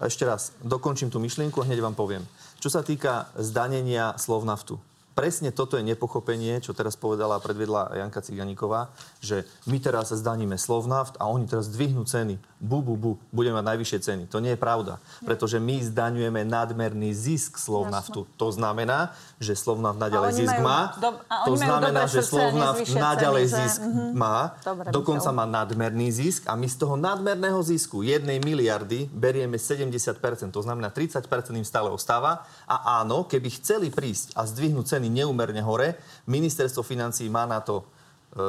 Ešte 0.00 0.24
raz, 0.24 0.56
dokončím 0.64 1.12
tú 1.12 1.20
myšlienku 1.20 1.60
a 1.60 1.68
hneď 1.68 1.84
vám 1.84 1.92
poviem. 1.92 2.24
Čo 2.56 2.72
sa 2.72 2.80
týka 2.80 3.28
zdanenia 3.36 4.16
Slovnaftu. 4.16 4.80
Presne 5.16 5.48
toto 5.48 5.80
je 5.80 5.88
nepochopenie, 5.88 6.60
čo 6.60 6.76
teraz 6.76 6.92
povedala 6.92 7.40
a 7.40 7.42
predvedla 7.42 7.96
Janka 7.96 8.20
Ciganíková, 8.20 8.92
že 9.24 9.48
my 9.64 9.80
teraz 9.80 10.12
zdaníme 10.12 10.60
Slovnaft 10.60 11.16
a 11.16 11.24
oni 11.32 11.48
teraz 11.48 11.72
zdvihnú 11.72 12.04
ceny. 12.04 12.36
Bu, 12.56 12.80
bu, 12.80 12.96
bu, 12.96 13.10
budeme 13.28 13.60
mať 13.60 13.68
najvyššie 13.68 13.98
ceny. 14.00 14.22
To 14.28 14.40
nie 14.40 14.52
je 14.52 14.58
pravda, 14.58 14.96
pretože 15.20 15.60
my 15.60 15.76
zdaňujeme 15.78 16.40
nadmerný 16.42 17.12
zisk 17.12 17.56
Slovnaftu. 17.56 18.24
To 18.34 18.48
znamená, 18.48 19.12
že 19.36 19.52
Slovnaft 19.52 20.00
naďalej 20.00 20.32
zisk 20.34 20.56
má. 20.58 20.96
a 21.28 21.44
to 21.44 21.52
znamená, 21.52 22.08
že 22.08 22.24
Slovnaft 22.24 22.88
naďalej 22.88 23.44
ceny, 23.44 23.60
zisk 23.60 23.80
Mhm. 23.82 24.04
má. 24.12 24.56
Dobre, 24.58 24.88
Dokonca 24.88 25.28
má 25.30 25.44
nadmerný 25.44 26.08
zisk 26.08 26.48
a 26.48 26.56
my 26.56 26.64
z 26.64 26.76
toho 26.76 26.96
nadmerného 26.96 27.60
zisku 27.60 28.00
jednej 28.00 28.40
miliardy 28.40 29.04
berieme 29.06 29.60
70%, 29.60 30.48
to 30.48 30.64
znamená 30.64 30.88
30% 30.88 31.28
im 31.52 31.62
stále 31.62 31.92
ostáva. 31.92 32.40
A 32.64 33.00
áno, 33.00 33.28
keby 33.28 33.52
chceli 33.52 33.92
prísť 33.92 34.32
a 34.32 34.48
zdvihnúť 34.48 34.96
ceny 34.96 35.12
neúmerne 35.12 35.60
hore, 35.60 36.00
ministerstvo 36.24 36.80
financí 36.80 37.28
má 37.28 37.44
na 37.44 37.60
to 37.60 37.84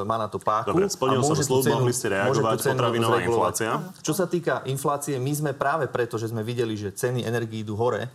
má 0.04 0.20
na 0.20 0.28
to 0.28 0.36
páku. 0.38 0.76
Dobre, 0.76 0.92
splnil 0.92 1.24
som 1.24 1.36
cenu- 1.40 1.80
mohli 1.80 1.96
ste 1.96 2.12
reagovať, 2.12 2.60
potravinová 2.60 3.24
inflácia. 3.24 3.72
Čo 4.04 4.12
sa 4.12 4.28
týka 4.28 4.62
inflácie, 4.68 5.16
my 5.16 5.32
sme 5.32 5.52
práve 5.56 5.88
preto, 5.88 6.20
že 6.20 6.28
sme 6.28 6.44
videli, 6.44 6.76
že 6.76 6.92
ceny 6.92 7.24
energií 7.24 7.64
idú 7.64 7.80
hore, 7.80 8.04
e, 8.04 8.10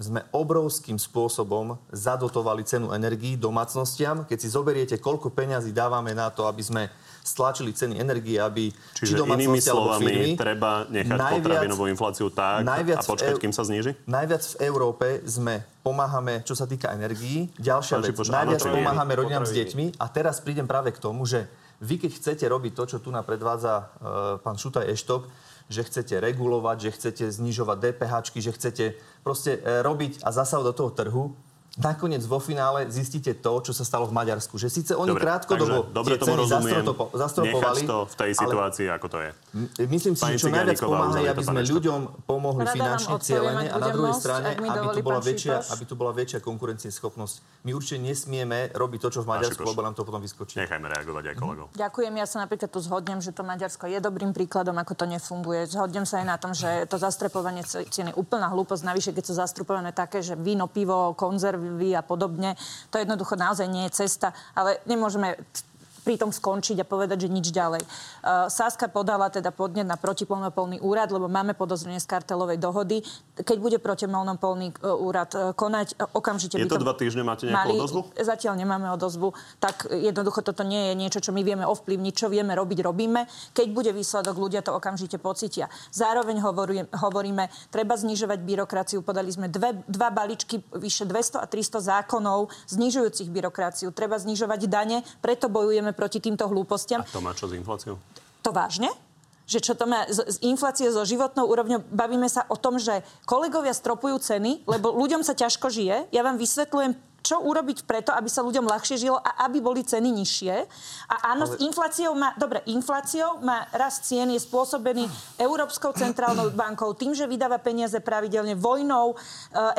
sme 0.00 0.24
obrovským 0.32 0.96
spôsobom 0.96 1.76
zadotovali 1.92 2.64
cenu 2.64 2.96
energií 2.96 3.36
domácnostiam. 3.36 4.24
Keď 4.24 4.38
si 4.40 4.48
zoberiete, 4.48 4.96
koľko 4.96 5.28
peňazí 5.32 5.76
dávame 5.76 6.16
na 6.16 6.32
to, 6.32 6.48
aby 6.48 6.64
sme 6.64 6.82
stlačili 7.22 7.70
ceny 7.70 8.02
energie, 8.02 8.34
aby 8.34 8.72
či 8.98 9.06
Čiže 9.06 9.22
inými 9.22 9.62
domácnosti 9.62 9.70
alebo 9.70 9.84
slovami, 9.94 10.06
firmy, 10.10 10.30
treba 10.34 10.70
nechať 10.90 11.18
najviac- 11.22 11.44
potravinovú 11.46 11.84
infláciu 11.86 12.26
tak 12.34 12.66
najviac 12.66 12.98
a 12.98 13.06
počkať, 13.06 13.34
kým 13.38 13.54
sa 13.54 13.62
zníži? 13.62 13.94
Najviac 14.10 14.42
v 14.42 14.54
Európe 14.66 15.06
sme 15.22 15.62
pomáhame, 15.86 16.42
čo 16.42 16.58
sa 16.58 16.66
týka 16.66 16.90
energií. 16.90 17.46
Ďalšia 17.62 17.94
Pán 18.00 18.04
vec, 18.10 18.16
áno, 18.18 18.32
najviac 18.32 18.62
je? 18.64 18.74
pomáhame 18.74 19.12
rodinám 19.14 19.46
s 19.46 19.54
deťmi. 19.54 20.02
A 20.02 20.06
teraz 20.10 20.42
prídem 20.42 20.66
práve 20.66 20.90
k 20.90 20.98
tomu, 20.98 21.22
že 21.22 21.46
vy, 21.82 21.98
keď 21.98 22.10
chcete 22.14 22.44
robiť 22.46 22.72
to, 22.78 22.84
čo 22.86 22.98
tu 23.02 23.10
nám 23.10 23.26
predvádza 23.26 23.74
uh, 23.74 24.38
pán 24.38 24.54
Šutaj 24.54 24.86
Eštok, 24.86 25.26
že 25.72 25.88
chcete 25.88 26.14
regulovať, 26.20 26.76
že 26.78 26.90
chcete 26.94 27.24
znižovať 27.32 27.76
DPH, 27.80 28.12
že 28.36 28.52
chcete 28.52 28.84
proste 29.24 29.56
uh, 29.56 29.80
robiť 29.80 30.20
a 30.20 30.28
zasahovať 30.28 30.66
do 30.68 30.74
toho 30.76 30.90
trhu, 30.92 31.24
nakoniec 31.80 32.20
vo 32.28 32.36
finále 32.36 32.84
zistíte 32.92 33.32
to, 33.32 33.52
čo 33.64 33.72
sa 33.72 33.88
stalo 33.88 34.04
v 34.04 34.12
Maďarsku. 34.12 34.60
Že 34.60 34.68
síce 34.68 34.92
oni 34.92 35.08
Dobre, 35.08 35.24
krátkodobo 35.24 35.88
dobre 35.88 36.20
tie 36.20 36.28
tomu 36.28 36.44
ceny 36.44 36.52
zastropo- 36.52 37.10
zastropovali, 37.16 37.80
to 37.88 37.98
v 38.04 38.14
tej 38.20 38.30
ale 38.36 38.42
situácii, 38.44 38.86
ako 38.92 39.06
to 39.08 39.18
je. 39.24 39.30
Myslím 39.88 40.12
si, 40.12 40.20
Pani 40.20 40.36
že 40.36 40.44
čo 40.44 40.48
najviac 40.52 40.80
pomáha, 40.84 41.16
je, 41.24 41.28
aby 41.32 41.44
sme 41.44 41.60
ľuďom 41.64 42.00
pomohli 42.28 42.64
Rada 42.68 42.76
finančne 42.76 43.16
cieľene 43.24 43.66
a 43.72 43.76
na 43.80 43.88
druhej 43.88 44.14
strane, 44.20 44.48
aby 44.52 44.86
tu, 44.92 45.00
bola 45.00 45.20
väčšia, 45.24 45.56
aby 45.72 45.84
tu 45.88 45.94
bola 45.96 46.12
väčšia 46.12 46.38
konkurencieschopnosť. 46.44 47.34
My 47.64 47.70
určite 47.72 48.04
nesmieme 48.04 48.68
robiť 48.76 48.98
to, 49.08 49.08
čo 49.16 49.20
v 49.24 49.32
Maďarsku, 49.32 49.64
lebo 49.64 49.80
nám 49.80 49.96
to 49.96 50.04
potom 50.04 50.20
vyskočí. 50.20 50.60
Nechajme 50.60 50.92
reagovať 50.92 51.24
aj 51.32 51.36
kolegov. 51.40 51.66
Ďakujem, 51.72 52.12
ja 52.20 52.26
sa 52.28 52.44
napríklad 52.44 52.68
tu 52.68 52.80
zhodnem, 52.84 53.24
že 53.24 53.32
to 53.32 53.40
Maďarsko 53.48 53.88
je 53.88 53.96
dobrým 53.96 54.36
príkladom, 54.36 54.76
ako 54.76 54.92
to 54.92 55.04
nefunguje. 55.08 55.64
Zhodnem 55.64 56.04
sa 56.04 56.20
aj 56.20 56.26
na 56.28 56.36
tom, 56.36 56.52
že 56.52 56.84
to 56.84 57.00
zastrepovanie 57.00 57.64
cien 57.64 58.12
je 58.12 58.14
úplná 58.18 58.52
hlúposť. 58.52 58.84
Navyše, 58.84 59.10
keď 59.16 59.24
sú 59.24 59.34
zastrupované 59.40 59.96
také, 59.96 60.20
že 60.20 60.36
víno, 60.36 60.68
pivo, 60.68 61.16
konzervy 61.16 61.61
a 61.96 62.02
podobne, 62.02 62.56
to 62.90 62.98
jednoducho 62.98 63.36
naozaj 63.36 63.68
nie 63.68 63.88
je 63.88 64.04
cesta. 64.04 64.32
Ale 64.54 64.78
nemôžeme 64.86 65.38
pri 66.02 66.18
tom 66.18 66.34
skončiť 66.34 66.82
a 66.82 66.86
povedať, 66.86 67.26
že 67.26 67.28
nič 67.30 67.54
ďalej. 67.54 67.82
Uh, 67.82 68.50
Saska 68.50 68.90
podala 68.90 69.30
teda 69.30 69.54
podnet 69.54 69.86
na 69.86 69.94
protimonopolný 69.94 70.82
úrad, 70.82 71.14
lebo 71.14 71.30
máme 71.30 71.54
podozrenie 71.54 72.02
z 72.02 72.10
kartelovej 72.10 72.58
dohody. 72.58 73.06
Keď 73.38 73.56
bude 73.62 73.78
protimonopolný 73.78 74.74
uh, 74.82 74.98
úrad 74.98 75.30
uh, 75.32 75.54
konať, 75.54 75.94
uh, 75.96 76.10
okamžite 76.18 76.58
Je 76.58 76.66
by 76.66 76.74
to 76.74 76.82
dva 76.82 76.94
týždne, 76.98 77.22
máte 77.22 77.46
nejakú 77.46 77.70
mali- 77.70 77.78
odozvu? 77.78 78.00
Zatiaľ 78.18 78.58
nemáme 78.58 78.90
odozvu. 78.90 79.30
Tak 79.62 79.88
jednoducho 79.94 80.42
toto 80.42 80.66
nie 80.66 80.90
je 80.90 80.94
niečo, 80.98 81.18
čo 81.22 81.30
my 81.30 81.46
vieme 81.46 81.62
ovplyvniť, 81.62 82.12
čo 82.12 82.26
vieme 82.26 82.52
robiť, 82.58 82.78
robíme. 82.82 83.30
Keď 83.54 83.66
bude 83.70 83.94
výsledok, 83.94 84.34
ľudia 84.34 84.66
to 84.66 84.74
okamžite 84.74 85.22
pocítia. 85.22 85.70
Zároveň 85.94 86.42
hovoríme, 86.42 86.90
hovoríme 86.90 87.46
treba 87.70 87.94
znižovať 87.94 88.42
byrokraciu. 88.42 89.06
Podali 89.06 89.30
sme 89.30 89.46
dve, 89.46 89.86
dva 89.86 90.10
balíčky, 90.10 90.58
vyše 90.74 91.06
200 91.06 91.38
a 91.38 91.46
300 91.46 91.78
zákonov 91.78 92.50
znižujúcich 92.66 93.30
byrokraciu. 93.30 93.94
Treba 93.94 94.18
znižovať 94.18 94.60
dane, 94.66 95.06
preto 95.22 95.46
bojujeme 95.46 95.91
proti 95.94 96.18
týmto 96.18 96.48
hlúpostiam. 96.48 97.00
A 97.00 97.08
to 97.08 97.20
má 97.20 97.32
čo 97.36 97.48
s 97.48 97.52
infláciou? 97.56 97.96
To 98.42 98.50
vážne? 98.50 98.90
Že 99.46 99.58
čo 99.60 99.72
to 99.76 99.84
má 99.84 100.06
z, 100.08 100.22
z 100.24 100.36
inflácie 100.42 100.88
so 100.88 101.04
životnou 101.04 101.46
úrovňou? 101.50 101.84
Bavíme 101.92 102.26
sa 102.26 102.48
o 102.48 102.56
tom, 102.56 102.80
že 102.80 103.04
kolegovia 103.28 103.74
stropujú 103.74 104.16
ceny, 104.22 104.64
lebo 104.64 104.94
ľuďom 104.94 105.20
sa 105.26 105.36
ťažko 105.36 105.68
žije. 105.68 106.08
Ja 106.14 106.22
vám 106.24 106.38
vysvetľujem, 106.40 106.94
čo 107.22 107.40
urobiť 107.40 107.86
preto, 107.86 108.10
aby 108.10 108.26
sa 108.26 108.42
ľuďom 108.42 108.66
ľahšie 108.66 108.98
žilo 108.98 109.16
a 109.16 109.46
aby 109.46 109.62
boli 109.62 109.86
ceny 109.86 110.10
nižšie. 110.10 110.54
A 111.08 111.32
áno, 111.32 111.46
s 111.46 111.54
infláciou 111.62 112.12
má, 112.18 112.34
dobre, 112.34 112.60
infláciou 112.66 113.38
má 113.40 113.70
rast 113.70 114.04
cien 114.10 114.26
je 114.34 114.40
spôsobený 114.42 115.06
Európskou 115.38 115.94
centrálnou 115.94 116.50
bankou, 116.52 116.92
tým, 116.98 117.14
že 117.14 117.30
vydáva 117.30 117.62
peniaze 117.62 117.96
pravidelne, 118.02 118.58
vojnou, 118.58 119.14
e, 119.14 119.16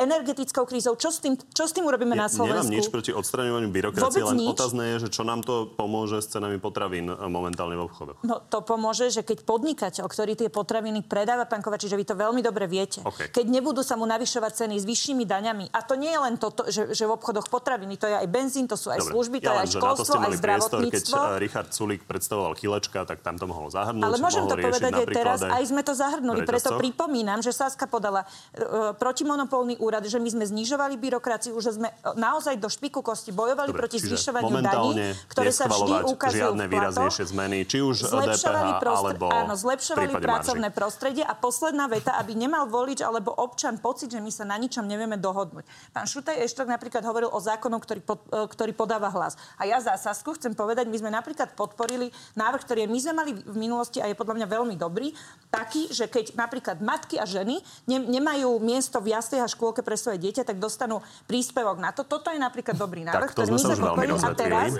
energetickou 0.00 0.64
krízou. 0.64 0.96
Čo 0.96 1.12
s 1.12 1.20
tým, 1.20 1.36
čo 1.36 1.68
s 1.68 1.72
tým 1.76 1.84
urobíme 1.84 2.16
na 2.16 2.26
Nemám 2.26 2.64
Slovensku? 2.64 2.72
nič 2.72 2.88
proti 2.88 3.12
odstraňovaniu 3.12 3.68
byrokracie, 3.68 4.02
Vôbec 4.08 4.24
len 4.32 4.38
nič. 4.40 4.56
otázne 4.56 4.82
je, 4.96 4.96
že 5.06 5.08
čo 5.12 5.22
nám 5.22 5.44
to 5.44 5.68
pomôže 5.76 6.24
s 6.24 6.32
cenami 6.32 6.56
potravín 6.56 7.12
e, 7.12 7.14
momentálne 7.28 7.76
v 7.76 7.84
obchodoch. 7.84 8.18
No 8.24 8.40
to 8.40 8.64
pomôže, 8.64 9.12
že 9.12 9.20
keď 9.20 9.44
podnikateľ, 9.44 10.04
ktorý 10.08 10.32
tie 10.34 10.48
potraviny 10.48 11.04
predáva, 11.04 11.44
pán 11.44 11.60
Kovačič, 11.60 11.92
že 11.92 11.98
vy 12.00 12.06
to 12.08 12.16
veľmi 12.16 12.40
dobre 12.40 12.64
viete, 12.64 13.04
OK. 13.04 13.28
keď 13.30 13.46
nebudú 13.52 13.84
sa 13.84 14.00
mu 14.00 14.08
navyšovať 14.08 14.64
ceny 14.64 14.74
s 14.80 14.84
vyššími 14.88 15.28
daňami, 15.28 15.68
a 15.74 15.78
to 15.84 15.94
nie 15.98 16.10
je 16.10 16.20
len 16.20 16.34
toto, 16.40 16.66
že, 16.70 16.94
že 16.94 17.04
v 17.04 17.12
obchode 17.12 17.33
obchodoch 17.34 17.50
potraviny. 17.50 17.98
To 17.98 18.06
je 18.06 18.14
aj 18.14 18.28
benzín, 18.30 18.70
to 18.70 18.78
sú 18.78 18.94
aj 18.94 19.02
Dobre. 19.02 19.10
služby, 19.10 19.36
to 19.42 19.50
ja 19.50 19.54
je 19.58 19.58
aj 19.58 19.68
školstvo, 19.74 20.14
aj 20.14 20.38
priestor, 20.38 20.78
keď 20.86 21.02
zdravotníctvo. 21.02 21.18
eh, 21.18 21.42
Richard 21.42 21.70
Sulik 21.74 22.02
predstavoval 22.06 22.52
Chilečka, 22.54 23.02
tak 23.02 23.18
tam 23.26 23.34
to 23.34 23.50
mohlo 23.50 23.66
zahrnúť. 23.74 24.06
Ale 24.06 24.16
môžem 24.22 24.46
mohol 24.46 24.54
to 24.54 24.56
povedať 24.62 24.92
aj 24.94 25.06
teraz, 25.10 25.38
aj 25.42 25.64
sme 25.66 25.82
to 25.82 25.92
zahrnuli. 25.98 26.46
Preto 26.46 26.78
pripomínam, 26.78 27.42
že 27.42 27.50
Saska 27.50 27.90
podala 27.90 28.22
e, 28.54 28.94
protimonopolný 28.94 29.82
úrad, 29.82 30.06
že 30.06 30.22
my 30.22 30.30
sme 30.30 30.44
znižovali 30.46 30.94
byrokraciu, 31.00 31.56
že 31.58 31.74
sme 31.74 31.90
e, 31.90 31.94
naozaj 32.14 32.54
do 32.60 32.70
špiku 32.70 33.02
kosti 33.02 33.34
bojovali 33.34 33.74
Dobre, 33.74 33.80
proti 33.82 33.98
zvyšovaniu 33.98 34.62
daní, 34.62 35.16
ktoré 35.26 35.50
sa 35.50 35.66
vždy 35.66 36.06
ukazujú 36.14 36.54
žiadne 36.54 36.64
výraznejšie 36.70 37.24
zmeny, 37.34 37.66
či 37.66 37.82
už 37.82 38.06
Zlepšovali 38.06 38.70
DPH, 38.78 38.82
prostr- 38.84 39.02
alebo 39.16 39.26
áno, 39.32 39.54
zlepšovali 39.56 40.12
pracovné 40.20 40.68
marží. 40.70 40.78
prostredie 40.78 41.24
a 41.24 41.34
posledná 41.34 41.88
veta, 41.88 42.14
aby 42.20 42.36
nemal 42.36 42.68
volič 42.68 43.00
alebo 43.00 43.32
občan 43.32 43.80
pocit, 43.80 44.12
že 44.12 44.20
my 44.20 44.30
sa 44.30 44.44
na 44.44 44.60
ničom 44.60 44.84
nevieme 44.84 45.16
dohodnúť. 45.16 45.64
Pán 45.96 46.04
Šutaj 46.04 46.44
Eštok 46.44 46.68
napríklad 46.68 47.00
hovoril 47.08 47.23
o 47.28 47.38
zákonom, 47.40 47.80
ktorý, 47.80 48.00
pod, 48.02 48.20
e, 48.28 48.44
ktorý 48.48 48.72
podáva 48.74 49.08
hlas. 49.12 49.38
A 49.56 49.68
ja 49.68 49.78
za 49.80 49.94
Sasku 49.96 50.34
chcem 50.36 50.52
povedať, 50.52 50.88
my 50.90 50.96
sme 51.00 51.10
napríklad 51.12 51.52
podporili 51.54 52.10
návrh, 52.34 52.62
ktorý 52.64 52.86
my 52.90 52.98
sme 53.00 53.12
mali 53.14 53.30
v 53.36 53.56
minulosti 53.56 54.02
a 54.02 54.08
je 54.10 54.16
podľa 54.18 54.42
mňa 54.42 54.46
veľmi 54.48 54.76
dobrý, 54.76 55.14
taký, 55.48 55.92
že 55.94 56.10
keď 56.10 56.34
napríklad 56.34 56.82
matky 56.82 57.16
a 57.20 57.24
ženy 57.24 57.62
ne, 57.86 57.98
nemajú 58.02 58.58
miesto 58.58 58.98
v 58.98 59.14
jasliach 59.14 59.46
a 59.46 59.48
škôlke 59.50 59.86
pre 59.86 59.94
svoje 59.94 60.18
dieťa, 60.18 60.42
tak 60.42 60.58
dostanú 60.58 61.00
príspevok 61.30 61.78
na 61.78 61.94
to. 61.94 62.02
Toto 62.02 62.34
je 62.34 62.40
napríklad 62.40 62.74
dobrý 62.74 63.06
návrh, 63.06 63.30
Tak 63.30 63.38
to 63.38 63.46
ktorý 63.46 63.50
my 63.54 63.60
sme 63.62 63.76
podporili 63.78 64.18
a 64.18 64.30
teraz, 64.34 64.70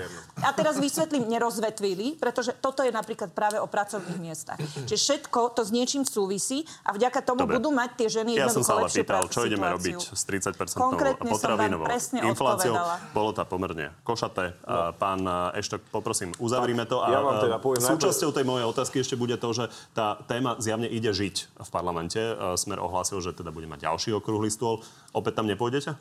a 0.41 0.49
teraz 0.51 0.75
vysvetlím, 0.81 1.23
nerozvetvili, 1.31 2.19
pretože 2.19 2.51
toto 2.59 2.83
je 2.83 2.91
napríklad 2.91 3.31
práve 3.31 3.57
o 3.61 3.67
pracovných 3.67 4.19
miestach. 4.19 4.59
Čiže 4.59 4.99
všetko 4.99 5.55
to 5.55 5.61
s 5.63 5.71
niečím 5.71 6.03
súvisí 6.03 6.67
a 6.83 6.91
vďaka 6.91 7.23
tomu 7.23 7.47
Dobre. 7.47 7.59
budú 7.59 7.69
mať 7.71 7.89
tie 7.99 8.07
ženy 8.11 8.35
Ja 8.35 8.51
som 8.51 8.63
sa 8.65 8.79
ale 8.79 8.91
pýtal, 8.91 9.27
čo 9.31 9.47
ideme 9.47 9.67
robiť 9.71 9.99
s 10.11 10.23
30% 10.27 10.75
Konkrétne 10.75 11.29
som 11.31 11.55
vám 11.55 11.55
potravinovou 11.55 11.85
presne 11.87 12.19
infláciou. 12.35 12.75
odpovedala. 12.75 13.15
Bolo 13.15 13.31
to 13.31 13.41
pomerne 13.47 13.87
košaté. 14.03 14.59
No. 14.67 14.91
Pán 14.99 15.23
eh, 15.23 15.59
Eštok, 15.63 15.81
poprosím, 15.89 16.35
uzavrime 16.37 16.83
to. 16.83 16.99
A 16.99 17.15
ja 17.15 17.23
vám 17.23 17.39
teda 17.39 17.57
poviem 17.63 17.79
súčasťou 17.79 18.35
tej 18.35 18.43
mojej 18.43 18.67
otázky 18.67 18.99
ešte 18.99 19.15
bude 19.15 19.39
to, 19.39 19.49
že 19.55 19.71
tá 19.95 20.19
téma 20.27 20.59
zjavne 20.59 20.91
ide 20.91 21.15
žiť 21.15 21.55
v 21.55 21.69
parlamente. 21.71 22.19
Eh, 22.19 22.59
Smer 22.59 22.83
ohlásil, 22.83 23.23
že 23.23 23.31
teda 23.31 23.55
bude 23.55 23.71
mať 23.71 23.87
ďalší 23.87 24.11
okrúhly 24.11 24.51
stôl. 24.51 24.83
Opäť 25.15 25.39
tam 25.39 25.47
nepôjdete? 25.47 25.95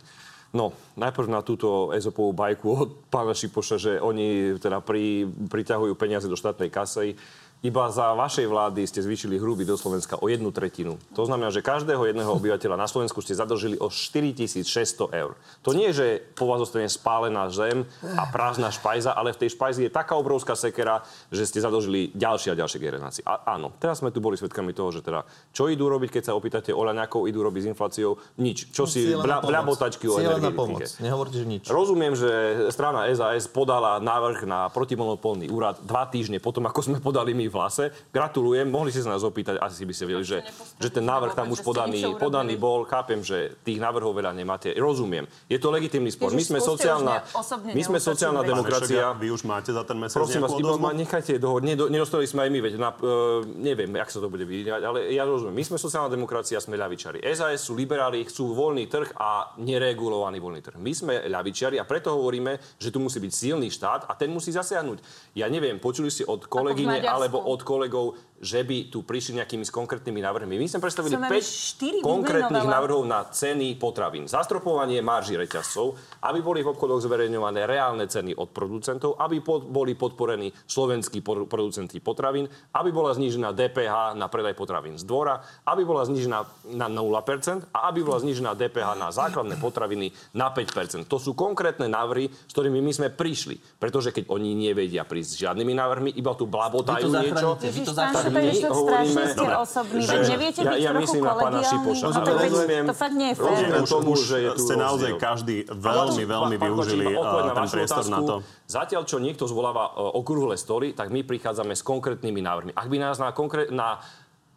No, 0.54 0.70
najprv 0.94 1.26
na 1.26 1.42
túto 1.42 1.90
ezopovú 1.90 2.30
bajku 2.30 2.66
od 2.70 2.90
pána 3.10 3.34
Šipoša, 3.34 3.74
že 3.74 3.92
oni 3.98 4.54
teda 4.62 4.78
pri, 4.78 5.26
priťahujú 5.26 5.98
peniaze 5.98 6.30
do 6.30 6.38
štátnej 6.38 6.70
kasy. 6.70 7.18
Iba 7.64 7.88
za 7.88 8.12
vašej 8.12 8.44
vlády 8.44 8.84
ste 8.84 9.00
zvýšili 9.00 9.40
hruby 9.40 9.64
do 9.64 9.80
Slovenska 9.80 10.20
o 10.20 10.28
jednu 10.28 10.52
tretinu. 10.52 11.00
To 11.16 11.24
znamená, 11.24 11.48
že 11.48 11.64
každého 11.64 12.04
jedného 12.04 12.28
obyvateľa 12.36 12.76
na 12.76 12.84
Slovensku 12.84 13.24
ste 13.24 13.32
zadlžili 13.32 13.80
o 13.80 13.88
4600 13.88 14.68
eur. 15.08 15.32
To 15.64 15.72
nie 15.72 15.88
je, 15.88 15.96
že 15.96 16.06
po 16.36 16.44
vás 16.44 16.60
zostane 16.60 16.92
spálená 16.92 17.48
zem 17.48 17.88
a 18.04 18.28
prázdna 18.28 18.68
špajza, 18.68 19.16
ale 19.16 19.32
v 19.32 19.40
tej 19.40 19.56
špajzi 19.56 19.88
je 19.88 19.96
taká 19.96 20.12
obrovská 20.12 20.52
sekera, 20.52 21.08
že 21.32 21.48
ste 21.48 21.64
zadlžili 21.64 22.12
ďalšie 22.12 22.52
a 22.52 22.60
ďalšie 22.60 22.76
generácie. 22.84 23.24
A 23.24 23.56
áno, 23.56 23.72
teraz 23.80 24.04
sme 24.04 24.12
tu 24.12 24.20
boli 24.20 24.36
svedkami 24.36 24.76
toho, 24.76 24.92
že 24.92 25.00
teda 25.00 25.24
čo 25.56 25.72
idú 25.72 25.88
robiť, 25.88 26.20
keď 26.20 26.22
sa 26.28 26.36
opýtate 26.36 26.68
Oľaňakov, 26.68 27.32
idú 27.32 27.40
robiť 27.48 27.64
s 27.64 27.68
infláciou? 27.72 28.20
Nič. 28.44 28.76
Čo 28.76 28.84
si 28.84 29.08
bla, 29.08 29.40
bľabotačky 29.40 30.04
o 30.12 30.20
energetike. 30.20 30.52
pomoc. 30.52 30.84
Nehovorte, 31.00 31.40
že 31.40 31.48
nič. 31.48 31.64
Rozumiem, 31.72 32.12
že 32.12 32.28
strana 32.68 33.08
SAS 33.16 33.48
podala 33.48 33.96
návrh 34.04 34.44
na 34.44 34.68
protimonopolný 34.68 35.48
úrad 35.48 35.80
dva 35.80 36.04
týždne 36.04 36.36
potom, 36.44 36.68
ako 36.68 36.92
sme 36.92 37.00
podali 37.00 37.32
my 37.32 37.53
v 37.54 37.56
hlase. 37.62 37.84
Gratulujem, 38.10 38.66
mohli 38.66 38.90
ste 38.90 39.06
sa 39.06 39.14
nás 39.14 39.22
opýtať, 39.22 39.62
asi 39.62 39.86
by 39.86 39.94
ste 39.94 40.04
vedeli, 40.10 40.26
že, 40.26 40.38
že 40.82 40.90
ten 40.90 41.06
návrh 41.06 41.38
tam 41.38 41.54
už 41.54 41.62
podaný, 41.62 42.18
podaný 42.18 42.58
bol. 42.58 42.82
Chápem, 42.82 43.22
že 43.22 43.54
tých 43.62 43.78
návrhov 43.78 44.10
veľa 44.10 44.34
nemáte. 44.34 44.74
Rozumiem. 44.74 45.30
Je 45.46 45.62
to 45.62 45.70
legitímny 45.70 46.10
spor. 46.10 46.34
My 46.34 46.42
sme 46.42 46.58
sociálna, 46.58 47.22
my 47.70 47.82
sme 47.86 48.02
sociálna 48.02 48.42
demokracia. 48.42 49.14
Vy 49.14 49.30
už 49.30 49.46
máte 49.46 49.70
za 49.70 49.86
ten 49.86 49.94
mesiac 49.94 50.18
Prosím 50.18 50.42
vás, 50.42 50.58
iba 50.58 50.74
ma 50.74 50.90
nechajte. 50.90 51.38
Nedo, 51.38 51.86
nedostali 51.86 52.26
sme 52.26 52.48
aj 52.48 52.50
my, 52.50 52.58
veď 52.64 52.74
na, 52.80 52.90
uh, 52.90 53.44
neviem, 53.46 53.94
jak 53.94 54.10
sa 54.10 54.18
to 54.18 54.26
bude 54.26 54.42
vydávať, 54.42 54.82
ale 54.82 54.98
ja 55.14 55.22
rozumiem. 55.22 55.62
My 55.62 55.64
sme 55.64 55.76
sociálna 55.78 56.10
demokracia, 56.10 56.58
sme 56.58 56.74
ľavičari. 56.74 57.22
SAS 57.36 57.62
sú 57.62 57.78
liberáli, 57.78 58.26
chcú 58.26 58.56
voľný 58.56 58.90
trh 58.90 59.14
a 59.14 59.54
neregulovaný 59.60 60.40
voľný 60.40 60.60
trh. 60.64 60.76
My 60.80 60.92
sme 60.96 61.14
ľavičiari 61.28 61.76
a 61.78 61.84
preto 61.84 62.16
hovoríme, 62.16 62.58
že 62.80 62.88
tu 62.90 62.98
musí 62.98 63.20
byť 63.20 63.32
silný 63.32 63.68
štát 63.70 64.08
a 64.08 64.12
ten 64.16 64.32
musí 64.32 64.50
zasiahnuť. 64.50 64.98
Ja 65.36 65.46
neviem, 65.52 65.76
počuli 65.78 66.08
ste 66.08 66.24
od 66.24 66.48
kolegyne 66.48 66.98
Maďarsku. 66.98 67.12
Alebo 67.34 67.50
od 67.50 67.60
kolegov, 67.66 68.06
že 68.42 68.60
by 68.60 68.92
tu 68.92 69.06
prišli 69.06 69.40
nejakými 69.40 69.64
s 69.64 69.72
konkrétnymi 69.72 70.20
návrhmi. 70.20 70.60
My 70.60 70.68
sme 70.68 70.84
predstavili 70.84 71.16
Som 71.16 71.24
vám 71.24 71.32
5 71.32 71.40
štyri 71.40 71.98
konkrétnych 72.04 72.66
návrhov 72.68 73.08
na 73.08 73.24
ceny 73.24 73.78
potravín. 73.80 74.28
Zastropovanie 74.28 75.00
marží 75.00 75.38
reťazcov, 75.38 75.96
aby 76.28 76.44
boli 76.44 76.60
v 76.60 76.74
obchodoch 76.76 77.00
zverejňované 77.06 77.64
reálne 77.64 78.04
ceny 78.04 78.36
od 78.36 78.52
producentov, 78.52 79.16
aby 79.16 79.40
pod, 79.40 79.64
boli 79.64 79.96
podporení 79.96 80.52
slovenskí 80.68 81.24
producenti 81.24 82.02
potravín, 82.04 82.50
aby 82.76 82.90
bola 82.92 83.16
znížená 83.16 83.56
DPH 83.56 84.18
na 84.18 84.28
predaj 84.28 84.52
potravín 84.58 85.00
z 85.00 85.08
dvora, 85.08 85.40
aby 85.64 85.86
bola 85.86 86.04
znížená 86.04 86.44
na 86.76 86.86
0% 86.90 87.72
a 87.72 87.78
aby 87.88 88.04
bola 88.04 88.20
znížená 88.20 88.52
DPH 88.52 88.98
na 88.98 89.08
základné 89.08 89.56
potraviny 89.56 90.12
na 90.36 90.52
5%. 90.52 91.08
To 91.08 91.16
sú 91.16 91.32
konkrétne 91.32 91.88
návrhy, 91.88 92.28
s 92.28 92.52
ktorými 92.52 92.82
my 92.82 92.92
sme 92.92 93.08
prišli. 93.08 93.56
Pretože 93.80 94.12
keď 94.12 94.28
oni 94.28 94.52
nevedia 94.52 95.06
prísť 95.08 95.30
s 95.32 95.40
žiadnymi 95.48 95.72
návrhmi, 95.72 96.10
iba 96.18 96.36
tu 96.36 96.44
blabotajú 96.44 97.08
niečo, 97.08 97.56
vy 97.56 97.80
to 97.80 97.94
zachránite. 98.36 98.50
my 98.50 98.66
Šutaj, 98.66 98.82
strašne 98.84 99.22
ste 99.26 99.46
osobní. 99.56 100.02
že- 100.02 100.26
neviete 100.26 100.60
ja- 100.60 100.66
byť 100.66 100.76
ja 100.76 100.90
trochu 100.90 101.00
myslím 101.00 101.22
na 101.22 101.34
pána? 101.34 101.58
Šipoša. 101.62 102.04
No, 102.04 102.20
veď 102.34 102.50
rozumiem- 102.50 102.86
to 102.86 102.94
fakt 102.94 103.14
nie 103.14 103.28
je 103.28 103.34
fér. 103.34 103.46
rozumiem 103.46 103.84
tomu, 103.86 104.10
že 104.16 104.36
je 104.36 104.50
tu 104.50 104.60
ste 104.60 104.74
naozaj 104.76 105.10
každý 105.16 105.56
veľmi, 105.66 106.22
to- 106.22 106.30
veľmi 106.30 106.56
využili 106.56 107.04
na 107.14 107.52
ten 107.52 107.66
priestor 107.70 108.04
na 108.06 108.20
to. 108.20 108.34
Zatiaľ, 108.66 109.02
čo 109.04 109.16
niekto 109.18 109.44
zvoláva 109.44 109.84
e, 109.86 110.16
okrúhle 110.16 110.56
stoly, 110.56 110.90
tak 110.90 111.08
my 111.08 111.20
prichádzame 111.20 111.72
s 111.72 111.82
konkrétnymi 111.82 112.40
návrhmi. 112.40 112.72
Ak 112.72 112.88
by 112.88 112.96
nás 112.98 113.16
na, 113.16 113.30
konkrét, 113.30 113.68
na 113.70 114.00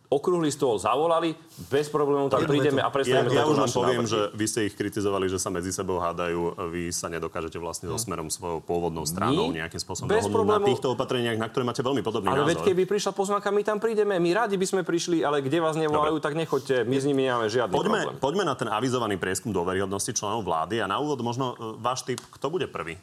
okrúhly 0.08 0.48
stôl 0.48 0.76
zavolali, 0.76 1.36
bez 1.68 1.88
problémov 1.88 2.28
tam 2.28 2.42
prídeme 2.42 2.80
a 2.80 2.88
Ja, 2.88 2.90
predstavíme 2.90 3.28
ja 3.28 3.44
tieto 3.44 3.52
už 3.52 3.58
len 3.60 3.70
poviem, 3.70 4.02
návrhy. 4.02 4.14
že 4.14 4.20
vy 4.32 4.46
ste 4.46 4.60
ich 4.64 4.74
kritizovali, 4.74 5.28
že 5.28 5.36
sa 5.36 5.50
medzi 5.50 5.70
sebou 5.70 5.98
hádajú. 5.98 6.40
Vy 6.70 6.90
sa 6.90 7.08
nedokážete 7.08 7.58
vlastne 7.58 7.86
so 7.86 7.98
smerom 7.98 8.28
svojou 8.28 8.60
pôvodnou 8.60 9.04
stranou 9.04 9.52
My? 9.52 9.60
nejakým 9.60 9.76
spôsobom 9.78 10.08
Bez 10.08 10.24
dohodnúť 10.24 10.32
na 10.32 10.36
problémov. 10.56 10.68
týchto 10.70 10.88
opatreniach, 10.90 11.36
na 11.36 11.48
ktoré 11.48 11.64
máte 11.64 11.82
veľmi 11.82 12.00
podobný 12.02 12.28
Ale 12.28 12.40
názor. 12.42 12.50
veď 12.50 12.60
keby 12.66 12.84
prišla 12.86 13.12
pozvánka, 13.12 13.48
my 13.50 13.62
tam 13.62 13.78
prídeme. 13.78 14.16
My 14.16 14.32
rádi 14.34 14.56
by 14.56 14.64
sme 14.66 14.82
prišli, 14.82 15.22
ale 15.22 15.40
kde 15.40 15.60
vás 15.60 15.76
nevolajú, 15.76 16.18
tak 16.18 16.34
nechoďte. 16.34 16.84
My 16.84 16.96
s 16.96 17.04
nimi 17.04 17.22
nemáme 17.24 17.48
žiadny 17.48 17.70
Poďme, 17.70 18.00
problém. 18.08 18.24
poďme 18.24 18.44
na 18.44 18.56
ten 18.56 18.70
avizovaný 18.70 19.16
prieskum 19.16 19.52
dôveryhodnosti 19.52 20.12
členov 20.12 20.42
vlády 20.42 20.80
a 20.80 20.88
na 20.88 20.98
úvod 20.98 21.20
možno 21.20 21.52
e, 21.52 21.76
váš 21.78 22.02
typ, 22.02 22.24
kto 22.32 22.48
bude 22.48 22.66
prvý? 22.66 22.96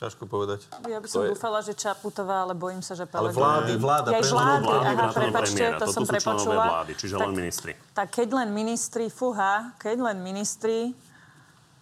Ťažko 0.00 0.24
povedať. 0.24 0.64
Ja 0.88 0.96
by 0.96 1.04
som 1.04 1.20
To 1.20 1.24
je- 1.28 1.30
dúfala, 1.36 1.60
že 1.60 1.76
Čaputová, 1.76 2.42
ale 2.42 2.56
bojím 2.56 2.80
sa, 2.80 2.96
že 2.96 3.04
Ale 3.04 3.12
Pellegrini. 3.30 3.36
vlády, 3.36 3.72
vláda, 3.76 4.08
Ja 4.08 4.20
vlády, 4.22 4.64
Vlády, 4.64 4.88
aha, 4.88 5.06
prepačte, 5.12 5.60
to 5.60 5.76
Toto 5.78 5.92
som 5.92 6.04
prepočula. 6.08 6.64
vlády, 6.66 6.92
čiže 6.96 7.14
len 7.14 7.32
ministri. 7.36 7.72
Tak 7.92 8.08
keď 8.10 8.28
len 8.32 8.48
ministri, 8.50 9.12
fúha, 9.12 9.76
keď 9.76 9.96
len 10.02 10.16
ministri, 10.20 10.96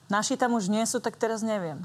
naši 0.08 0.34
tam 0.34 0.50
už 0.52 0.66
nie 0.66 0.82
sú, 0.82 0.98
tak 0.98 1.14
teraz 1.14 1.40
neviem. 1.40 1.78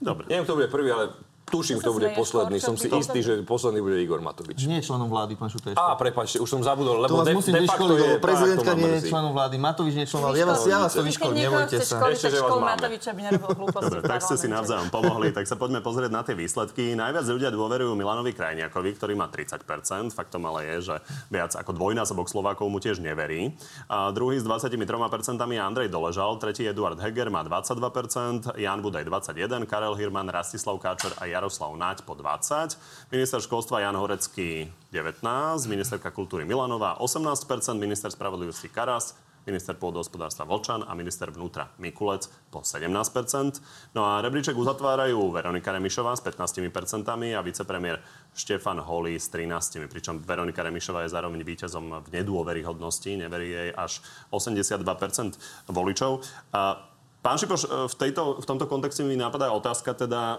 Dobre. 0.00 0.24
Neviem, 0.26 0.44
kto 0.44 0.56
bude 0.56 0.66
prvý, 0.66 0.88
ale 0.90 1.12
tuším, 1.48 1.82
kto 1.82 1.90
bude 1.92 2.08
posledný. 2.14 2.58
Som 2.62 2.74
si 2.78 2.86
istý, 2.88 3.18
že 3.20 3.32
posledný 3.42 3.82
bude 3.82 3.98
Igor 4.00 4.22
Matovič. 4.22 4.64
Nie 4.64 4.80
členom 4.80 5.10
vlády, 5.10 5.34
pán 5.34 5.50
Šutaj. 5.50 5.74
Á, 5.74 5.94
prepačte, 5.98 6.38
už 6.38 6.48
som 6.48 6.60
zabudol, 6.62 7.00
To 7.00 7.04
lebo 7.04 7.16
vás 7.22 7.26
de, 7.26 7.34
musím 7.34 7.52
de 7.58 7.66
facto 7.66 7.94
je... 7.98 8.20
prezidentka 8.22 8.72
to 8.72 8.78
nie 8.78 8.92
je 8.96 9.02
členom 9.10 9.32
vlády, 9.34 9.56
Matovič 9.58 9.92
nie 9.98 10.04
je 10.06 10.10
členom 10.12 10.24
vlády. 10.30 10.38
Ja 10.38 10.46
vás, 10.46 10.60
ja 10.64 10.78
vás 10.80 10.92
to 10.94 11.02
vyškolím, 11.02 11.36
nebojte 11.50 11.76
sa. 11.82 11.96
Školy, 11.98 12.14
Ešte, 12.14 12.28
že 12.30 12.38
vás 12.40 12.50
máme. 12.52 12.68
Matoviča 12.78 13.10
by 13.12 13.20
nerobil 13.26 13.48
hlúposti 13.58 13.84
Dobre, 13.92 14.00
tak 14.06 14.20
ste 14.22 14.36
si 14.38 14.46
navzájom 14.46 14.88
pomohli, 14.94 15.28
tak 15.34 15.44
sa 15.50 15.56
poďme 15.58 15.80
pozrieť 15.82 16.10
na 16.14 16.22
tie 16.22 16.34
výsledky. 16.38 16.94
Najviac 16.94 17.26
ľudia 17.26 17.50
dôverujú 17.50 17.92
Milanovi 17.98 18.32
Krajniakovi, 18.32 18.90
ktorý 18.96 19.12
má 19.18 19.26
30%. 19.28 20.14
Faktom 20.14 20.42
ale 20.46 20.60
je, 20.76 20.92
že 20.92 20.96
viac 21.28 21.52
ako 21.58 21.74
dvojnásobok 21.74 22.30
Slovákov 22.30 22.68
mu 22.68 22.78
tiež 22.78 23.02
neverí. 23.02 23.52
A 23.90 24.12
druhý 24.14 24.38
s 24.38 24.44
23% 24.46 24.76
je 25.40 25.60
Andrej 25.60 25.88
Doležal, 25.90 26.38
tretí 26.38 26.64
Eduard 26.64 26.96
Heger 26.96 27.28
má 27.28 27.42
22%, 27.44 28.56
Jan 28.56 28.80
Budaj 28.80 29.04
21%, 29.04 29.66
Karel 29.66 29.94
Hirman, 29.98 30.28
Rastislav 30.30 30.78
Káčer 30.78 31.12
a 31.18 31.31
Jaroslav 31.32 31.72
Naď 31.72 32.04
po 32.04 32.12
20%. 32.12 32.76
Minister 33.08 33.40
školstva 33.40 33.80
Jan 33.80 33.96
Horecký 33.96 34.68
19%, 34.92 35.66
ministerka 35.66 36.12
kultúry 36.12 36.44
Milanová 36.44 37.00
18%, 37.00 37.48
minister 37.80 38.12
spravodlivosti 38.12 38.68
Karas, 38.68 39.16
minister 39.46 39.74
pôdohospodárstva 39.74 40.46
Volčan 40.46 40.86
a 40.86 40.94
minister 40.94 41.30
vnútra 41.30 41.74
Mikulec 41.82 42.30
po 42.50 42.62
17%. 42.62 43.58
No 43.94 44.06
a 44.06 44.22
rebríček 44.22 44.54
uzatvárajú 44.54 45.18
Veronika 45.34 45.74
Remišová 45.74 46.14
s 46.14 46.22
15% 46.22 47.02
a 47.34 47.40
vicepremiér 47.42 47.98
Štefan 48.32 48.78
Holý 48.78 49.18
s 49.18 49.26
13%, 49.28 49.90
pričom 49.90 50.22
Veronika 50.22 50.62
Remišová 50.62 51.04
je 51.04 51.14
zároveň 51.14 51.42
víťazom 51.42 52.06
v 52.06 52.08
nedôveryhodnosti, 52.22 53.10
neverí 53.18 53.50
jej 53.50 53.70
až 53.74 53.98
82% 54.30 54.86
voličov. 55.68 56.22
A 56.54 56.91
Pán 57.22 57.38
Šipoš, 57.38 57.62
e, 57.64 57.86
v, 57.86 57.94
tejto, 57.94 58.42
v 58.42 58.46
tomto 58.50 58.66
kontexte 58.66 59.06
mi 59.06 59.14
napadá 59.14 59.54
otázka 59.54 59.94
teda, 59.94 60.22
e, 60.22 60.36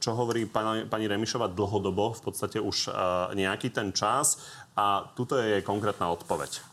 čo 0.00 0.16
hovorí 0.16 0.48
pani, 0.48 0.88
pani 0.88 1.04
Remišova 1.04 1.52
dlhodobo, 1.52 2.16
v 2.16 2.22
podstate 2.24 2.56
už 2.56 2.88
e, 2.88 2.90
nejaký 3.36 3.68
ten 3.68 3.92
čas 3.92 4.40
a 4.72 5.04
tuto 5.12 5.36
je 5.36 5.60
jej 5.60 5.62
konkrétna 5.62 6.08
odpoveď. 6.08 6.64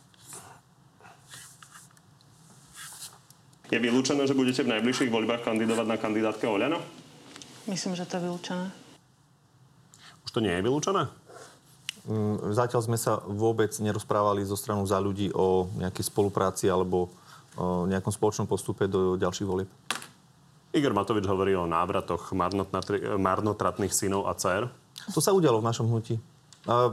Je 3.70 3.78
vylúčené, 3.78 4.24
že 4.26 4.34
budete 4.34 4.64
v 4.64 4.80
najbližších 4.80 5.12
voľbách 5.12 5.45
kandidovať 5.45 5.86
na 5.86 5.97
kandidátke 5.99 6.47
Oľano? 6.47 6.80
Myslím, 7.68 7.93
že 7.99 8.07
to 8.07 8.18
je 8.18 8.26
vylúčené. 8.26 8.66
Už 10.24 10.32
to 10.32 10.39
nie 10.39 10.55
je 10.55 10.64
vylúčené? 10.64 11.12
Mm, 12.07 12.55
Zatiaľ 12.55 12.82
sme 12.82 12.97
sa 12.97 13.20
vôbec 13.28 13.76
nerozprávali 13.78 14.41
zo 14.47 14.55
stranu 14.55 14.88
za 14.88 14.97
ľudí 14.97 15.30
o 15.36 15.68
nejakej 15.78 16.07
spolupráci 16.07 16.72
alebo 16.72 17.12
nejakom 17.86 18.14
spoločnom 18.16 18.47
postupe 18.47 18.88
do 18.88 19.20
ďalších 19.20 19.47
volieb. 19.47 19.70
Igor 20.70 20.93
Matovič 20.93 21.26
hovorí 21.26 21.57
o 21.57 21.66
návratoch 21.66 22.32
marnotratných 23.18 23.89
synov 23.89 24.30
a 24.30 24.38
dcer. 24.38 24.70
To 25.12 25.20
sa 25.20 25.34
udialo 25.34 25.60
v 25.60 25.68
našom 25.68 25.89
hnutí. 25.89 26.22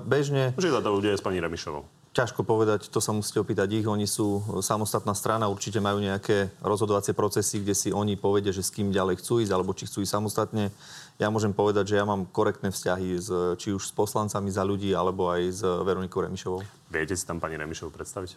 Bežne 0.07 0.57
Že 0.57 0.79
sa 0.79 0.81
to 0.81 0.97
udeje 0.97 1.19
s 1.19 1.23
pani 1.23 1.43
Remišovou. 1.45 1.85
ťažko 2.17 2.49
povedať, 2.49 2.89
to 2.89 2.97
sa 3.05 3.13
musíte 3.13 3.45
opýtať 3.45 3.69
ich. 3.77 3.85
Oni 3.85 4.09
sú 4.09 4.41
samostatná 4.65 5.13
strana, 5.13 5.53
určite 5.53 5.85
majú 5.85 6.01
nejaké 6.01 6.49
rozhodovacie 6.65 7.13
procesy, 7.13 7.61
kde 7.61 7.77
si 7.77 7.93
oni 7.93 8.17
povedia, 8.17 8.57
že 8.57 8.65
s 8.65 8.73
kým 8.73 8.89
ďalej 8.89 9.21
chcú 9.21 9.45
ísť, 9.45 9.53
alebo 9.53 9.77
či 9.77 9.85
chcú 9.85 10.01
ísť 10.01 10.17
samostatne. 10.17 10.73
Ja 11.21 11.29
môžem 11.29 11.53
povedať, 11.53 11.93
že 11.93 12.01
ja 12.01 12.09
mám 12.09 12.25
korektné 12.25 12.73
vzťahy 12.73 13.09
s, 13.21 13.29
či 13.61 13.77
už 13.77 13.85
s 13.85 13.93
poslancami 13.93 14.49
za 14.49 14.65
ľudí, 14.65 14.97
alebo 14.97 15.29
aj 15.29 15.43
s 15.53 15.61
Veronikou 15.61 16.25
Remišovou. 16.25 16.65
Viete 16.89 17.13
si 17.13 17.29
tam 17.29 17.37
pani 17.37 17.61
Remišovu 17.61 17.93
predstaviť? 17.93 18.33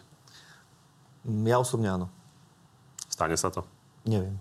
Ja 1.48 1.56
osobne 1.56 1.88
áno. 1.88 2.06
Stane 3.20 3.36
sa 3.36 3.52
to? 3.52 3.68
Neviem. 4.08 4.40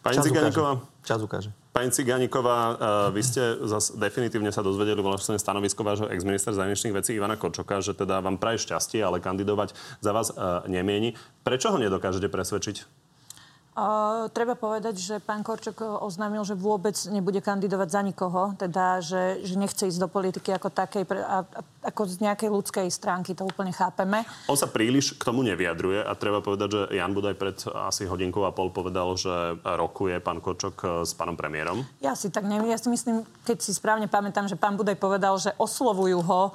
Pani 0.00 0.16
Čas 0.16 0.32
Ciganíková, 0.32 0.80
ukáže. 0.80 1.04
Čas 1.04 1.20
ukáže. 1.20 1.50
Pani 1.76 1.92
Ciganíková, 1.92 2.56
uh, 2.56 2.76
vy 3.12 3.20
ste 3.20 3.60
zas 3.68 3.92
definitívne 3.92 4.48
sa 4.48 4.64
dozvedeli 4.64 5.04
vlastne 5.04 5.36
stanovisko 5.36 5.84
vášho 5.84 6.08
ex-ministra 6.08 6.56
zahraničných 6.56 6.96
vecí 6.96 7.20
Ivana 7.20 7.36
Korčoka, 7.36 7.84
že 7.84 7.92
teda 7.92 8.24
vám 8.24 8.40
praje 8.40 8.64
šťastie, 8.64 9.04
ale 9.04 9.20
kandidovať 9.20 9.76
za 10.00 10.10
vás 10.16 10.32
uh, 10.32 10.64
nemieni. 10.72 11.20
Prečo 11.44 11.68
ho 11.68 11.76
nedokážete 11.76 12.32
presvedčiť? 12.32 12.76
Uh, 13.70 14.26
treba 14.34 14.58
povedať, 14.58 14.98
že 14.98 15.16
pán 15.22 15.46
Korčok 15.46 16.02
oznámil, 16.02 16.42
že 16.42 16.58
vôbec 16.58 16.96
nebude 17.06 17.38
kandidovať 17.38 17.88
za 17.88 18.00
nikoho, 18.02 18.50
teda, 18.58 18.98
že, 18.98 19.46
že 19.46 19.54
nechce 19.54 19.86
ísť 19.86 20.00
do 20.00 20.08
politiky 20.10 20.50
ako 20.50 20.74
takej, 20.74 21.06
pre, 21.06 21.22
a, 21.22 21.46
a, 21.46 21.60
ako 21.80 22.06
z 22.06 22.20
nejakej 22.24 22.50
ľudskej 22.52 22.88
stránky, 22.92 23.32
to 23.32 23.48
úplne 23.48 23.72
chápeme. 23.72 24.22
On 24.46 24.58
sa 24.58 24.68
príliš 24.68 25.16
k 25.16 25.22
tomu 25.24 25.40
nevyjadruje 25.44 26.04
a 26.04 26.12
treba 26.12 26.44
povedať, 26.44 26.68
že 26.68 26.82
Jan 26.96 27.16
Budaj 27.16 27.34
pred 27.40 27.56
asi 27.88 28.04
hodinku 28.04 28.44
a 28.44 28.52
pol 28.52 28.68
povedal, 28.68 29.16
že 29.16 29.56
rokuje 29.64 30.20
pán 30.20 30.44
Korčok 30.44 30.76
eh, 30.84 30.88
s 31.04 31.16
pánom 31.16 31.34
premiérom. 31.34 31.82
Ja 32.04 32.12
si 32.12 32.28
tak 32.28 32.44
neviem, 32.44 32.68
ja 32.72 32.78
si 32.78 32.92
myslím, 32.92 33.24
keď 33.44 33.58
si 33.64 33.72
správne 33.72 34.06
pamätám, 34.06 34.46
že 34.46 34.60
pán 34.60 34.76
Budaj 34.76 34.96
povedal, 35.00 35.34
že 35.40 35.50
oslovujú 35.56 36.18
ho 36.22 36.42
e, 36.48 36.50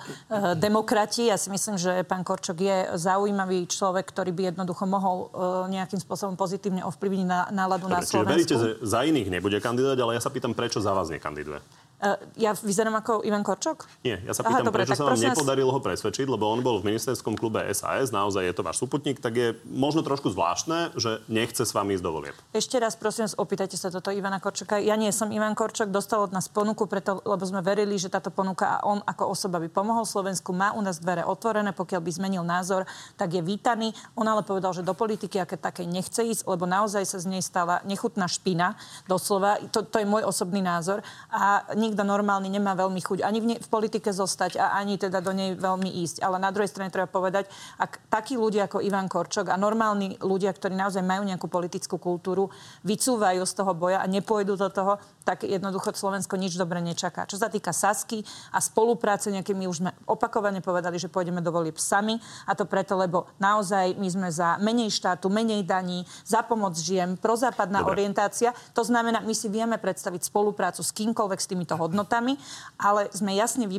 demokrati. 0.55 1.27
Ja 1.27 1.37
si 1.37 1.49
myslím, 1.49 1.75
že 1.75 2.05
pán 2.05 2.21
Korčok 2.21 2.57
je 2.61 2.77
zaujímavý 2.95 3.67
človek, 3.67 4.05
ktorý 4.09 4.31
by 4.31 4.41
jednoducho 4.53 4.85
mohol 4.85 5.17
e, 5.33 5.75
nejakým 5.75 5.99
spôsobom 5.99 6.37
pozitívne 6.37 6.85
ovplyvniť 6.85 7.27
na, 7.27 7.49
náladu 7.51 7.89
na 7.89 7.99
Dobre, 7.99 8.07
čiže 8.07 8.15
Slovensku. 8.15 8.33
veríte, 8.33 8.55
že 8.55 8.69
za 8.85 9.01
iných 9.03 9.27
nebude 9.27 9.57
kandidovať, 9.59 9.99
ale 10.01 10.11
ja 10.17 10.21
sa 10.21 10.31
pýtam, 10.31 10.53
prečo 10.53 10.79
za 10.79 10.93
vás 10.93 11.09
nekandiduje? 11.09 11.59
E, 11.95 12.43
ja 12.43 12.51
vyzerám 12.51 12.99
ako 12.99 13.23
Ivan 13.23 13.39
Korčok? 13.39 13.87
Nie, 14.03 14.19
ja 14.27 14.35
sa 14.35 14.43
Aha, 14.43 14.59
pýtam, 14.59 14.67
dobre, 14.67 14.83
prečo 14.83 14.99
sa 14.99 15.07
vám 15.07 15.15
nepodarilo 15.15 15.71
ho 15.71 15.79
presvedčiť, 15.79 16.27
lebo 16.27 16.51
on 16.51 16.59
bol 16.59 16.83
v 16.83 16.91
ministerskom 16.91 17.39
klube 17.39 17.63
SAS, 17.71 18.11
naozaj 18.11 18.43
je 18.43 18.53
to 18.53 18.67
váš 18.67 18.83
súputník, 18.83 19.23
tak 19.23 19.33
je 19.39 19.47
možno 19.63 20.03
trošku 20.03 20.27
zvláštne, 20.35 20.91
že 20.99 21.23
nechce 21.31 21.63
s 21.63 21.71
vami 21.71 21.95
ísť 21.95 22.03
do 22.03 22.11
volieb. 22.11 22.35
Ešte 22.51 22.75
raz 22.83 22.99
prosím 22.99 23.31
vás, 23.31 23.39
opýtajte 23.39 23.79
sa 23.79 23.87
toto 23.87 24.11
Ivana 24.11 24.43
Korčoka. 24.43 24.75
Ja 24.75 24.99
nie 24.99 25.07
som 25.15 25.31
Ivan 25.31 25.55
Korčok, 25.55 25.87
dostal 25.87 26.19
od 26.19 26.35
nás 26.35 26.51
ponuku, 26.51 26.83
preto, 26.83 27.23
lebo 27.23 27.47
sme 27.47 27.63
verili, 27.63 27.95
že 27.95 28.11
táto 28.11 28.27
ponuka 28.27 28.75
a 28.75 28.83
on 28.83 28.99
ako 29.07 29.31
osoba 29.31 29.63
by 29.63 29.71
pomohol 29.71 30.03
Slovensku, 30.03 30.51
má 30.51 30.75
u 30.75 30.83
nás 30.83 30.99
dvere 30.99 31.23
otvorené, 31.23 31.71
pokiaľ 31.71 32.01
by 32.03 32.11
zmenil 32.11 32.43
názor, 32.43 32.83
tak 33.15 33.31
je 33.31 33.39
vítaný. 33.39 33.95
On 34.19 34.27
ale 34.27 34.43
povedal, 34.43 34.75
že 34.75 34.83
do 34.83 34.91
politiky 34.91 35.39
aké 35.39 35.55
také 35.55 35.87
nechce 35.87 36.19
ísť, 36.19 36.43
lebo 36.43 36.67
naozaj 36.67 37.07
sa 37.07 37.23
z 37.23 37.31
nej 37.31 37.43
stala 37.43 37.79
nechutná 37.87 38.27
špina, 38.27 38.75
doslova. 39.07 39.63
To, 39.71 39.87
to 39.87 40.03
je 40.03 40.07
môj 40.07 40.27
osobný 40.27 40.59
názor. 40.59 40.99
A 41.31 41.63
nikto 41.85 42.01
normálny 42.01 42.49
nemá 42.49 42.73
veľmi 42.73 43.01
chuť 43.01 43.21
ani 43.21 43.39
v, 43.41 43.45
ne, 43.45 43.55
v 43.61 43.69
politike 43.69 44.09
zostať 44.09 44.57
a 44.57 44.75
ani 44.77 44.97
teda 44.97 45.21
do 45.21 45.31
nej 45.31 45.53
veľmi 45.53 45.89
ísť. 46.05 46.25
Ale 46.25 46.41
na 46.41 46.49
druhej 46.49 46.71
strane 46.71 46.89
treba 46.89 47.05
povedať, 47.05 47.47
ak 47.77 48.09
takí 48.09 48.35
ľudia 48.35 48.65
ako 48.65 48.81
Ivan 48.81 49.05
Korčok 49.05 49.53
a 49.53 49.59
normálni 49.59 50.17
ľudia, 50.19 50.49
ktorí 50.51 50.73
naozaj 50.73 51.05
majú 51.05 51.23
nejakú 51.25 51.45
politickú 51.45 52.01
kultúru, 52.01 52.49
vycúvajú 52.81 53.45
z 53.45 53.53
toho 53.53 53.71
boja 53.77 54.01
a 54.01 54.09
nepôjdu 54.09 54.57
do 54.57 54.69
toho, 54.73 54.97
tak 55.25 55.45
jednoducho 55.45 55.93
Slovensko 55.95 56.37
nič 56.37 56.57
dobre 56.57 56.81
nečaká. 56.81 57.25
Čo 57.25 57.41
sa 57.41 57.49
týka 57.49 57.73
Sasky 57.73 58.21
a 58.53 58.61
spolupráce, 58.61 59.33
nejaké 59.33 59.57
my 59.57 59.65
už 59.69 59.85
sme 59.85 59.91
opakovane 60.05 60.61
povedali, 60.61 61.01
že 61.01 61.09
pôjdeme 61.09 61.41
do 61.41 61.49
volieb 61.49 61.77
sami 61.81 62.21
a 62.45 62.53
to 62.53 62.69
preto, 62.69 62.93
lebo 62.97 63.29
naozaj 63.41 63.97
my 63.97 64.07
sme 64.09 64.29
za 64.29 64.57
menej 64.61 64.93
štátu, 64.93 65.29
menej 65.29 65.65
daní, 65.65 66.05
za 66.25 66.45
pomoc 66.45 66.77
žiem, 66.77 67.17
prozápadná 67.17 67.81
Dobre. 67.81 68.01
orientácia. 68.01 68.53
To 68.77 68.85
znamená, 68.85 69.21
my 69.25 69.33
si 69.33 69.49
vieme 69.49 69.77
predstaviť 69.81 70.29
spoluprácu 70.29 70.81
s 70.85 70.93
kýmkoľvek 70.93 71.39
s 71.41 71.49
týmito 71.49 71.74
hodnotami, 71.77 72.39
ale 72.79 73.07
sme 73.11 73.35
jasne 73.35 73.69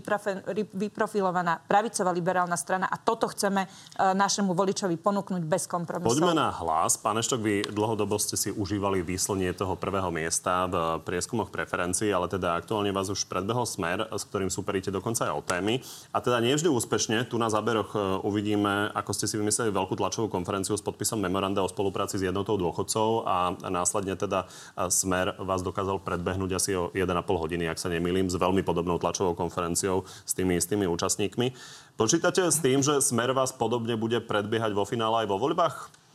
vyprofilovaná 0.72 1.64
pravicová 1.66 2.12
liberálna 2.12 2.56
strana 2.56 2.86
a 2.88 2.96
toto 2.96 3.28
chceme 3.32 3.66
e, 3.66 3.68
našemu 4.14 4.52
voličovi 4.52 4.96
ponúknuť 4.96 5.42
bez 5.44 5.68
kompromisov. 5.68 6.12
Poďme 6.12 6.36
na 6.36 6.48
hlas. 6.52 6.96
Pán 6.96 7.18
Eštok, 7.20 7.40
vy 7.42 7.54
dlhodobo 7.68 8.16
ste 8.16 8.38
si 8.38 8.50
užívali 8.50 9.04
výslnie 9.04 9.52
toho 9.52 9.76
prvého 9.76 10.08
miesta 10.10 10.66
v 10.66 11.02
prieskumoch 11.04 11.52
preferencií, 11.52 12.10
ale 12.10 12.30
teda 12.30 12.56
aktuálne 12.56 12.90
vás 12.90 13.12
už 13.12 13.28
predbehol 13.28 13.68
smer, 13.68 14.06
s 14.08 14.22
ktorým 14.26 14.48
superíte 14.48 14.88
dokonca 14.88 15.28
aj 15.28 15.32
o 15.34 15.42
témy. 15.44 15.80
A 16.12 16.18
teda 16.24 16.40
nie 16.40 16.56
vždy 16.56 16.72
úspešne. 16.72 17.28
Tu 17.28 17.36
na 17.36 17.52
záberoch 17.52 17.92
e, 17.92 17.98
uvidíme, 18.24 18.90
ako 18.92 19.10
ste 19.12 19.26
si 19.28 19.36
vymysleli 19.36 19.74
veľkú 19.74 19.94
tlačovú 19.98 20.26
konferenciu 20.32 20.74
s 20.74 20.82
podpisom 20.84 21.20
memoranda 21.20 21.62
o 21.62 21.68
spolupráci 21.68 22.18
s 22.20 22.26
jednotou 22.26 22.56
dôchodcov 22.56 23.28
a 23.28 23.54
následne 23.68 24.16
teda 24.18 24.44
e, 24.44 24.88
smer 24.88 25.36
vás 25.40 25.60
dokázal 25.62 26.02
predbehnúť 26.02 26.50
asi 26.56 26.70
o 26.74 26.90
1,5 26.94 27.06
hodiny, 27.26 27.68
ak 27.68 27.78
sa 27.78 27.85
nemýlim, 27.88 28.28
s 28.28 28.36
veľmi 28.36 28.62
podobnou 28.66 29.00
tlačovou 29.00 29.34
konferenciou 29.38 30.04
s 30.26 30.32
tými 30.34 30.58
istými 30.58 30.84
účastníkmi. 30.86 31.54
Počítate 31.96 32.44
s 32.44 32.60
tým, 32.60 32.84
že 32.84 33.00
smer 33.00 33.32
vás 33.32 33.56
podobne 33.56 33.96
bude 33.96 34.20
predbiehať 34.20 34.76
vo 34.76 34.84
finále 34.84 35.24
aj 35.24 35.30
vo 35.32 35.40
voľbách? 35.40 36.06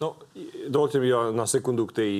No, 0.00 0.16
dovolte 0.72 0.96
mi 0.96 1.12
ja 1.12 1.28
na 1.28 1.44
sekundu 1.44 1.84
k 1.84 1.92
tej, 1.92 2.12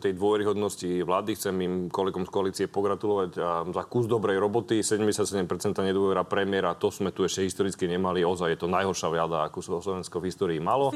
tej 0.00 0.16
dôveryhodnosti 0.16 1.04
vlády. 1.04 1.36
Chcem 1.36 1.52
im 1.60 1.74
kolegom 1.92 2.24
z 2.24 2.32
koalície 2.32 2.66
pogratulovať 2.72 3.30
a 3.36 3.68
za 3.68 3.84
kus 3.84 4.08
dobrej 4.08 4.40
roboty. 4.40 4.80
77% 4.80 5.44
nedôvera 5.84 6.24
premiéra, 6.24 6.72
to 6.72 6.88
sme 6.88 7.12
tu 7.12 7.28
ešte 7.28 7.44
historicky 7.44 7.84
nemali. 7.84 8.24
Ozaj 8.24 8.56
je 8.56 8.58
to 8.64 8.72
najhoršia 8.72 9.12
vláda, 9.12 9.44
akú 9.44 9.60
Slovensko 9.60 10.24
v 10.24 10.32
histórii 10.32 10.56
malo. 10.56 10.88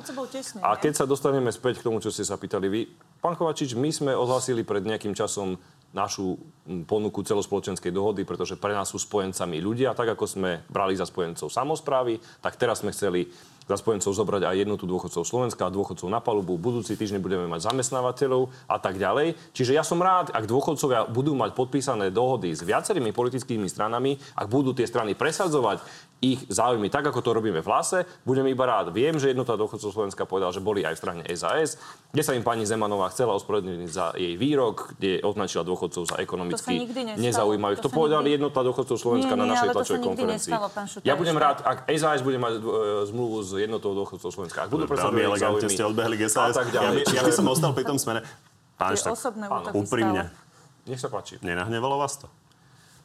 A 0.64 0.80
keď 0.80 0.92
sa 0.96 1.04
dostaneme 1.04 1.52
späť 1.52 1.84
k 1.84 1.92
tomu, 1.92 2.00
čo 2.00 2.08
ste 2.08 2.24
sa 2.24 2.40
pýtali 2.40 2.64
vy, 2.72 2.88
pán 3.20 3.36
Kovačič, 3.36 3.76
my 3.76 3.92
sme 3.92 4.16
ohlásili 4.16 4.64
pred 4.64 4.88
nejakým 4.88 5.12
časom 5.12 5.60
našu 5.96 6.36
ponuku 6.84 7.24
celospoločenskej 7.24 7.88
dohody, 7.88 8.28
pretože 8.28 8.60
pre 8.60 8.76
nás 8.76 8.92
sú 8.92 9.00
spojencami 9.00 9.64
ľudia. 9.64 9.96
Tak 9.96 10.12
ako 10.12 10.24
sme 10.28 10.50
brali 10.68 10.92
za 10.92 11.08
spojencov 11.08 11.48
samozprávy, 11.48 12.20
tak 12.44 12.60
teraz 12.60 12.84
sme 12.84 12.92
chceli 12.92 13.32
za 13.66 13.74
spojencov 13.74 14.14
zobrať 14.14 14.46
aj 14.46 14.56
jednotu 14.62 14.86
dôchodcov 14.86 15.26
Slovenska 15.26 15.66
a 15.66 15.74
dôchodcov 15.74 16.06
na 16.06 16.22
palubu. 16.22 16.54
Budúci 16.54 16.94
týždeň 16.94 17.18
budeme 17.18 17.50
mať 17.50 17.66
zamestnávateľov 17.66 18.46
a 18.70 18.78
tak 18.78 18.94
ďalej. 18.94 19.34
Čiže 19.50 19.74
ja 19.74 19.82
som 19.82 19.98
rád, 19.98 20.30
ak 20.30 20.46
dôchodcovia 20.46 21.10
budú 21.10 21.34
mať 21.34 21.58
podpísané 21.58 22.14
dohody 22.14 22.54
s 22.54 22.62
viacerými 22.62 23.10
politickými 23.10 23.66
stranami, 23.66 24.22
ak 24.38 24.46
budú 24.46 24.70
tie 24.70 24.86
strany 24.86 25.18
presadzovať 25.18 25.82
ich 26.18 26.48
záujmy 26.48 26.88
tak, 26.88 27.04
ako 27.04 27.20
to 27.20 27.30
robíme 27.30 27.60
v 27.60 27.68
hlase, 27.68 28.08
budem 28.24 28.48
iba 28.48 28.64
rád. 28.64 28.88
Viem, 28.88 29.20
že 29.20 29.30
jednota 29.30 29.52
dôchodcov 29.52 29.92
Slovenska 29.92 30.24
povedal, 30.24 30.48
že 30.48 30.64
boli 30.64 30.80
aj 30.80 30.96
v 30.96 31.00
strane 31.00 31.22
SAS, 31.30 31.76
kde 32.08 32.22
sa 32.24 32.32
im 32.32 32.40
pani 32.40 32.64
Zemanová 32.64 33.12
chcela 33.12 33.36
ospravedlniť 33.36 33.90
za 33.92 34.16
jej 34.16 34.32
výrok, 34.34 34.96
kde 34.96 35.20
označila 35.20 35.60
dôchodcov 35.62 36.08
za 36.08 36.16
ekonomicky 36.16 36.88
nezaujímavých. 37.20 37.84
To, 37.84 37.86
To 37.86 37.92
sa 37.92 37.96
povedali 37.96 38.26
nikdy- 38.26 38.36
jednota 38.40 38.60
dôchodcov 38.64 38.96
Slovenska 38.96 39.28
Nie, 39.28 39.38
na 39.38 39.44
nie, 39.44 39.52
našej 39.52 39.60
to 39.60 39.68
sa 39.68 39.76
tlačovej 39.76 40.02
konferencii. 40.02 40.50
nestalo, 40.50 40.66
ja 41.04 41.14
budem 41.14 41.36
rád, 41.36 41.56
ak 41.60 41.78
SAS 41.92 42.20
bude 42.24 42.38
mať 42.40 42.52
e, 42.56 42.60
zmluvu 43.12 43.36
s 43.44 43.50
jednotou 43.52 43.92
dôchodcov 43.92 44.30
Slovenska. 44.32 44.58
Ak 44.64 44.70
budú 44.72 44.88
presadzovať 44.88 45.36
záujmy 45.36 45.68
ste 45.68 45.84
odbehli 45.84 46.16
k 46.16 46.22
a 46.22 46.28
SAS. 46.32 46.56
tak 46.56 46.72
Ja, 46.72 46.90
by, 46.90 47.00
ja 47.12 47.22
by 47.22 47.32
som 47.32 47.44
ostal 47.46 47.76
pri 47.76 47.84
tom 47.84 48.00
smere. 48.00 48.24
Pán 48.76 48.96
útoky 48.96 49.76
úprimne. 49.76 50.32
Nech 50.86 51.02
sa 51.02 51.12
páči. 51.12 51.36
nenahnevalo 51.42 51.98
vás 51.98 52.16
to? 52.16 52.30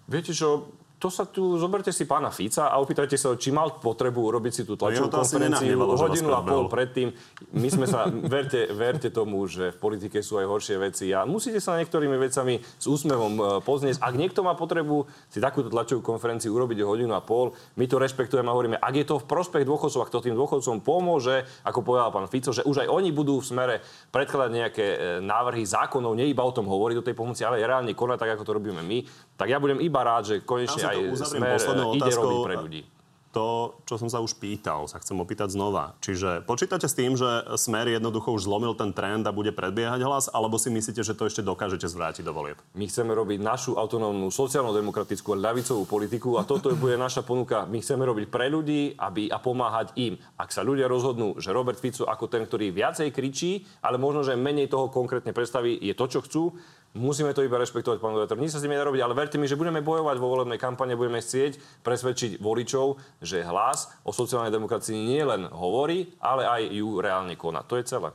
Viete 0.05 0.31
čo, 0.31 0.69
to 1.01 1.09
sa 1.09 1.25
tu, 1.25 1.57
zoberte 1.57 1.89
si 1.89 2.05
pána 2.05 2.29
Fica 2.29 2.69
a 2.69 2.77
opýtajte 2.77 3.17
sa, 3.17 3.33
či 3.33 3.49
mal 3.49 3.81
potrebu 3.81 4.21
urobiť 4.21 4.53
si 4.53 4.63
tú 4.69 4.77
tlačovú 4.77 5.09
konferenciu 5.09 5.73
hodinu 5.97 6.29
a 6.29 6.45
pol 6.45 6.69
predtým. 6.69 7.09
My 7.57 7.73
sme 7.73 7.89
sa, 7.89 8.05
verte, 8.37 8.69
verte 8.69 9.09
tomu, 9.09 9.41
že 9.49 9.73
v 9.73 9.77
politike 9.81 10.21
sú 10.21 10.37
aj 10.37 10.45
horšie 10.45 10.77
veci 10.77 11.09
a 11.09 11.25
musíte 11.25 11.57
sa 11.57 11.81
niektorými 11.81 12.21
vecami 12.21 12.61
s 12.61 12.85
úsmevom 12.85 13.33
e, 13.33 13.41
poznieť. 13.65 13.97
Ak 13.97 14.13
niekto 14.13 14.45
má 14.45 14.53
potrebu 14.53 15.09
si 15.33 15.41
takúto 15.41 15.73
tlačovú 15.73 16.05
konferenciu 16.05 16.53
urobiť 16.53 16.85
hodinu 16.85 17.17
a 17.17 17.25
pol, 17.25 17.57
my 17.81 17.89
to 17.89 17.97
rešpektujeme 17.97 18.45
a 18.45 18.53
hovoríme, 18.53 18.77
ak 18.77 18.93
je 18.93 19.05
to 19.09 19.17
v 19.17 19.25
prospech 19.25 19.65
dôchodcov, 19.65 20.05
ak 20.05 20.13
to 20.13 20.21
tým 20.21 20.37
dôchodcom 20.37 20.85
pomôže, 20.85 21.49
ako 21.65 21.81
povedal 21.81 22.13
pán 22.13 22.29
Fico, 22.29 22.53
že 22.53 22.61
už 22.61 22.85
aj 22.85 22.93
oni 22.93 23.09
budú 23.09 23.41
v 23.41 23.49
smere 23.49 23.75
predkladať 24.13 24.51
nejaké 24.53 24.85
e, 24.85 24.97
návrhy 25.25 25.65
zákonov, 25.65 26.13
nie 26.13 26.29
iba 26.29 26.45
o 26.45 26.53
tom 26.53 26.69
hovoriť 26.69 26.95
o 27.01 27.05
tej 27.09 27.17
pomoci, 27.17 27.41
ale 27.41 27.57
aj 27.57 27.65
reálne 27.65 27.97
konať 27.97 28.17
tak, 28.21 28.37
ako 28.37 28.45
to 28.45 28.53
robíme 28.53 28.85
my, 28.85 29.01
tak 29.33 29.49
ja 29.49 29.57
budem 29.57 29.81
iba 29.81 30.05
rád, 30.05 30.29
že 30.29 30.35
konečne 30.45 30.90
Ja 30.91 30.99
si 30.99 31.03
aj 31.03 31.07
to 31.07 31.13
uzavriem 31.15 31.41
smer 31.41 31.53
poslednou 31.55 31.87
otázkou. 31.95 32.31
pre 32.43 32.57
ľudí. 32.59 32.83
to, 33.31 33.79
čo 33.87 33.95
som 33.95 34.11
sa 34.11 34.19
už 34.19 34.35
pýtal, 34.37 34.85
sa 34.91 34.99
chcem 34.99 35.15
opýtať 35.15 35.55
znova. 35.55 35.95
Čiže 36.03 36.43
počítate 36.43 36.85
s 36.85 36.95
tým, 36.95 37.15
že 37.15 37.47
Smer 37.55 37.87
jednoducho 37.87 38.35
už 38.35 38.45
zlomil 38.45 38.75
ten 38.75 38.91
trend 38.91 39.23
a 39.23 39.31
bude 39.31 39.55
predbiehať 39.55 40.03
hlas, 40.03 40.25
alebo 40.27 40.59
si 40.59 40.67
myslíte, 40.67 40.99
že 41.01 41.15
to 41.15 41.31
ešte 41.31 41.41
dokážete 41.41 41.87
zvrátiť 41.87 42.27
do 42.27 42.35
volieb? 42.35 42.59
My 42.75 42.85
chceme 42.91 43.15
robiť 43.15 43.39
našu 43.39 43.79
autonómnu 43.79 44.29
sociálno-demokratickú 44.29 45.31
a 45.33 45.39
ľavicovú 45.39 45.87
politiku 45.87 46.35
a 46.37 46.43
toto 46.43 46.75
bude 46.75 46.99
naša 46.99 47.23
ponuka. 47.23 47.63
My 47.65 47.79
chceme 47.79 48.03
robiť 48.03 48.27
pre 48.27 48.51
ľudí 48.51 48.99
aby, 48.99 49.31
a 49.31 49.39
pomáhať 49.39 49.95
im. 49.95 50.19
Ak 50.35 50.51
sa 50.51 50.61
ľudia 50.61 50.91
rozhodnú, 50.91 51.39
že 51.39 51.55
Robert 51.55 51.79
Fico 51.79 52.03
ako 52.03 52.27
ten, 52.27 52.43
ktorý 52.43 52.75
viacej 52.75 53.15
kričí, 53.15 53.63
ale 53.79 53.95
možno, 53.95 54.27
že 54.27 54.35
menej 54.35 54.67
toho 54.67 54.91
konkrétne 54.91 55.31
predstaví, 55.31 55.79
je 55.79 55.95
to, 55.95 56.05
čo 56.11 56.19
chcú, 56.27 56.43
Musíme 56.91 57.31
to 57.31 57.39
iba 57.39 57.55
rešpektovať, 57.55 58.03
pán 58.03 58.11
moderátor. 58.11 58.35
Nič 58.35 58.51
sa 58.51 58.59
s 58.59 58.67
tým 58.67 58.75
nedá 58.75 58.83
robiť, 58.83 58.99
ale 58.99 59.15
verte 59.15 59.39
mi, 59.39 59.47
že 59.47 59.55
budeme 59.55 59.79
bojovať 59.79 60.19
vo 60.19 60.27
volebnej 60.27 60.59
kampane, 60.59 60.99
budeme 60.99 61.23
chcieť 61.23 61.83
presvedčiť 61.87 62.43
voličov, 62.43 62.99
že 63.23 63.47
hlas 63.47 63.95
o 64.03 64.11
sociálnej 64.11 64.51
demokracii 64.51 64.99
nie 64.99 65.23
len 65.23 65.47
hovorí, 65.47 66.11
ale 66.19 66.43
aj 66.43 66.61
ju 66.67 66.99
reálne 66.99 67.39
koná. 67.39 67.63
To 67.63 67.79
je 67.79 67.87
celé. 67.87 68.11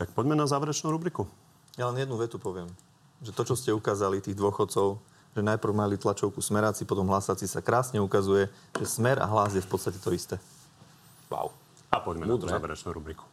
Tak 0.00 0.16
poďme 0.16 0.40
na 0.40 0.48
záverečnú 0.48 0.88
rubriku. 0.88 1.28
Ja 1.76 1.92
len 1.92 2.00
jednu 2.00 2.16
vetu 2.16 2.40
poviem. 2.40 2.72
Že 3.20 3.36
to, 3.36 3.42
čo 3.52 3.54
ste 3.60 3.76
ukázali, 3.76 4.24
tých 4.24 4.40
dôchodcov, 4.40 4.96
že 5.36 5.42
najprv 5.44 5.72
mali 5.76 6.00
tlačovku 6.00 6.40
smeráci, 6.40 6.88
potom 6.88 7.04
hlasáci 7.12 7.44
sa 7.44 7.60
krásne 7.60 8.00
ukazuje, 8.00 8.48
že 8.80 8.86
smer 8.88 9.20
a 9.20 9.28
hlas 9.28 9.52
je 9.52 9.60
v 9.60 9.68
podstate 9.68 10.00
to 10.00 10.16
isté. 10.16 10.40
Wow. 11.28 11.52
A 11.92 12.00
poďme 12.00 12.24
Múdre. 12.24 12.48
na 12.48 12.56
tú 12.56 12.56
záverečnú 12.56 12.90
rubriku. 12.96 13.24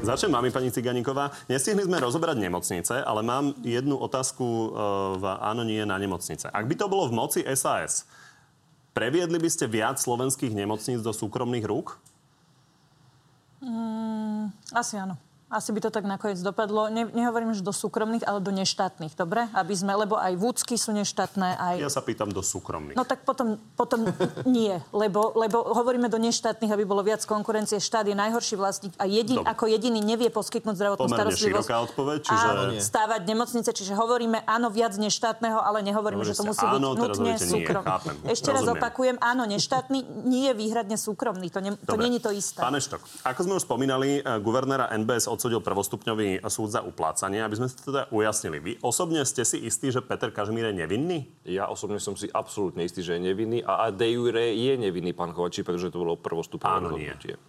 Začnem 0.00 0.32
mami, 0.32 0.48
pani 0.48 0.72
Ciganíková. 0.72 1.28
Nestihli 1.44 1.84
sme 1.84 2.00
rozoberať 2.00 2.40
nemocnice, 2.40 3.04
ale 3.04 3.20
mám 3.20 3.52
jednu 3.60 4.00
otázku 4.00 4.42
e, 4.44 4.68
v 5.20 5.24
áno, 5.28 5.60
nie 5.60 5.84
na 5.84 6.00
nemocnice. 6.00 6.48
Ak 6.48 6.64
by 6.64 6.74
to 6.74 6.88
bolo 6.88 7.04
v 7.06 7.16
moci 7.20 7.40
SAS, 7.52 8.08
previedli 8.96 9.36
by 9.36 9.48
ste 9.52 9.68
viac 9.68 10.00
slovenských 10.00 10.56
nemocníc 10.56 11.04
do 11.04 11.12
súkromných 11.12 11.68
rúk? 11.68 12.00
Mm, 13.60 14.56
asi 14.72 14.96
áno 14.96 15.29
asi 15.50 15.74
by 15.74 15.80
to 15.82 15.90
tak 15.90 16.06
nakoniec 16.06 16.38
dopadlo. 16.38 16.86
Ne, 16.88 17.10
nehovorím, 17.10 17.50
že 17.52 17.66
do 17.66 17.74
súkromných, 17.74 18.22
ale 18.22 18.38
do 18.38 18.54
neštátnych, 18.54 19.18
dobre? 19.18 19.50
Aby 19.50 19.74
sme, 19.74 19.92
lebo 19.98 20.14
aj 20.14 20.38
vúcky 20.38 20.78
sú 20.78 20.94
neštátne. 20.94 21.58
Aj... 21.58 21.76
Ja 21.76 21.90
sa 21.90 22.00
pýtam 22.06 22.30
do 22.30 22.38
súkromných. 22.38 22.94
No 22.94 23.02
tak 23.02 23.26
potom, 23.26 23.58
potom 23.74 24.06
nie, 24.46 24.78
lebo, 24.94 25.34
lebo 25.34 25.66
hovoríme 25.74 26.06
do 26.06 26.22
neštátnych, 26.22 26.70
aby 26.70 26.86
bolo 26.86 27.02
viac 27.02 27.26
konkurencie. 27.26 27.82
Štát 27.82 28.06
je 28.06 28.14
najhorší 28.14 28.54
vlastník 28.54 28.94
a 28.94 29.10
jedin, 29.10 29.42
ako 29.42 29.66
jediný 29.66 29.98
nevie 29.98 30.30
poskytnúť 30.30 30.78
zdravotnú 30.78 31.10
Pomerne 31.10 31.34
starostlivosť. 31.34 31.66
široká 31.66 31.76
odpoveď, 31.90 32.18
čiže... 32.22 32.46
A 32.46 32.52
stávať 32.78 33.20
nemocnice, 33.26 33.70
čiže 33.74 33.92
hovoríme 33.98 34.46
áno 34.46 34.70
viac 34.70 34.94
neštátneho, 34.94 35.58
ale 35.58 35.82
nehovoríme, 35.82 36.22
Dobre, 36.22 36.30
že 36.30 36.38
to 36.38 36.46
musí 36.46 36.62
áno, 36.62 36.94
byť 36.94 37.00
nutne 37.02 37.32
súkromný. 37.42 38.30
Ešte 38.30 38.48
raz 38.54 38.64
opakujem, 38.70 39.18
áno, 39.18 39.50
neštátny 39.50 39.98
nie 40.30 40.46
je 40.46 40.54
výhradne 40.54 40.94
súkromný. 40.94 41.50
To, 41.50 41.58
ne, 41.58 41.74
to 41.74 41.98
je 41.98 42.20
to 42.22 42.30
isté. 42.30 42.62
Pán 42.62 42.78
Eštok, 42.78 43.02
ako 43.26 43.40
sme 43.42 43.52
už 43.58 43.64
spomínali, 43.66 44.20
eh, 44.20 44.38
guvernéra 44.38 44.92
NBS 44.94 45.26
odsudil 45.40 45.64
prvostupňový 45.64 46.44
súd 46.52 46.68
za 46.68 46.84
uplácanie, 46.84 47.40
aby 47.40 47.56
sme 47.56 47.72
si 47.72 47.80
to 47.80 47.88
teda 47.88 48.12
ujasnili. 48.12 48.60
Vy 48.60 48.72
osobne 48.84 49.24
ste 49.24 49.40
si 49.48 49.56
istí, 49.64 49.88
že 49.88 50.04
Peter 50.04 50.28
Kažimír 50.28 50.68
je 50.68 50.84
nevinný? 50.84 51.24
Ja 51.48 51.72
osobne 51.72 51.96
som 51.96 52.12
si 52.12 52.28
absolútne 52.28 52.84
istý, 52.84 53.00
že 53.00 53.16
je 53.16 53.24
nevinný 53.24 53.64
a 53.64 53.88
de 53.88 54.12
jure 54.12 54.52
je 54.52 54.76
nevinný 54.76 55.16
pán 55.16 55.32
Kovačí, 55.32 55.64
pretože 55.64 55.88
to 55.88 56.04
bolo 56.04 56.20
prvostupné 56.20 56.68
rozhodnutie. 56.68 57.40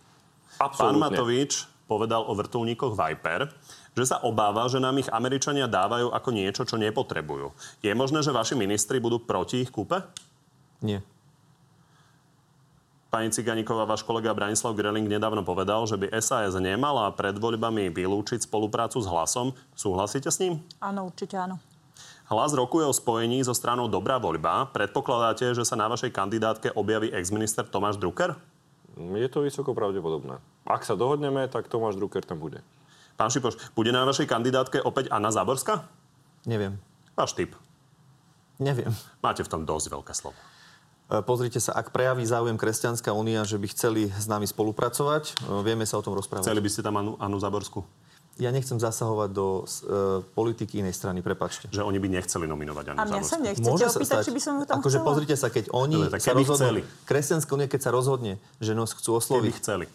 Pán 0.55 0.95
Matovič 0.95 1.67
povedal 1.83 2.23
o 2.23 2.31
vrtulníkoch 2.31 2.95
Viper, 2.95 3.51
že 3.91 4.07
sa 4.07 4.23
obáva, 4.23 4.71
že 4.71 4.79
nám 4.79 4.95
ich 5.03 5.11
Američania 5.11 5.67
dávajú 5.67 6.15
ako 6.15 6.29
niečo, 6.31 6.63
čo 6.63 6.79
nepotrebujú. 6.79 7.51
Je 7.83 7.91
možné, 7.91 8.23
že 8.23 8.31
vaši 8.31 8.55
ministri 8.55 9.03
budú 9.03 9.19
proti 9.19 9.67
ich 9.67 9.67
kúpe? 9.67 9.99
Nie. 10.79 11.03
Pani 13.11 13.27
Ciganíková, 13.27 13.83
váš 13.83 14.07
kolega 14.07 14.31
Branislav 14.31 14.71
Greling 14.71 15.03
nedávno 15.03 15.43
povedal, 15.43 15.83
že 15.83 15.99
by 15.99 16.15
SAS 16.23 16.55
nemala 16.55 17.11
pred 17.11 17.35
voľbami 17.35 17.91
vylúčiť 17.91 18.47
spoluprácu 18.47 19.03
s 19.03 19.07
hlasom. 19.11 19.51
Súhlasíte 19.75 20.31
s 20.31 20.39
ním? 20.39 20.63
Áno, 20.79 21.11
určite 21.11 21.35
áno. 21.35 21.59
Hlas 22.31 22.55
rokuje 22.55 22.87
o 22.87 22.95
spojení 22.95 23.43
so 23.43 23.51
stranou 23.51 23.91
Dobrá 23.91 24.15
voľba. 24.15 24.71
Predpokladáte, 24.71 25.51
že 25.51 25.67
sa 25.67 25.75
na 25.75 25.91
vašej 25.91 26.07
kandidátke 26.15 26.71
objaví 26.71 27.11
exminister 27.11 27.67
Tomáš 27.67 27.99
Drucker? 27.99 28.39
Je 28.95 29.27
to 29.27 29.43
vysoko 29.43 29.75
pravdepodobné. 29.75 30.39
Ak 30.63 30.87
sa 30.87 30.95
dohodneme, 30.95 31.51
tak 31.51 31.67
Tomáš 31.67 31.99
Drucker 31.99 32.23
tam 32.23 32.39
bude. 32.39 32.63
Pán 33.19 33.27
Šipoš, 33.27 33.59
bude 33.75 33.91
na 33.91 34.07
vašej 34.07 34.23
kandidátke 34.23 34.79
opäť 34.79 35.11
Anna 35.11 35.35
Záborská? 35.35 35.83
Neviem. 36.47 36.79
Váš 37.11 37.35
typ? 37.35 37.59
Neviem. 38.55 38.95
Máte 39.19 39.43
v 39.43 39.51
tom 39.51 39.67
dosť 39.67 39.99
veľké 39.99 40.15
slovo. 40.15 40.39
E, 41.11 41.19
pozrite 41.19 41.59
sa, 41.59 41.75
ak 41.75 41.91
prejaví 41.91 42.23
záujem 42.23 42.55
Kresťanská 42.55 43.11
únia, 43.11 43.43
že 43.43 43.59
by 43.59 43.67
chceli 43.75 44.07
s 44.07 44.31
nami 44.31 44.47
spolupracovať, 44.47 45.23
e, 45.43 45.59
vieme 45.67 45.83
sa 45.83 45.99
o 45.99 46.03
tom 46.03 46.15
rozprávať. 46.15 46.47
Chceli 46.47 46.63
by 46.63 46.69
ste 46.71 46.81
tam 46.87 46.95
Anu, 46.95 47.19
Anu 47.19 47.35
Zaborskú? 47.35 47.83
Ja 48.39 48.47
nechcem 48.49 48.79
zasahovať 48.79 49.29
do 49.35 49.67
uh, 49.67 50.23
politiky 50.33 50.79
inej 50.79 50.95
strany, 50.95 51.19
prepačte. 51.19 51.67
Že 51.67 51.83
oni 51.83 51.99
by 51.99 52.07
nechceli 52.15 52.47
nominovať 52.47 52.95
Anu 52.95 52.97
A 52.97 53.03
mňa 53.05 53.21
sa 53.27 53.37
nechcete 53.37 53.67
Môže 53.67 53.91
opýtať, 53.91 54.23
stať, 54.23 54.23
či 54.23 54.31
by 54.33 54.41
som 54.41 54.53
ho 54.55 54.63
tam 54.65 54.79
akože 54.79 54.97
chcela? 54.97 55.09
pozrite 55.11 55.35
sa, 55.35 55.47
keď 55.51 55.65
oni 55.75 55.99
Dobre, 55.99 56.17
sa 56.17 56.31
rozhodnú... 56.31 56.55
chceli. 56.57 56.81
Kresťanská 57.05 57.51
únia, 57.53 57.67
keď 57.67 57.81
sa 57.83 57.91
rozhodne, 57.91 58.33
že 58.63 58.71
nás 58.71 58.95
chcú 58.95 59.19
osloviť... 59.19 59.51
Keby 59.51 59.61
chceli 59.61 59.85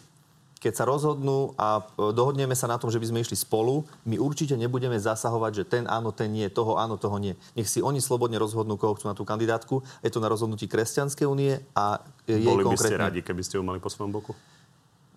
keď 0.67 0.83
sa 0.83 0.83
rozhodnú 0.83 1.55
a 1.55 1.79
e, 1.79 2.11
dohodneme 2.11 2.51
sa 2.51 2.67
na 2.67 2.75
tom, 2.75 2.91
že 2.91 2.99
by 2.99 3.07
sme 3.07 3.23
išli 3.23 3.39
spolu, 3.39 3.87
my 4.03 4.19
určite 4.19 4.59
nebudeme 4.59 4.99
zasahovať, 4.99 5.51
že 5.55 5.63
ten 5.63 5.83
áno, 5.87 6.11
ten 6.11 6.27
nie, 6.27 6.51
toho 6.51 6.75
áno, 6.75 6.99
toho 6.99 7.15
nie. 7.23 7.39
Nech 7.55 7.71
si 7.71 7.79
oni 7.79 8.03
slobodne 8.03 8.35
rozhodnú, 8.35 8.75
koho 8.75 8.99
chcú 8.99 9.07
na 9.07 9.15
tú 9.15 9.23
kandidátku. 9.23 9.79
Je 10.03 10.11
to 10.11 10.19
na 10.19 10.27
rozhodnutí 10.27 10.67
Kresťanskej 10.67 11.23
únie 11.23 11.55
a 11.71 12.03
jej 12.27 12.43
Boli 12.43 12.67
by 12.67 12.75
konkrétne... 12.75 12.99
ste 12.99 12.99
radi, 12.99 13.19
keby 13.23 13.41
ste 13.47 13.55
ju 13.55 13.63
mali 13.63 13.79
po 13.79 13.87
svojom 13.87 14.11
boku? 14.11 14.35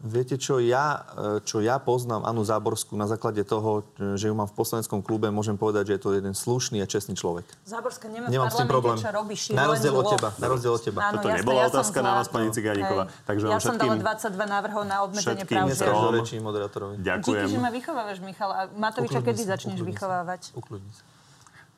Viete, 0.01 0.41
čo 0.41 0.57
ja, 0.57 1.05
e, 1.13 1.45
čo 1.45 1.61
ja 1.61 1.77
poznám 1.77 2.25
Anu 2.25 2.41
Záborskú 2.41 2.97
na 2.97 3.05
základe 3.05 3.45
toho, 3.45 3.85
že 4.17 4.33
ju 4.33 4.35
mám 4.35 4.49
v 4.49 4.57
poslaneckom 4.57 5.05
klube, 5.05 5.29
môžem 5.29 5.61
povedať, 5.61 5.93
že 5.93 6.01
je 6.01 6.01
to 6.01 6.11
jeden 6.17 6.33
slušný 6.33 6.81
a 6.81 6.89
čestný 6.89 7.13
človek. 7.13 7.45
Záborská 7.69 8.09
nemá 8.09 8.33
Nemám 8.33 8.49
v 8.49 8.57
s 8.57 8.57
tým 8.65 8.69
problém. 8.73 8.97
čo 8.97 9.13
robí 9.13 9.37
na 9.53 9.69
rozdiel 9.69 9.93
od 9.93 10.09
teba. 10.09 10.29
Na 10.41 10.47
rozdiel 10.49 10.73
od 10.73 10.81
teba. 10.81 10.99
Áno, 11.05 11.21
Toto 11.21 11.29
jasné, 11.29 11.41
nebola 11.45 11.61
ja 11.61 11.69
otázka 11.69 11.99
na 12.01 12.13
vás, 12.17 12.27
pani 12.33 12.49
Cigániková. 12.49 13.13
Takže 13.29 13.45
ja 13.45 13.61
som 13.61 13.77
dala 13.77 13.95
22 14.01 14.41
návrhov 14.41 14.83
na 14.89 14.97
obmedzenie 15.05 15.45
práv 15.45 15.69
žien. 15.69 16.13
rečí 16.17 16.35
moderátorovi. 16.41 16.95
Ďakujem. 16.97 17.45
Díky, 17.45 17.53
že 17.53 17.61
ma 17.61 17.69
vychovávaš, 17.69 18.19
Michal. 18.25 18.51
A 18.57 18.61
Matoviča 18.73 19.21
kedy 19.21 19.43
začneš 19.45 19.85
vychovávať? 19.85 20.57
Ukludni 20.57 20.89
sa. 20.97 21.05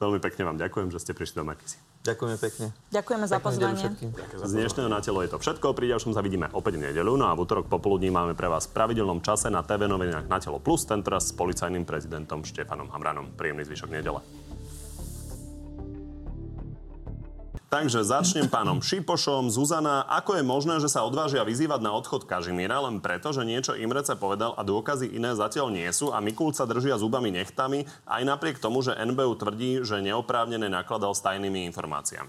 Veľmi 0.02 0.18
pekne 0.18 0.42
vám 0.42 0.58
ďakujem, 0.58 0.90
že 0.90 0.98
ste 0.98 1.12
prišli 1.14 1.38
do 1.38 1.46
Markisy. 1.46 1.78
Ďakujeme 2.02 2.36
pekne. 2.42 2.66
Ďakujeme 2.90 3.26
za 3.30 3.38
pozvanie. 3.38 3.86
Z 4.34 4.50
dnešného 4.50 4.90
na 4.90 4.98
telo 4.98 5.22
je 5.22 5.30
to 5.30 5.38
všetko. 5.38 5.78
Pri 5.78 5.94
ďalšom 5.94 6.18
sa 6.18 6.26
vidíme 6.26 6.50
opäť 6.50 6.82
v 6.82 6.90
nedeľu. 6.90 7.14
No 7.14 7.30
a 7.30 7.38
v 7.38 7.46
útorok 7.46 7.70
popoludní 7.70 8.10
máme 8.10 8.34
pre 8.34 8.50
vás 8.50 8.66
v 8.66 8.74
pravidelnom 8.74 9.22
čase 9.22 9.46
na 9.46 9.62
TV 9.62 9.86
novinách 9.86 10.26
na 10.26 10.42
telo 10.42 10.58
plus, 10.58 10.82
tentoraz 10.82 11.30
s 11.30 11.32
policajným 11.38 11.86
prezidentom 11.86 12.42
Štefanom 12.42 12.90
Hamranom. 12.90 13.30
Príjemný 13.38 13.62
zvyšok 13.62 13.94
nedele. 13.94 14.41
Takže 17.72 18.04
začnem 18.04 18.52
pánom 18.52 18.84
Šipošom. 18.84 19.48
Zuzana, 19.48 20.04
ako 20.04 20.36
je 20.36 20.44
možné, 20.44 20.76
že 20.76 20.92
sa 20.92 21.08
odvážia 21.08 21.40
vyzývať 21.40 21.80
na 21.80 21.96
odchod 21.96 22.28
Kažimíra 22.28 22.84
len 22.84 23.00
preto, 23.00 23.32
že 23.32 23.48
niečo 23.48 23.72
Imrece 23.72 24.12
povedal 24.12 24.52
a 24.52 24.60
dôkazy 24.60 25.08
iné 25.08 25.32
zatiaľ 25.32 25.72
nie 25.72 25.88
sú 25.88 26.12
a 26.12 26.20
Mikulca 26.20 26.68
držia 26.68 27.00
zubami 27.00 27.32
nechtami 27.32 27.88
aj 28.04 28.22
napriek 28.28 28.60
tomu, 28.60 28.84
že 28.84 28.92
NBU 28.92 29.40
tvrdí, 29.40 29.80
že 29.88 30.04
neoprávnene 30.04 30.68
nakladal 30.68 31.16
s 31.16 31.24
tajnými 31.24 31.64
informáciami? 31.72 32.28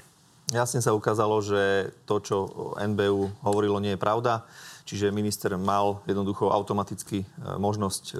Jasne 0.56 0.80
sa 0.80 0.96
ukázalo, 0.96 1.44
že 1.44 1.92
to, 2.08 2.24
čo 2.24 2.38
NBU 2.80 3.44
hovorilo, 3.44 3.84
nie 3.84 4.00
je 4.00 4.00
pravda. 4.00 4.48
Čiže 4.88 5.12
minister 5.12 5.60
mal 5.60 6.00
jednoducho 6.08 6.56
automaticky 6.56 7.24
e, 7.24 7.28
možnosť 7.60 8.04
e, 8.12 8.16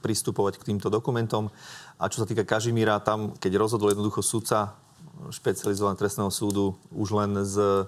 pristupovať 0.00 0.56
k 0.56 0.72
týmto 0.72 0.88
dokumentom. 0.88 1.52
A 2.00 2.08
čo 2.08 2.24
sa 2.24 2.28
týka 2.28 2.48
Kažimíra, 2.48 2.96
tam, 3.04 3.36
keď 3.36 3.60
rozhodol 3.60 3.92
jednoducho 3.92 4.24
sudca 4.24 4.80
špecializovaného 5.30 5.98
trestného 5.98 6.30
súdu 6.32 6.76
už 6.92 7.08
len 7.14 7.30
z 7.44 7.86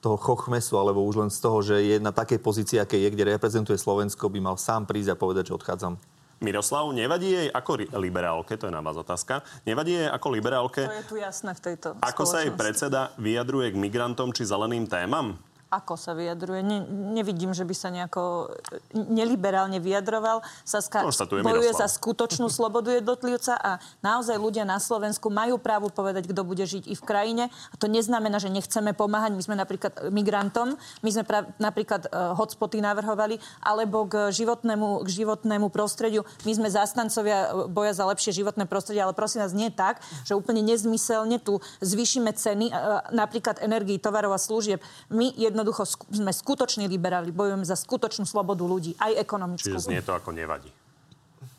toho 0.00 0.16
chochmesu, 0.20 0.78
alebo 0.78 1.02
už 1.02 1.16
len 1.26 1.30
z 1.32 1.38
toho, 1.40 1.58
že 1.64 1.76
je 1.82 1.96
na 1.98 2.14
takej 2.14 2.38
pozícii, 2.38 2.78
aké 2.78 3.00
je, 3.00 3.08
kde 3.10 3.34
reprezentuje 3.34 3.74
Slovensko, 3.74 4.30
by 4.30 4.38
mal 4.38 4.56
sám 4.60 4.86
prísť 4.86 5.12
a 5.12 5.16
povedať, 5.18 5.50
že 5.50 5.56
odchádzam. 5.56 5.98
Miroslav, 6.36 6.92
nevadí 6.92 7.32
jej 7.32 7.48
ako 7.48 7.96
liberálke, 7.96 8.60
to 8.60 8.68
je 8.68 8.72
na 8.76 8.84
vás 8.84 8.92
otázka, 9.00 9.40
nevadí 9.64 9.96
jej 9.96 10.10
ako 10.12 10.26
liberálke... 10.36 10.84
To 10.84 11.00
je 11.00 11.08
tu 11.08 11.16
jasné 11.16 11.56
v 11.56 11.60
tejto 11.72 11.96
Ako 12.04 12.28
sa 12.28 12.44
jej 12.44 12.52
predseda 12.52 13.16
vyjadruje 13.16 13.72
k 13.72 13.76
migrantom 13.80 14.36
či 14.36 14.44
zeleným 14.44 14.84
témam? 14.84 15.40
Ako 15.66 15.98
sa 15.98 16.14
vyjadruje. 16.14 16.62
Ne, 16.62 16.78
nevidím, 17.18 17.50
že 17.50 17.66
by 17.66 17.74
sa 17.74 17.88
nejako 17.90 18.54
e, 18.94 19.02
neliberálne 19.02 19.82
vyjadroval. 19.82 20.46
Saska 20.62 21.02
bojuje 21.42 21.72
za 21.74 21.90
skutočnú 21.90 22.46
slobodu 22.46 22.94
jednotlivca 22.94 23.58
a 23.58 23.82
naozaj 23.98 24.38
ľudia 24.38 24.62
na 24.62 24.78
Slovensku 24.78 25.26
majú 25.26 25.58
právo 25.58 25.90
povedať, 25.90 26.30
kto 26.30 26.46
bude 26.46 26.62
žiť 26.62 26.86
i 26.86 26.94
v 26.94 27.02
krajine. 27.02 27.44
A 27.50 27.74
to 27.74 27.90
neznamená, 27.90 28.38
že 28.38 28.46
nechceme 28.46 28.94
pomáhať. 28.94 29.34
My 29.34 29.42
sme 29.42 29.56
napríklad 29.58 30.10
migrantom, 30.14 30.78
my 31.02 31.10
sme 31.10 31.24
pra, 31.26 31.50
napríklad 31.58 32.06
uh, 32.08 32.38
hotspoty 32.38 32.78
navrhovali, 32.78 33.42
alebo 33.58 34.06
k 34.06 34.30
životnému, 34.30 35.02
k 35.02 35.08
životnému 35.10 35.66
prostrediu. 35.74 36.22
My 36.46 36.52
sme 36.54 36.68
zástancovia 36.70 37.50
e, 37.50 37.70
boja 37.70 37.90
za 37.90 38.06
lepšie 38.06 38.30
životné 38.30 38.70
prostredie, 38.70 39.02
ale 39.02 39.18
prosím 39.18 39.42
vás, 39.42 39.50
nie 39.50 39.74
tak, 39.74 39.98
že 40.22 40.38
úplne 40.38 40.62
nezmyselne 40.62 41.42
tu 41.42 41.58
zvýšime 41.82 42.30
ceny 42.30 42.70
uh, 42.70 43.02
napríklad 43.10 43.58
energii, 43.58 43.98
tovarov 43.98 44.30
a 44.30 44.40
služieb. 44.40 44.78
My 45.10 45.34
jednoducho 45.56 45.88
sme 45.88 46.28
skutoční 46.28 46.84
liberáli, 46.84 47.32
bojujeme 47.32 47.64
za 47.64 47.80
skutočnú 47.80 48.28
slobodu 48.28 48.60
ľudí, 48.68 48.92
aj 49.00 49.16
ekonomickú. 49.16 49.72
Čiže 49.72 49.88
znie 49.88 50.04
to 50.04 50.12
ako 50.12 50.36
nevadí. 50.36 50.68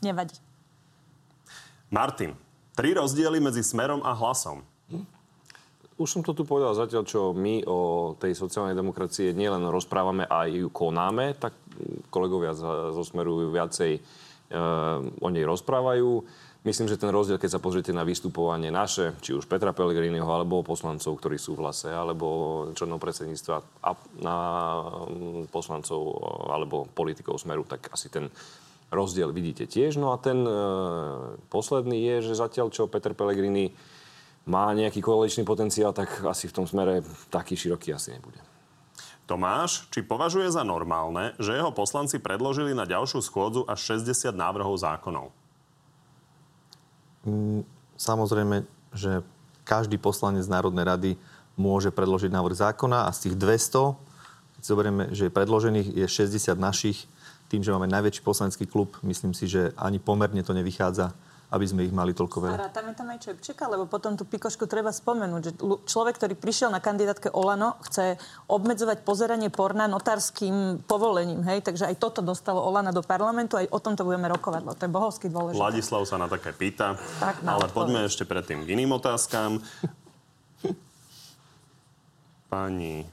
Nevadí. 0.06 0.38
Martin, 1.90 2.38
tri 2.78 2.94
rozdiely 2.94 3.42
medzi 3.42 3.66
smerom 3.66 4.06
a 4.06 4.14
hlasom. 4.14 4.62
Už 5.98 6.14
som 6.14 6.22
to 6.22 6.38
tu 6.38 6.46
povedal 6.46 6.78
zatiaľ, 6.78 7.10
čo 7.10 7.34
my 7.34 7.66
o 7.66 8.14
tej 8.22 8.38
sociálnej 8.38 8.78
demokracie 8.78 9.34
nielen 9.34 9.66
rozprávame, 9.74 10.30
aj 10.30 10.54
ju 10.54 10.70
konáme, 10.70 11.34
tak 11.34 11.58
kolegovia 12.14 12.54
zo 12.54 13.02
Smeru 13.02 13.50
viacej 13.50 13.98
e, 13.98 14.02
o 15.18 15.28
nej 15.34 15.42
rozprávajú. 15.42 16.22
Myslím, 16.66 16.90
že 16.90 16.98
ten 16.98 17.14
rozdiel, 17.14 17.38
keď 17.38 17.58
sa 17.58 17.64
pozriete 17.64 17.94
na 17.94 18.02
vystupovanie 18.02 18.74
naše, 18.74 19.14
či 19.22 19.32
už 19.38 19.46
Petra 19.46 19.72
Pellegriniho, 19.72 20.26
alebo 20.26 20.66
poslancov, 20.66 21.22
ktorí 21.22 21.38
sú 21.38 21.54
v 21.54 21.64
hlase, 21.64 21.94
alebo 21.94 22.28
členov 22.74 22.98
predsedníctva 22.98 23.56
a 23.86 23.90
na 24.20 24.38
mm, 25.06 25.54
poslancov 25.54 26.02
alebo 26.50 26.90
politikov 26.92 27.38
Smeru, 27.38 27.64
tak 27.64 27.94
asi 27.94 28.10
ten 28.10 28.34
rozdiel 28.90 29.30
vidíte 29.32 29.70
tiež. 29.70 30.02
No 30.02 30.12
a 30.12 30.18
ten 30.18 30.44
e, 30.44 30.54
posledný 31.52 31.98
je, 32.04 32.32
že 32.32 32.40
zatiaľ, 32.40 32.74
čo 32.74 32.90
Peter 32.90 33.14
Pellegrini 33.14 33.72
má 34.48 34.72
nejaký 34.72 35.04
koaličný 35.04 35.44
potenciál, 35.44 35.92
tak 35.92 36.24
asi 36.24 36.48
v 36.48 36.56
tom 36.56 36.66
smere 36.66 37.04
taký 37.28 37.60
široký 37.60 37.92
asi 37.94 38.16
nebude. 38.16 38.40
Tomáš, 39.28 39.92
či 39.92 40.08
považuje 40.08 40.48
za 40.48 40.64
normálne, 40.64 41.36
že 41.36 41.52
jeho 41.52 41.76
poslanci 41.76 42.16
predložili 42.16 42.72
na 42.72 42.88
ďalšiu 42.88 43.20
schôdzu 43.20 43.68
až 43.68 44.00
60 44.00 44.32
návrhov 44.32 44.80
zákonov? 44.80 45.36
Mm, 47.28 47.68
samozrejme, 48.00 48.64
že 48.96 49.20
každý 49.68 50.00
poslanec 50.00 50.48
Národnej 50.48 50.86
rady 50.88 51.12
môže 51.60 51.92
predložiť 51.92 52.32
návrh 52.32 52.56
zákona 52.56 53.04
a 53.04 53.12
z 53.12 53.28
tých 53.28 53.36
200, 53.36 54.00
keď 54.56 54.62
si 54.64 54.70
zoberieme, 54.72 55.04
že 55.12 55.28
je 55.28 55.36
predložených, 55.36 55.88
je 55.92 56.08
60 56.08 56.56
našich, 56.56 57.04
tým, 57.52 57.64
že 57.64 57.76
máme 57.76 57.88
najväčší 57.92 58.24
poslanecký 58.24 58.64
klub, 58.68 58.96
myslím 59.04 59.36
si, 59.36 59.48
že 59.48 59.76
ani 59.76 60.00
pomerne 60.00 60.40
to 60.44 60.56
nevychádza 60.56 61.12
aby 61.48 61.64
sme 61.64 61.88
ich 61.88 61.96
mali 61.96 62.12
toľko 62.12 62.44
veľa. 62.44 62.56
A 62.60 62.64
rátame 62.68 62.92
tam 62.92 63.08
aj 63.08 63.24
Čepčeka, 63.24 63.72
lebo 63.72 63.88
potom 63.88 64.20
tú 64.20 64.28
pikošku 64.28 64.68
treba 64.68 64.92
spomenúť, 64.92 65.42
že 65.42 65.52
človek, 65.88 66.20
ktorý 66.20 66.36
prišiel 66.36 66.68
na 66.68 66.84
kandidátke 66.84 67.32
Olano, 67.32 67.80
chce 67.88 68.20
obmedzovať 68.52 69.08
pozeranie 69.08 69.48
porna 69.48 69.88
notárským 69.88 70.84
povolením, 70.84 71.48
hej, 71.48 71.64
takže 71.64 71.88
aj 71.88 71.96
toto 72.04 72.20
dostalo 72.20 72.60
Olana 72.60 72.92
do 72.92 73.00
parlamentu, 73.00 73.56
aj 73.56 73.72
o 73.72 73.80
tomto 73.80 74.04
budeme 74.04 74.28
rokovať, 74.28 74.62
lebo 74.68 74.76
to 74.76 74.84
je 74.84 74.92
bohovský 74.92 75.28
dôležité. 75.32 75.64
Ladislav 75.64 76.04
sa 76.04 76.20
na 76.20 76.28
také 76.28 76.52
pýta, 76.52 77.00
tak, 77.24 77.40
ale 77.48 77.72
poďme 77.72 78.04
ešte 78.04 78.28
predtým 78.28 78.68
k 78.68 78.76
iným 78.76 78.92
otázkam. 79.00 79.64
Pani 82.48 83.08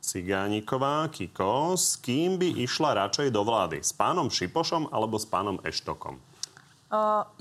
Cigániková, 0.00 1.08
Kiko, 1.12 1.76
s 1.76 2.00
kým 2.00 2.40
by 2.40 2.60
išla 2.62 3.04
radšej 3.04 3.28
do 3.32 3.42
vlády? 3.44 3.84
S 3.84 3.92
pánom 3.92 4.32
Šipošom 4.32 4.92
alebo 4.94 5.20
s 5.20 5.26
pánom 5.28 5.60
Eštokom? 5.66 6.25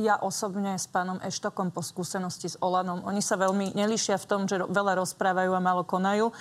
Ja 0.02 0.16
osobne 0.26 0.74
s 0.74 0.90
pánom 0.90 1.22
Eštokom 1.22 1.70
po 1.70 1.86
skúsenosti 1.86 2.50
s 2.50 2.58
Olanom. 2.58 3.06
Oni 3.06 3.22
sa 3.22 3.38
veľmi 3.38 3.78
nelíšia 3.78 4.18
v 4.18 4.26
tom, 4.26 4.42
že 4.50 4.58
veľa 4.58 4.98
rozprávajú 5.06 5.54
a 5.54 5.62
málo 5.62 5.86
konajú. 5.86 6.34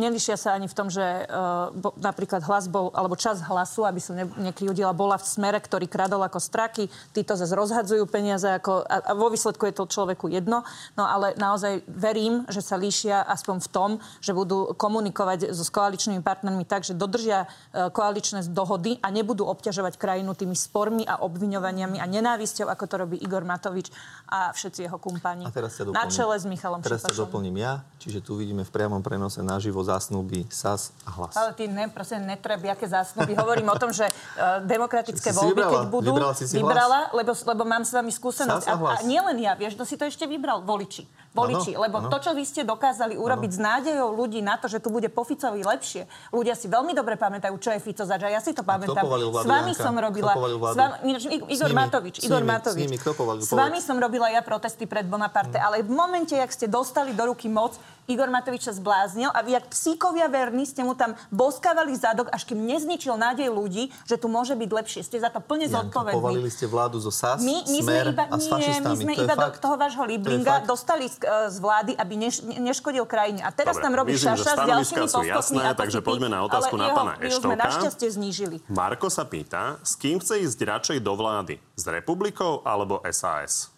Nelišia 0.00 0.40
sa 0.40 0.56
ani 0.56 0.64
v 0.64 0.72
tom, 0.72 0.88
že 0.88 1.04
uh, 1.04 1.68
bo, 1.76 1.92
napríklad 2.00 2.40
hlas 2.48 2.72
bol, 2.72 2.88
alebo 2.96 3.20
čas 3.20 3.44
hlasu, 3.44 3.84
aby 3.84 4.00
som 4.00 4.16
ne, 4.16 4.24
nekryudila, 4.40 4.96
bola 4.96 5.20
v 5.20 5.28
smere, 5.28 5.60
ktorý 5.60 5.84
kradol 5.84 6.24
ako 6.24 6.40
straky. 6.40 6.88
Títo 7.12 7.36
zase 7.36 7.52
rozhadzujú 7.52 8.08
peniaze 8.08 8.48
ako, 8.48 8.80
a, 8.88 8.96
a 9.04 9.12
vo 9.12 9.28
výsledku 9.28 9.68
je 9.68 9.76
to 9.76 9.84
človeku 9.84 10.32
jedno. 10.32 10.64
No 10.96 11.04
ale 11.04 11.36
naozaj 11.36 11.84
verím, 11.84 12.48
že 12.48 12.64
sa 12.64 12.80
líšia 12.80 13.28
aspoň 13.28 13.56
v 13.60 13.68
tom, 13.68 13.90
že 14.24 14.32
budú 14.32 14.72
komunikovať 14.72 15.52
so 15.52 15.68
koaličnými 15.68 16.24
partnermi 16.24 16.64
tak, 16.64 16.88
že 16.88 16.96
dodržia 16.96 17.44
uh, 17.44 17.92
koaličné 17.92 18.48
dohody 18.48 18.96
a 19.04 19.12
nebudú 19.12 19.44
obťažovať 19.44 20.00
krajinu 20.00 20.32
tými 20.32 20.56
spormi 20.56 21.04
a 21.04 21.20
obviňovaniami 21.20 22.00
a 22.00 22.06
nenávisťou, 22.08 22.72
ako 22.72 22.84
to 22.88 22.94
robí 22.96 23.16
Igor 23.20 23.44
Matovič 23.44 23.92
a 24.30 24.48
všetci 24.56 24.88
jeho 24.88 24.96
kumpáni. 24.96 25.44
A 25.44 25.52
teraz 25.52 25.76
sa 25.76 25.84
doplním, 25.84 26.00
na 26.00 26.06
čele 26.08 26.34
s 26.38 26.46
Michalom 26.46 26.80
Teraz 26.80 27.04
Šipašom. 27.04 27.12
sa 27.12 27.22
doplním 27.26 27.56
ja, 27.60 27.72
čiže 27.98 28.24
tu 28.24 28.38
vidíme 28.38 28.62
v 28.62 28.70
priamom 28.70 29.02
prenose 29.02 29.42
naživo 29.42 29.82
zásnuby 29.90 30.46
SAS 30.50 30.94
a 31.02 31.10
hlas. 31.18 31.34
Ale 31.34 31.50
ty 31.58 31.66
ne, 31.66 31.90
prosím, 31.90 32.22
netreb, 32.26 32.62
aké 32.70 32.86
zásnuby. 32.86 33.34
Hovorím 33.34 33.68
o 33.70 33.76
tom, 33.76 33.90
že 33.90 34.06
uh, 34.06 34.62
demokratické 34.62 35.34
voľby, 35.34 35.58
vybrala? 35.58 35.72
keď 35.74 35.82
budú... 35.90 36.10
Vybrala 36.14 36.34
si 36.38 36.44
si 36.46 36.54
vybrala, 36.54 37.10
lebo, 37.10 37.32
lebo 37.34 37.62
mám 37.66 37.82
s 37.82 37.90
vami 37.90 38.14
skúsenosť. 38.14 38.66
A, 38.70 38.74
a, 38.78 38.98
a 38.98 39.02
nielen 39.02 39.36
ja, 39.42 39.58
vieš, 39.58 39.74
kto 39.74 39.84
si 39.84 39.98
to 39.98 40.06
ešte 40.06 40.24
vybral? 40.30 40.62
Voliči. 40.62 41.08
Voliči. 41.30 41.78
Ano, 41.78 41.86
lebo 41.86 41.96
ano. 42.02 42.10
to, 42.10 42.18
čo 42.18 42.30
vy 42.34 42.42
ste 42.42 42.66
dokázali 42.66 43.14
urobiť 43.14 43.50
ano. 43.54 43.58
s 43.58 43.60
nádejou 43.62 44.08
ľudí 44.18 44.42
na 44.42 44.58
to, 44.58 44.66
že 44.66 44.82
tu 44.82 44.90
bude 44.90 45.06
po 45.14 45.22
Ficovi 45.22 45.62
lepšie. 45.62 46.10
Ľudia 46.34 46.58
si 46.58 46.66
veľmi 46.66 46.90
dobre 46.90 47.14
pamätajú, 47.14 47.54
čo 47.62 47.70
je 47.70 47.78
Fico 47.78 48.02
zač. 48.02 48.26
Ja 48.26 48.42
si 48.42 48.50
to 48.50 48.66
pamätám. 48.66 49.06
S 49.38 49.46
vami 49.46 49.72
som 49.78 49.94
robila... 49.94 50.34
S 50.34 50.74
vami, 50.74 51.14
Igor 51.46 51.70
Matovič. 51.70 52.26
Igor 52.26 52.42
Matovič. 52.42 52.98
S 53.46 53.52
vami 53.54 53.78
som 53.78 53.94
robila 54.02 54.26
ja 54.34 54.42
protesty 54.42 54.90
pred 54.90 55.06
Bonaparte. 55.06 55.62
Ale 55.62 55.86
v 55.86 55.90
momente, 55.94 56.34
jak 56.34 56.50
ste 56.50 56.66
dostali 56.66 57.14
do 57.14 57.30
ruky 57.30 57.46
moc, 57.46 57.78
Igor 58.10 58.26
Matovič 58.26 58.66
sa 58.66 58.74
zbláznil 58.74 59.30
a 59.30 59.38
vy, 59.46 59.54
jak 59.54 59.70
psíkovia 59.70 60.26
verní, 60.26 60.66
ste 60.66 60.82
mu 60.82 60.98
tam 60.98 61.14
boskávali 61.30 61.94
zadok, 61.94 62.26
až 62.34 62.42
kým 62.42 62.58
nezničil 62.66 63.14
nádej 63.14 63.46
ľudí, 63.54 63.94
že 64.02 64.18
tu 64.18 64.26
môže 64.26 64.58
byť 64.58 64.70
lepšie. 64.74 65.00
Ste 65.06 65.22
za 65.22 65.30
to 65.30 65.38
plne 65.38 65.70
zodpovední. 65.70 66.18
Povalili 66.18 66.50
ste 66.50 66.66
vládu 66.66 66.98
zo 66.98 67.14
SAS, 67.14 67.38
my, 67.38 67.62
my 67.70 67.78
Smer 67.86 68.04
sme 68.10 68.12
iba, 68.18 68.24
a 68.26 68.34
s 68.34 68.46
fašistami. 68.50 68.82
Nie, 68.82 68.90
my 68.90 68.96
sme 68.98 69.12
to 69.14 69.22
iba 69.22 69.36
do 69.38 69.48
toho 69.62 69.76
vášho 69.78 70.02
Liblinga 70.10 70.54
dostali 70.66 71.06
z, 71.06 71.22
z 71.54 71.56
vlády, 71.62 71.92
aby 71.94 72.14
neš, 72.18 72.42
neškodil 72.42 73.06
krajine. 73.06 73.46
A 73.46 73.54
teraz 73.54 73.78
Dobre, 73.78 73.84
tam 73.86 73.92
robí 73.94 74.18
myslím, 74.18 74.34
šaša 74.34 74.50
s 74.50 74.60
ďalšími 74.66 75.06
postupmi. 75.06 75.30
Jasné, 75.30 75.64
takže 75.78 75.98
poďme 76.02 76.28
na 76.34 76.42
otázku 76.42 76.74
na 76.74 76.90
pána 76.90 77.14
Eštoka. 77.22 77.46
sme 77.46 77.54
našťastie 77.54 78.08
znížili. 78.10 78.56
Marko 78.66 79.06
sa 79.06 79.22
pýta, 79.22 79.78
s 79.86 79.94
kým 79.94 80.18
chce 80.18 80.42
ísť 80.42 80.58
radšej 80.66 80.98
do 80.98 81.14
vlády? 81.14 81.62
S 81.78 81.84
republikou 81.86 82.66
alebo 82.66 82.98
SAS? 83.14 83.70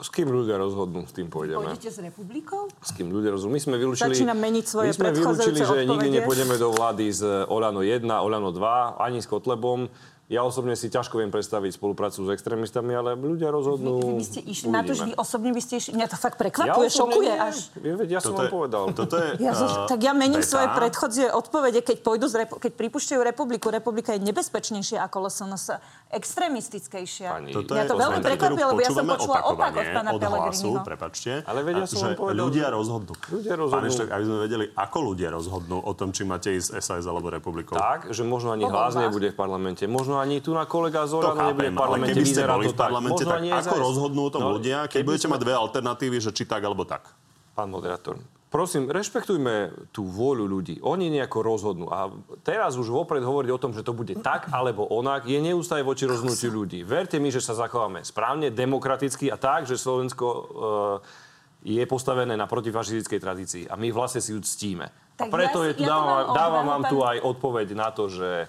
S 0.00 0.08
kým 0.08 0.32
ľudia 0.32 0.56
rozhodnú, 0.56 1.04
s 1.04 1.12
tým 1.12 1.28
pôjdeme. 1.28 1.60
Pôjdete 1.60 1.92
s 1.92 2.00
republikou? 2.00 2.72
S 2.80 2.90
kým 2.96 3.12
ľudia 3.12 3.36
rozhodnú. 3.36 3.52
My 3.56 3.62
sme 3.62 3.76
vylúčili... 3.76 4.16
Meniť 4.16 4.64
svoje 4.64 4.86
My 4.88 4.94
sme 4.96 5.10
vylúčili, 5.12 5.60
že 5.60 5.84
nikdy 5.84 6.08
nepôjdeme 6.20 6.56
do 6.56 6.72
vlády 6.72 7.12
z 7.12 7.44
Olano 7.52 7.84
1, 7.84 8.08
Olano 8.08 8.48
2, 8.48 8.96
ani 8.96 9.20
s 9.20 9.28
Kotlebom. 9.28 9.92
Ja 10.30 10.46
osobne 10.46 10.78
si 10.78 10.86
ťažko 10.86 11.18
viem 11.18 11.34
predstaviť 11.34 11.74
spoluprácu 11.74 12.22
s 12.22 12.28
extrémistami, 12.30 12.94
ale 12.94 13.18
ľudia 13.18 13.50
rozhodnú... 13.50 13.98
Vy, 13.98 14.06
vy 14.06 14.14
by 14.14 14.26
ste 14.30 14.40
išli, 14.46 14.66
na 14.70 14.86
to, 14.86 14.94
že 14.94 15.10
vy 15.10 15.14
osobne 15.18 15.50
by 15.50 15.58
ste 15.58 15.74
išli... 15.82 15.90
Mňa 15.98 16.06
to 16.06 16.14
fakt 16.22 16.38
prekvapuje, 16.38 16.86
ja 16.86 16.94
šokuje 16.94 17.32
nie. 17.34 17.46
až. 17.50 17.56
Ja, 17.82 17.94
ja 18.06 18.20
som 18.22 18.38
vám 18.38 18.46
povedal. 18.46 18.94
Toto 18.94 19.18
je, 19.18 19.42
ja, 19.42 19.50
uh, 19.50 19.90
tak 19.90 19.98
ja 19.98 20.14
mením 20.14 20.46
beta. 20.46 20.54
svoje 20.54 20.70
predchodzie 20.70 21.26
odpovede, 21.34 21.82
keď 21.82 21.96
pôjdu 22.06 22.30
z 22.30 22.46
repu- 22.46 22.62
keď 22.62 22.72
pripúšťajú 22.78 23.20
republiku. 23.26 23.74
Republika 23.74 24.14
je 24.14 24.22
nebezpečnejšia 24.22 25.02
ako 25.02 25.26
LSNS, 25.26 25.66
extrémistickejšia. 26.14 27.28
Pani, 27.34 27.50
toto 27.50 27.74
ja 27.74 27.90
to 27.90 27.98
veľmi 27.98 28.22
prekvapuje, 28.22 28.64
lebo 28.70 28.80
ja 28.86 28.90
som 28.94 29.02
počula 29.10 29.42
opak 29.50 29.82
od 29.82 29.86
pána 29.90 30.10
od 30.14 30.22
hlasu, 30.22 30.78
prepačte. 30.86 31.42
Ale 31.42 31.66
vedia 31.66 31.90
som 31.90 32.06
že 32.06 32.14
povedal, 32.14 32.38
ľudia 32.38 32.70
rozhodnú. 32.70 33.18
Ľudia 33.18 33.54
rozhodnú. 33.58 33.82
Pán 33.82 33.90
Eštok, 33.90 34.08
aby 34.14 34.22
sme 34.22 34.38
vedeli, 34.46 34.64
ako 34.78 34.98
ľudia 35.10 35.34
rozhodnú 35.34 35.82
o 35.82 35.92
tom, 35.98 36.14
či 36.14 36.22
máte 36.22 36.54
ísť 36.54 36.78
SAS 36.78 37.02
alebo 37.10 37.34
republikou. 37.34 37.74
Tak, 37.74 38.14
že 38.14 38.22
možno 38.22 38.54
ani 38.54 38.62
hlas 38.62 38.94
nebude 38.94 39.34
v 39.34 39.36
parlamente. 39.36 39.90
Možno 39.90 40.19
ani 40.20 40.44
tu 40.44 40.52
na 40.52 40.68
kolega 40.68 40.90
kolega 40.90 41.06
Zorano 41.06 41.42
nebude 41.46 41.70
v 41.70 41.78
parlamente, 41.78 42.18
keby 42.18 42.26
ste 42.26 42.42
boli 42.44 42.66
v 42.68 42.76
parlamente, 42.76 43.22
tak 43.22 43.40
ako 43.40 43.76
rozhodnú 43.78 44.20
o 44.26 44.30
tom 44.32 44.42
no, 44.42 44.50
ľudia, 44.58 44.90
keď 44.90 45.00
budete 45.06 45.26
mať 45.30 45.40
dve 45.40 45.54
alternatívy, 45.54 46.16
že 46.18 46.30
či 46.34 46.44
tak 46.44 46.60
alebo 46.66 46.82
tak? 46.82 47.06
Pán 47.54 47.70
moderátor, 47.70 48.18
prosím, 48.50 48.90
rešpektujme 48.90 49.86
tú 49.94 50.06
vôľu 50.06 50.44
ľudí. 50.46 50.76
Oni 50.82 51.10
nejako 51.10 51.38
rozhodnú. 51.42 51.86
A 51.90 52.10
teraz 52.42 52.74
už 52.74 52.90
vopred 52.90 53.22
hovoriť 53.22 53.50
o 53.52 53.62
tom, 53.62 53.72
že 53.74 53.86
to 53.86 53.94
bude 53.94 54.14
tak 54.22 54.50
alebo 54.50 54.86
onak, 54.90 55.26
je 55.26 55.38
neustále 55.38 55.86
voči 55.86 56.06
rozhodnutiu 56.06 56.50
ľudí. 56.50 56.82
Verte 56.82 57.22
mi, 57.22 57.30
že 57.30 57.42
sa 57.42 57.54
zachováme 57.54 58.02
správne, 58.02 58.50
demokraticky 58.50 59.30
a 59.30 59.36
tak, 59.38 59.70
že 59.70 59.78
Slovensko 59.78 60.26
uh, 60.26 60.46
je 61.60 61.84
postavené 61.84 62.34
na 62.34 62.48
protifašistickej 62.48 63.20
tradícii. 63.20 63.64
A 63.68 63.76
my 63.76 63.92
vlastne 63.92 64.24
si 64.24 64.32
ju 64.32 64.40
ctíme. 64.40 64.88
Tak 65.20 65.28
a 65.28 65.32
preto 65.36 65.60
ja, 65.60 65.66
je 65.70 65.72
tu, 65.76 65.84
ja 65.84 65.92
dávam, 65.92 66.32
dávam 66.32 66.64
vám 66.64 66.82
tu 66.88 67.04
aj 67.04 67.20
odpoveď 67.20 67.76
na 67.76 67.92
to, 67.92 68.08
že 68.08 68.48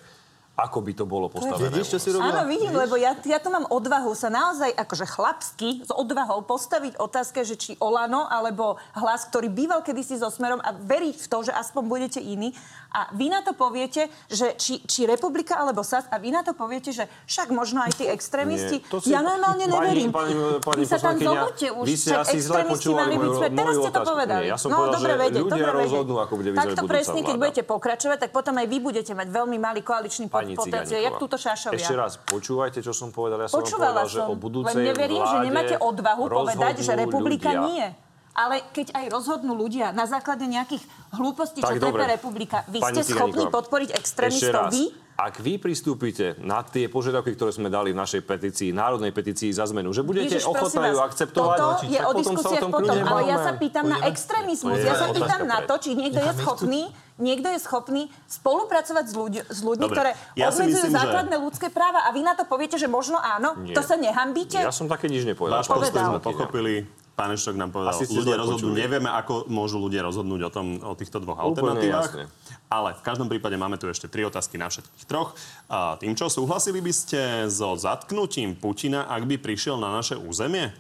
ako 0.60 0.84
by 0.84 0.94
to 0.94 1.06
bolo 1.08 1.32
postavené. 1.32 1.72
Vidíš, 1.72 1.96
čo 1.96 2.00
si 2.00 2.10
robila? 2.12 2.44
Áno, 2.44 2.52
vidím, 2.52 2.76
lebo 2.76 3.00
ja, 3.00 3.16
ja 3.24 3.40
tu 3.40 3.50
mám 3.50 3.66
odvahu 3.72 4.12
sa 4.14 4.28
naozaj 4.28 4.76
akože 4.76 5.06
chlapsky 5.08 5.82
s 5.82 5.90
odvahou 5.90 6.44
postaviť 6.44 7.00
otázke, 7.00 7.42
že 7.48 7.56
či 7.56 7.72
Olano 7.80 8.28
alebo 8.28 8.76
hlas, 8.94 9.26
ktorý 9.32 9.48
býval 9.48 9.82
kedysi 9.82 10.20
so 10.20 10.28
Smerom 10.30 10.60
a 10.62 10.76
veriť 10.76 11.18
v 11.24 11.28
to, 11.28 11.38
že 11.48 11.56
aspoň 11.56 11.84
budete 11.88 12.20
iní. 12.22 12.52
A 12.92 13.08
vy 13.16 13.32
na 13.32 13.40
to 13.40 13.56
poviete, 13.56 14.12
že 14.28 14.52
či, 14.60 14.84
či 14.84 15.08
Republika 15.08 15.56
alebo 15.56 15.80
SAS 15.80 16.04
a 16.12 16.20
vy 16.20 16.36
na 16.36 16.44
to 16.44 16.52
poviete, 16.52 16.92
že 16.92 17.08
však 17.24 17.56
možno 17.56 17.80
aj 17.80 17.96
tí 17.96 18.04
extrémisti. 18.04 18.84
Nie, 18.84 19.00
si- 19.00 19.16
Ja 19.16 19.24
normálne 19.24 19.64
Pani- 19.64 19.72
neverím. 19.72 20.10
pani- 20.12 20.36
pani 20.60 20.84
vy 20.84 20.86
sa 20.92 21.00
tam 21.00 21.16
zobuďte 21.16 21.68
už. 21.72 21.86
vy 21.88 21.96
ste 21.96 22.12
asi 22.20 22.38
zle 22.44 22.68
počúvali 22.68 23.16
moju- 23.16 23.40
svet. 23.40 23.52
Teraz 23.56 23.76
moju 23.80 23.82
ste 23.88 23.92
to 23.96 24.02
povedali. 24.04 24.44
Nie, 24.44 24.52
ja 24.52 24.58
som 24.60 24.70
no, 24.72 24.76
povedal, 24.76 24.96
dobre 25.00 25.14
že 25.16 25.20
vedieť, 25.24 25.42
ľudia 25.48 25.64
dobre 25.64 25.80
rozhodnú, 25.88 26.16
ako 26.20 26.34
bude 26.36 26.50
vyzerať 26.52 26.76
Takto 26.76 26.84
presne, 26.92 27.20
keď 27.24 27.26
vláda. 27.32 27.42
budete 27.48 27.62
pokračovať, 27.64 28.18
tak 28.28 28.30
potom 28.36 28.54
aj 28.60 28.68
vy 28.68 28.78
budete 28.84 29.12
mať 29.16 29.28
veľmi 29.32 29.58
malý 29.58 29.82
koaličný 29.88 30.26
Pani 30.28 30.54
potenciál. 30.60 31.00
Jak 31.00 31.16
túto 31.16 31.40
šašovia. 31.40 31.80
Ešte 31.80 31.96
raz, 31.96 32.12
počúvajte, 32.20 32.84
čo 32.84 32.92
som 32.92 33.16
povedal. 33.16 33.40
Ja 33.40 33.48
som 33.48 33.64
Počúvala 33.64 34.04
povedal, 34.04 34.12
že 34.12 34.20
som, 34.20 34.28
o 34.28 34.36
budúcej 34.36 34.84
neverím, 34.84 35.24
že 35.24 35.38
nemáte 35.48 35.76
odvahu 35.80 36.24
povedať, 36.28 36.84
že 36.84 36.92
republika 37.00 37.56
nie. 37.72 38.11
Ale 38.34 38.64
keď 38.70 38.94
aj 38.94 39.06
rozhodnú 39.10 39.52
ľudia 39.54 39.92
na 39.92 40.06
základe 40.06 40.44
nejakých 40.44 40.82
hlúpostí, 41.12 41.60
čo 41.60 41.68
Tak 41.68 41.78
trepe 41.78 42.00
dobre. 42.00 42.08
republika, 42.10 42.58
vy 42.66 42.80
Pani 42.80 42.96
ste 42.98 43.12
schopní 43.12 43.44
podporiť 43.46 43.90
extrémistov 43.92 44.72
vy? 44.72 44.88
ak 45.14 45.38
vy 45.38 45.60
pristúpite 45.60 46.34
na 46.40 46.64
tie 46.64 46.88
požiadavky, 46.88 47.32
ktoré 47.32 47.52
sme 47.52 47.68
dali 47.68 47.92
v 47.92 48.00
našej 48.00 48.24
petícii, 48.24 48.72
národnej 48.72 49.12
petícii 49.12 49.52
za 49.52 49.68
zmenu, 49.68 49.92
že 49.92 50.02
budete 50.02 50.34
Ježiš, 50.34 50.50
ochotná 50.50 50.90
ju 50.90 50.98
akceptovať, 50.98 51.58
Toto 51.60 51.86
je 51.86 51.94
tak 51.94 52.02
o 52.02 52.10
potom 52.10 52.18
sa 52.18 52.18
o 52.18 52.34
diskusiách 52.34 52.58
tom 52.58 52.72
potom, 52.72 52.82
kľudne 52.90 53.02
ale 53.06 53.22
ja 53.24 53.38
sa 53.38 53.52
pýtam 53.54 53.86
na 53.86 53.98
Pôjdeme? 54.00 54.10
extrémizmus. 54.10 54.72
To 54.72 54.80
je 54.80 54.88
Ja 54.88 54.96
sa 54.96 55.08
pýtam 55.12 55.42
na 55.46 55.58
to, 55.62 55.74
či 55.78 55.90
niekto 55.94 56.20
je 56.20 56.34
schopný, 56.34 56.82
niekto 57.20 57.48
je 57.50 57.60
schopný 57.60 58.02
spolupracovať 58.26 59.06
s, 59.06 59.14
ľuď, 59.14 59.34
s 59.46 59.60
ľuďmi, 59.60 59.86
Dobre, 59.86 59.94
ktoré 59.94 60.12
ja 60.34 60.48
obmedzujú 60.48 60.66
myslím, 60.74 60.90
že- 60.90 60.98
základné 60.98 61.36
ľudské 61.38 61.68
práva 61.70 62.00
a 62.02 62.10
vy 62.10 62.22
na 62.22 62.34
to 62.34 62.44
poviete, 62.44 62.76
že 62.76 62.88
možno 62.88 63.20
áno? 63.20 63.60
Nie. 63.62 63.76
To 63.76 63.84
sa 63.84 63.94
nehambíte? 63.96 64.58
Ja 64.58 64.74
som 64.74 64.88
také 64.88 65.06
nič 65.06 65.22
nepovedal. 65.24 65.62
Váš 65.62 65.68
postoj 65.68 65.92
Povedal. 65.92 66.08
sme 66.08 66.20
pochopili. 66.20 66.74
Pán 67.12 67.36
Eštok 67.36 67.60
nám 67.60 67.70
povedal, 67.70 67.92
Asi 67.94 68.08
ľudia 68.08 68.40
rozhodnú. 68.40 68.72
počuli. 68.72 68.82
Nevieme, 68.82 69.10
ako 69.12 69.46
môžu 69.52 69.78
ľudia 69.78 70.02
rozhodnúť 70.02 70.42
o, 70.48 70.50
tom, 70.50 70.68
o 70.82 70.96
týchto 70.96 71.20
dvoch 71.20 71.38
Úplne 71.38 71.46
alternatívach. 71.78 72.08
jasne. 72.08 72.24
Ale 72.72 72.96
v 72.96 73.04
každom 73.04 73.28
prípade 73.28 73.60
máme 73.60 73.76
tu 73.76 73.92
ešte 73.92 74.08
tri 74.08 74.24
otázky 74.24 74.56
na 74.56 74.72
všetkých 74.72 75.06
troch. 75.06 75.36
A 75.68 76.00
tým, 76.00 76.16
čo 76.16 76.32
súhlasili 76.32 76.80
by 76.80 76.94
ste 76.96 77.20
so 77.52 77.76
zatknutím 77.76 78.56
Putina, 78.56 79.06
ak 79.06 79.28
by 79.28 79.36
prišiel 79.38 79.76
na 79.76 79.92
naše 79.92 80.16
územie? 80.16 80.72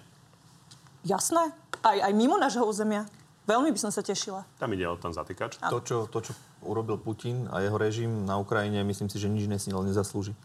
Jasné. 1.03 1.51
Aj, 1.83 1.97
aj 1.99 2.13
mimo 2.15 2.39
nášho 2.39 2.63
územia. 2.63 3.05
Veľmi 3.49 3.73
by 3.73 3.79
som 3.81 3.91
sa 3.91 3.99
tešila. 3.99 4.45
Tam 4.61 4.69
ide 4.71 4.85
o 4.85 4.95
ten 4.95 5.11
zatýkač. 5.11 5.57
To 5.67 5.81
čo, 5.81 6.05
to, 6.07 6.21
čo 6.21 6.31
urobil 6.61 6.95
Putin 6.95 7.49
a 7.49 7.59
jeho 7.59 7.75
režim 7.75 8.23
na 8.23 8.37
Ukrajine, 8.37 8.85
myslím 8.85 9.09
si, 9.09 9.17
že 9.17 9.27
nič 9.27 9.49
nesnil, 9.49 9.81
nezaslúži. 9.81 10.37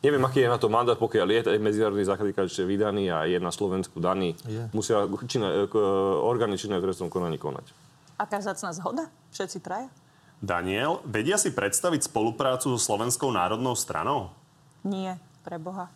Neviem, 0.00 0.22
aký 0.22 0.40
je 0.40 0.48
na 0.48 0.56
to 0.56 0.66
mandát, 0.66 0.94
pokiaľ 0.94 1.26
je 1.28 1.40
aj 1.48 1.58
medzinárodný 1.58 2.02
záchranníkač 2.02 2.58
vydaný 2.60 3.08
a 3.08 3.24
je 3.24 3.38
na 3.38 3.50
Slovensku 3.50 3.98
daný. 3.98 4.34
Je. 4.42 4.66
Musia 4.70 5.02
činné, 5.24 5.66
k- 5.66 5.78
orgány 6.20 6.56
činné 6.56 6.76
v 6.76 6.86
trestnom 6.86 7.06
konaní 7.06 7.36
konať. 7.36 7.70
Aká 8.16 8.38
zácna 8.38 8.70
zhoda? 8.70 9.10
Všetci 9.30 9.58
traja? 9.58 9.88
Daniel, 10.38 10.98
vedia 11.02 11.38
si 11.38 11.54
predstaviť 11.54 12.02
spoluprácu 12.04 12.74
so 12.74 12.80
Slovenskou 12.80 13.30
národnou 13.30 13.78
stranou? 13.78 14.34
Nie, 14.82 15.22
pre 15.42 15.58
Boha. 15.58 15.86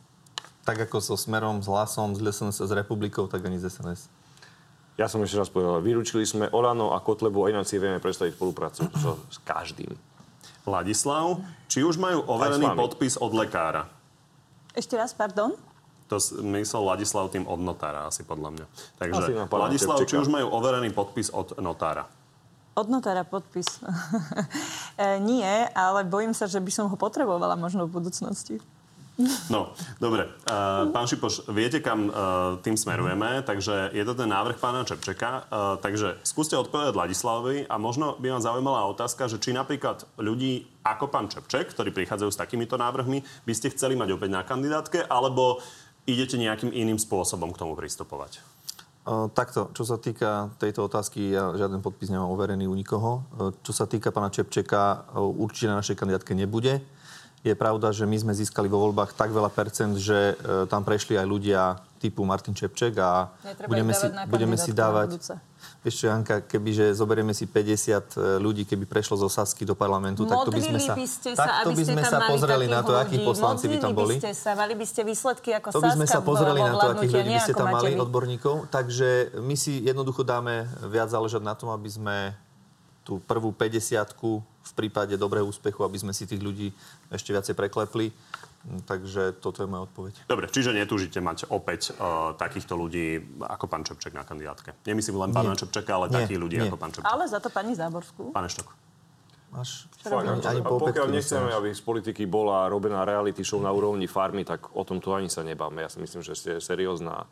Tak 0.62 0.86
ako 0.86 0.98
so 0.98 1.14
Smerom, 1.14 1.58
s 1.58 1.66
Hlasom, 1.66 2.14
s 2.14 2.22
SNS, 2.22 2.62
s 2.62 2.70
Republikou, 2.70 3.26
tak 3.26 3.42
ani 3.42 3.58
z 3.58 3.70
SNS. 3.70 4.06
Ja 4.96 5.06
som 5.06 5.20
ešte 5.20 5.36
raz 5.36 5.50
povedal, 5.50 5.78
vyrúčili 5.78 6.24
sme 6.24 6.48
Olano 6.48 6.94
a 6.94 7.02
Kotlebu 7.02 7.44
a 7.44 7.52
ináč 7.52 7.74
si 7.74 7.76
vieme 7.76 8.00
predstaviť 8.00 8.32
spoluprácu 8.32 8.88
so, 8.96 9.20
s 9.28 9.36
každým. 9.38 9.92
Vladislav, 10.66 11.38
či 11.70 11.86
už 11.86 11.94
majú 11.94 12.26
overený 12.26 12.74
podpis 12.74 13.14
od 13.14 13.30
lekára? 13.30 13.86
Ešte 14.74 14.98
raz, 14.98 15.14
pardon? 15.14 15.54
To 16.10 16.18
myslel 16.58 16.82
Ladislav 16.82 17.30
tým 17.30 17.46
od 17.46 17.58
notára, 17.62 18.06
asi 18.06 18.26
podľa 18.26 18.50
mňa. 18.54 18.66
Takže 18.98 19.20
Asi 19.22 19.32
Ladislav, 19.46 19.98
či 20.06 20.18
už 20.18 20.26
majú 20.26 20.50
overený 20.50 20.90
podpis 20.90 21.30
od 21.30 21.54
notára? 21.62 22.06
Od 22.76 22.86
notára 22.90 23.22
podpis. 23.22 23.66
e, 25.00 25.22
nie, 25.22 25.48
ale 25.72 26.02
bojím 26.06 26.34
sa, 26.34 26.50
že 26.50 26.58
by 26.58 26.70
som 26.70 26.86
ho 26.90 26.96
potrebovala 26.98 27.54
možno 27.54 27.86
v 27.86 28.02
budúcnosti. 28.02 28.58
No, 29.48 29.72
dobre. 29.96 30.28
Uh, 30.44 30.92
pán 30.92 31.08
Šipoš, 31.08 31.48
viete, 31.48 31.80
kam 31.80 32.12
uh, 32.12 32.60
tým 32.60 32.76
smerujeme, 32.76 33.40
takže 33.48 33.88
je 33.96 34.04
to 34.04 34.12
ten 34.12 34.28
návrh 34.28 34.60
pána 34.60 34.84
Čepčeka. 34.84 35.48
Uh, 35.48 35.80
takže 35.80 36.20
skúste 36.20 36.52
odpovedať 36.52 36.92
Ladislavovi 36.92 37.64
a 37.64 37.80
možno 37.80 38.20
by 38.20 38.36
ma 38.36 38.40
zaujímala 38.44 38.84
otázka, 38.92 39.24
že 39.24 39.40
či 39.40 39.56
napríklad 39.56 40.04
ľudí 40.20 40.68
ako 40.84 41.08
pán 41.08 41.32
Čepček, 41.32 41.72
ktorí 41.72 41.96
prichádzajú 41.96 42.28
s 42.28 42.36
takýmito 42.36 42.76
návrhmi, 42.76 43.24
by 43.48 43.52
ste 43.56 43.72
chceli 43.72 43.96
mať 43.96 44.20
opäť 44.20 44.36
na 44.36 44.44
kandidátke, 44.44 45.08
alebo 45.08 45.64
idete 46.04 46.36
nejakým 46.36 46.68
iným 46.68 47.00
spôsobom 47.00 47.56
k 47.56 47.60
tomu 47.64 47.72
pristupovať? 47.72 48.44
Uh, 49.08 49.32
takto, 49.32 49.72
čo 49.72 49.88
sa 49.88 49.96
týka 49.96 50.52
tejto 50.60 50.92
otázky, 50.92 51.32
ja 51.32 51.56
žiaden 51.56 51.80
podpis 51.80 52.12
nemám 52.12 52.28
overený 52.28 52.68
u 52.68 52.76
nikoho. 52.76 53.24
Čo 53.64 53.72
sa 53.72 53.88
týka 53.88 54.12
pána 54.12 54.28
Čepčeka, 54.28 55.08
určite 55.16 55.72
na 55.72 55.80
našej 55.80 55.96
kandidátke 55.96 56.36
nebude. 56.36 56.84
Je 57.46 57.54
pravda, 57.54 57.94
že 57.94 58.02
my 58.10 58.18
sme 58.18 58.32
získali 58.34 58.66
vo 58.66 58.82
voľbách 58.82 59.14
tak 59.14 59.30
veľa 59.30 59.54
percent, 59.54 59.94
že 59.94 60.34
uh, 60.34 60.66
tam 60.66 60.82
prešli 60.82 61.14
aj 61.14 61.26
ľudia 61.30 61.78
typu 62.02 62.26
Martin 62.26 62.58
Čepček 62.58 62.98
a 62.98 63.30
Netreba 63.46 63.70
budeme 63.70 63.92
si, 63.94 64.06
budeme 64.26 64.56
si 64.58 64.70
dávať... 64.74 65.22
Vieš 65.86 66.02
čo, 66.02 66.06
Janka, 66.10 66.42
kebyže 66.42 66.98
zoberieme 66.98 67.30
si 67.30 67.46
50 67.46 68.42
ľudí, 68.42 68.66
keby 68.66 68.90
prešlo 68.90 69.14
zo 69.22 69.30
Sasky 69.30 69.62
do 69.62 69.78
parlamentu, 69.78 70.26
tak 70.26 70.42
to 70.42 70.50
by 70.50 70.58
sme 70.58 70.82
Modlili 70.82 70.90
sa, 70.90 70.94
by 70.98 71.06
ste 71.06 71.30
sa, 71.38 71.50
aby 71.62 71.74
by 71.78 71.84
sme 71.86 72.02
sa 72.02 72.18
pozreli 72.26 72.66
na 72.66 72.80
to, 72.82 72.90
takých 72.90 73.02
akí 73.06 73.16
ľudí. 73.22 73.30
poslanci 73.30 73.64
by 73.70 73.76
tam 73.78 73.90
Modlili 73.94 74.02
boli. 74.02 74.14
by 74.18 74.22
ste 74.26 74.32
sa, 74.34 74.50
mali 74.58 74.74
by 74.74 74.86
ste 74.86 75.00
výsledky 75.06 75.50
ako 75.54 75.68
To 75.70 75.82
by 75.86 75.90
sme 75.94 76.06
sa 76.10 76.20
pozreli 76.26 76.58
na 76.58 76.74
to, 76.74 76.86
akých 76.90 77.12
ľudí 77.14 77.30
by 77.30 77.42
ste 77.42 77.54
tam 77.54 77.68
mali, 77.70 77.90
vy. 77.94 78.02
odborníkov. 78.02 78.54
Takže 78.66 79.38
my 79.38 79.54
si 79.54 79.86
jednoducho 79.86 80.26
dáme 80.26 80.66
viac 80.90 81.06
záležať 81.06 81.42
na 81.46 81.54
tom, 81.54 81.70
aby 81.70 81.86
sme 81.86 82.16
tú 83.06 83.22
prvú 83.22 83.54
50 83.54 83.94
v 84.66 84.72
prípade 84.74 85.14
dobrého 85.14 85.46
úspechu, 85.46 85.86
aby 85.86 85.98
sme 86.02 86.10
si 86.10 86.26
tých 86.26 86.42
ľudí 86.42 86.74
ešte 87.08 87.30
viacej 87.30 87.54
preklepli. 87.54 88.10
Mm, 88.66 88.82
Takže 88.82 89.38
toto 89.38 89.62
je 89.62 89.68
moja 89.70 89.86
odpoveď. 89.86 90.26
Dobre, 90.26 90.50
čiže 90.50 90.74
netúžite 90.74 91.22
mať 91.22 91.46
opäť 91.54 91.94
uh, 91.94 92.34
takýchto 92.34 92.74
ľudí 92.74 93.22
ako 93.46 93.70
pán 93.70 93.86
Čepček 93.86 94.10
na 94.10 94.26
kandidátke. 94.26 94.74
Nemyslím 94.82 95.22
len 95.22 95.30
pána. 95.30 95.54
Čepčeka, 95.54 95.94
ale 95.94 96.10
Nie, 96.10 96.26
takých 96.26 96.40
ľudí 96.42 96.56
nie. 96.58 96.66
ako 96.66 96.76
pán 96.76 96.90
Čepček. 96.90 97.06
Ale 97.06 97.24
za 97.30 97.38
to 97.38 97.48
pani 97.48 97.78
Záborskú. 97.78 98.34
Pán 98.34 98.50
Eštok. 98.50 98.86
Máš? 99.54 99.86
Fakt, 100.02 100.26
Ani, 100.26 100.60
po 100.60 100.82
pokiaľ 100.82 101.06
nechceme, 101.14 101.54
aby 101.54 101.70
z 101.70 101.80
politiky 101.80 102.26
bola 102.26 102.66
robená 102.66 103.06
reality 103.06 103.46
show 103.46 103.62
na 103.62 103.70
úrovni 103.70 104.10
farmy, 104.10 104.42
tak 104.42 104.74
o 104.74 104.82
tom 104.82 104.98
tu 104.98 105.14
ani 105.14 105.30
sa 105.30 105.46
nebáme. 105.46 105.86
Ja 105.86 105.88
si 105.88 106.02
myslím, 106.02 106.26
že 106.26 106.34
ste 106.34 106.50
seriózna 106.58 107.24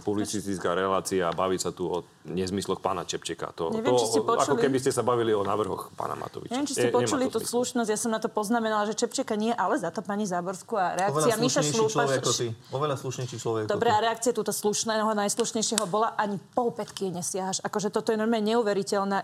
publicistická 0.00 0.72
relácia 0.72 1.28
a 1.28 1.32
baviť 1.32 1.60
sa 1.60 1.70
tu 1.70 1.86
o 1.86 1.96
nezmysloch 2.24 2.80
pána 2.80 3.04
Čepčeka. 3.04 3.52
To, 3.52 3.68
Neviem, 3.68 3.92
to, 3.92 4.00
či 4.00 4.06
ste 4.08 4.20
Ako 4.20 4.28
počuli- 4.32 4.62
keby 4.64 4.78
ste 4.80 4.90
sa 4.90 5.04
bavili 5.04 5.36
o 5.36 5.44
návrhoch 5.44 5.92
pána 5.92 6.16
Matoviča. 6.16 6.56
Neviem, 6.56 6.64
či 6.64 6.74
ste 6.74 6.88
počuli 6.88 7.28
tú 7.28 7.38
slušnosť, 7.38 7.88
ja 7.88 7.98
som 8.00 8.08
na 8.08 8.18
to 8.18 8.32
poznamenala, 8.32 8.88
že 8.88 8.96
Čepčeka 8.96 9.36
nie, 9.36 9.52
ale 9.52 9.76
za 9.76 9.92
to 9.92 10.00
pani 10.00 10.24
Záborskú 10.24 10.80
a 10.80 10.96
reakcia 10.96 11.36
Miša 11.36 11.60
Šlúpa. 11.60 12.08
človek 12.08 12.20
ako. 12.24 12.32
Oveľa 12.72 12.96
slušnejší 12.96 13.36
človek 13.36 13.62
ako 13.68 13.72
Dobre, 13.76 13.88
ty. 13.88 13.94
a 13.94 13.98
reakcia 14.00 14.32
túto 14.32 14.52
slušného, 14.56 15.08
najslušnejšieho 15.12 15.84
bola 15.84 16.16
ani 16.16 16.40
pol 16.56 16.72
pätky 16.72 17.08
jej 17.08 17.12
nesiahaš. 17.12 17.60
Akože 17.60 17.92
toto 17.92 18.08
je 18.08 18.16
normálne 18.16 18.56
neuveriteľné, 18.56 19.20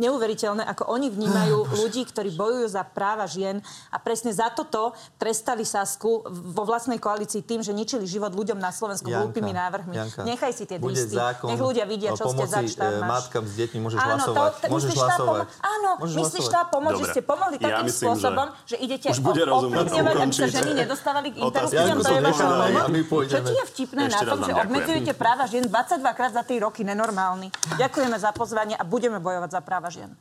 neuveriteľné, 0.00 0.64
ako 0.64 0.88
oni 0.88 1.12
vnímajú 1.12 1.76
ľudí, 1.76 2.02
ktorí 2.08 2.32
bojujú 2.32 2.66
za 2.72 2.82
práva 2.82 3.28
žien 3.28 3.60
a 3.92 3.96
presne 4.00 4.32
za 4.32 4.48
toto 4.50 4.96
trestali 5.20 5.62
Sasku 5.62 6.24
vo 6.26 6.62
vlastnej 6.64 6.96
koalícii 6.96 7.44
tým, 7.44 7.60
že 7.60 7.70
ničili 7.70 8.08
život 8.08 8.32
ľuďom 8.32 8.56
na 8.56 8.72
Slovensku 8.72 9.06
Janka, 9.06 9.28
hlúpými 9.28 9.52
návrhmi. 9.52 9.94
Janka, 9.94 10.20
Nechaj 10.24 10.52
si 10.56 10.64
tie 10.64 10.80
zákon 10.80 11.52
Nech 11.52 11.60
ľudia 11.60 11.84
vidia, 11.84 12.16
čo 12.16 12.24
ste 12.32 12.46
pomoci, 12.46 12.50
zač 12.50 12.80
tam 12.80 12.90
e, 12.90 12.98
máš. 13.04 13.10
matkám 13.12 13.44
s 13.44 13.52
deťmi, 13.60 13.78
môžeš 13.84 13.98
Áno, 14.00 14.08
hlasovať. 14.08 14.50
To, 14.50 14.66
Môžeš 14.70 14.92
hlasovať. 14.96 15.46
pomo- 15.46 15.64
áno, 15.74 15.90
Môžeš 16.00 16.16
myslíš 16.16 16.46
hlasovať. 16.48 16.64
tá 16.64 16.72
pomoc, 16.72 16.92
že 16.96 17.04
ste 17.12 17.20
pomohli 17.20 17.56
Ja 17.60 17.64
takým 17.68 17.84
myslím, 17.84 17.92
že 17.92 18.08
spôsobom, 18.08 18.46
že, 18.64 18.76
idete 18.80 19.06
už 19.10 19.20
bude 19.20 19.42
aby 20.20 20.34
sa 20.34 20.46
ženy 20.46 20.72
nedostávali 20.86 21.28
k 21.34 21.36
interrupciám. 21.42 21.96
To 22.00 22.10
je 22.10 22.22
vaša 22.22 22.46
Čo 23.28 23.38
ti 23.44 23.52
je 23.52 23.64
vtipné 23.74 24.02
na 24.08 24.20
tom, 24.22 24.38
že 24.46 24.52
obmedzujete 24.54 25.12
práva 25.18 25.44
žien 25.50 25.64
22 25.66 26.18
krát 26.18 26.32
za 26.32 26.42
3 26.46 26.64
roky? 26.64 26.80
Nenormálny. 26.86 27.52
Ďakujeme 27.76 28.16
za 28.16 28.30
pozvanie 28.32 28.74
a 28.78 28.84
budeme 28.86 29.18
bojovať 29.20 29.50
za 29.52 29.60
práva 29.60 29.89
žien. 29.90 30.14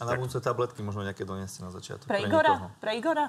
A 0.00 0.08
na 0.08 0.16
budúce 0.16 0.40
tabletky 0.40 0.80
možno 0.80 1.04
nejaké 1.04 1.28
donieste 1.28 1.60
na 1.60 1.68
začiatok. 1.68 2.08
Pre 2.08 2.20
nikoho. 2.24 2.40
Igora? 2.40 2.54
Pre 2.80 2.92
Igora? 2.96 3.26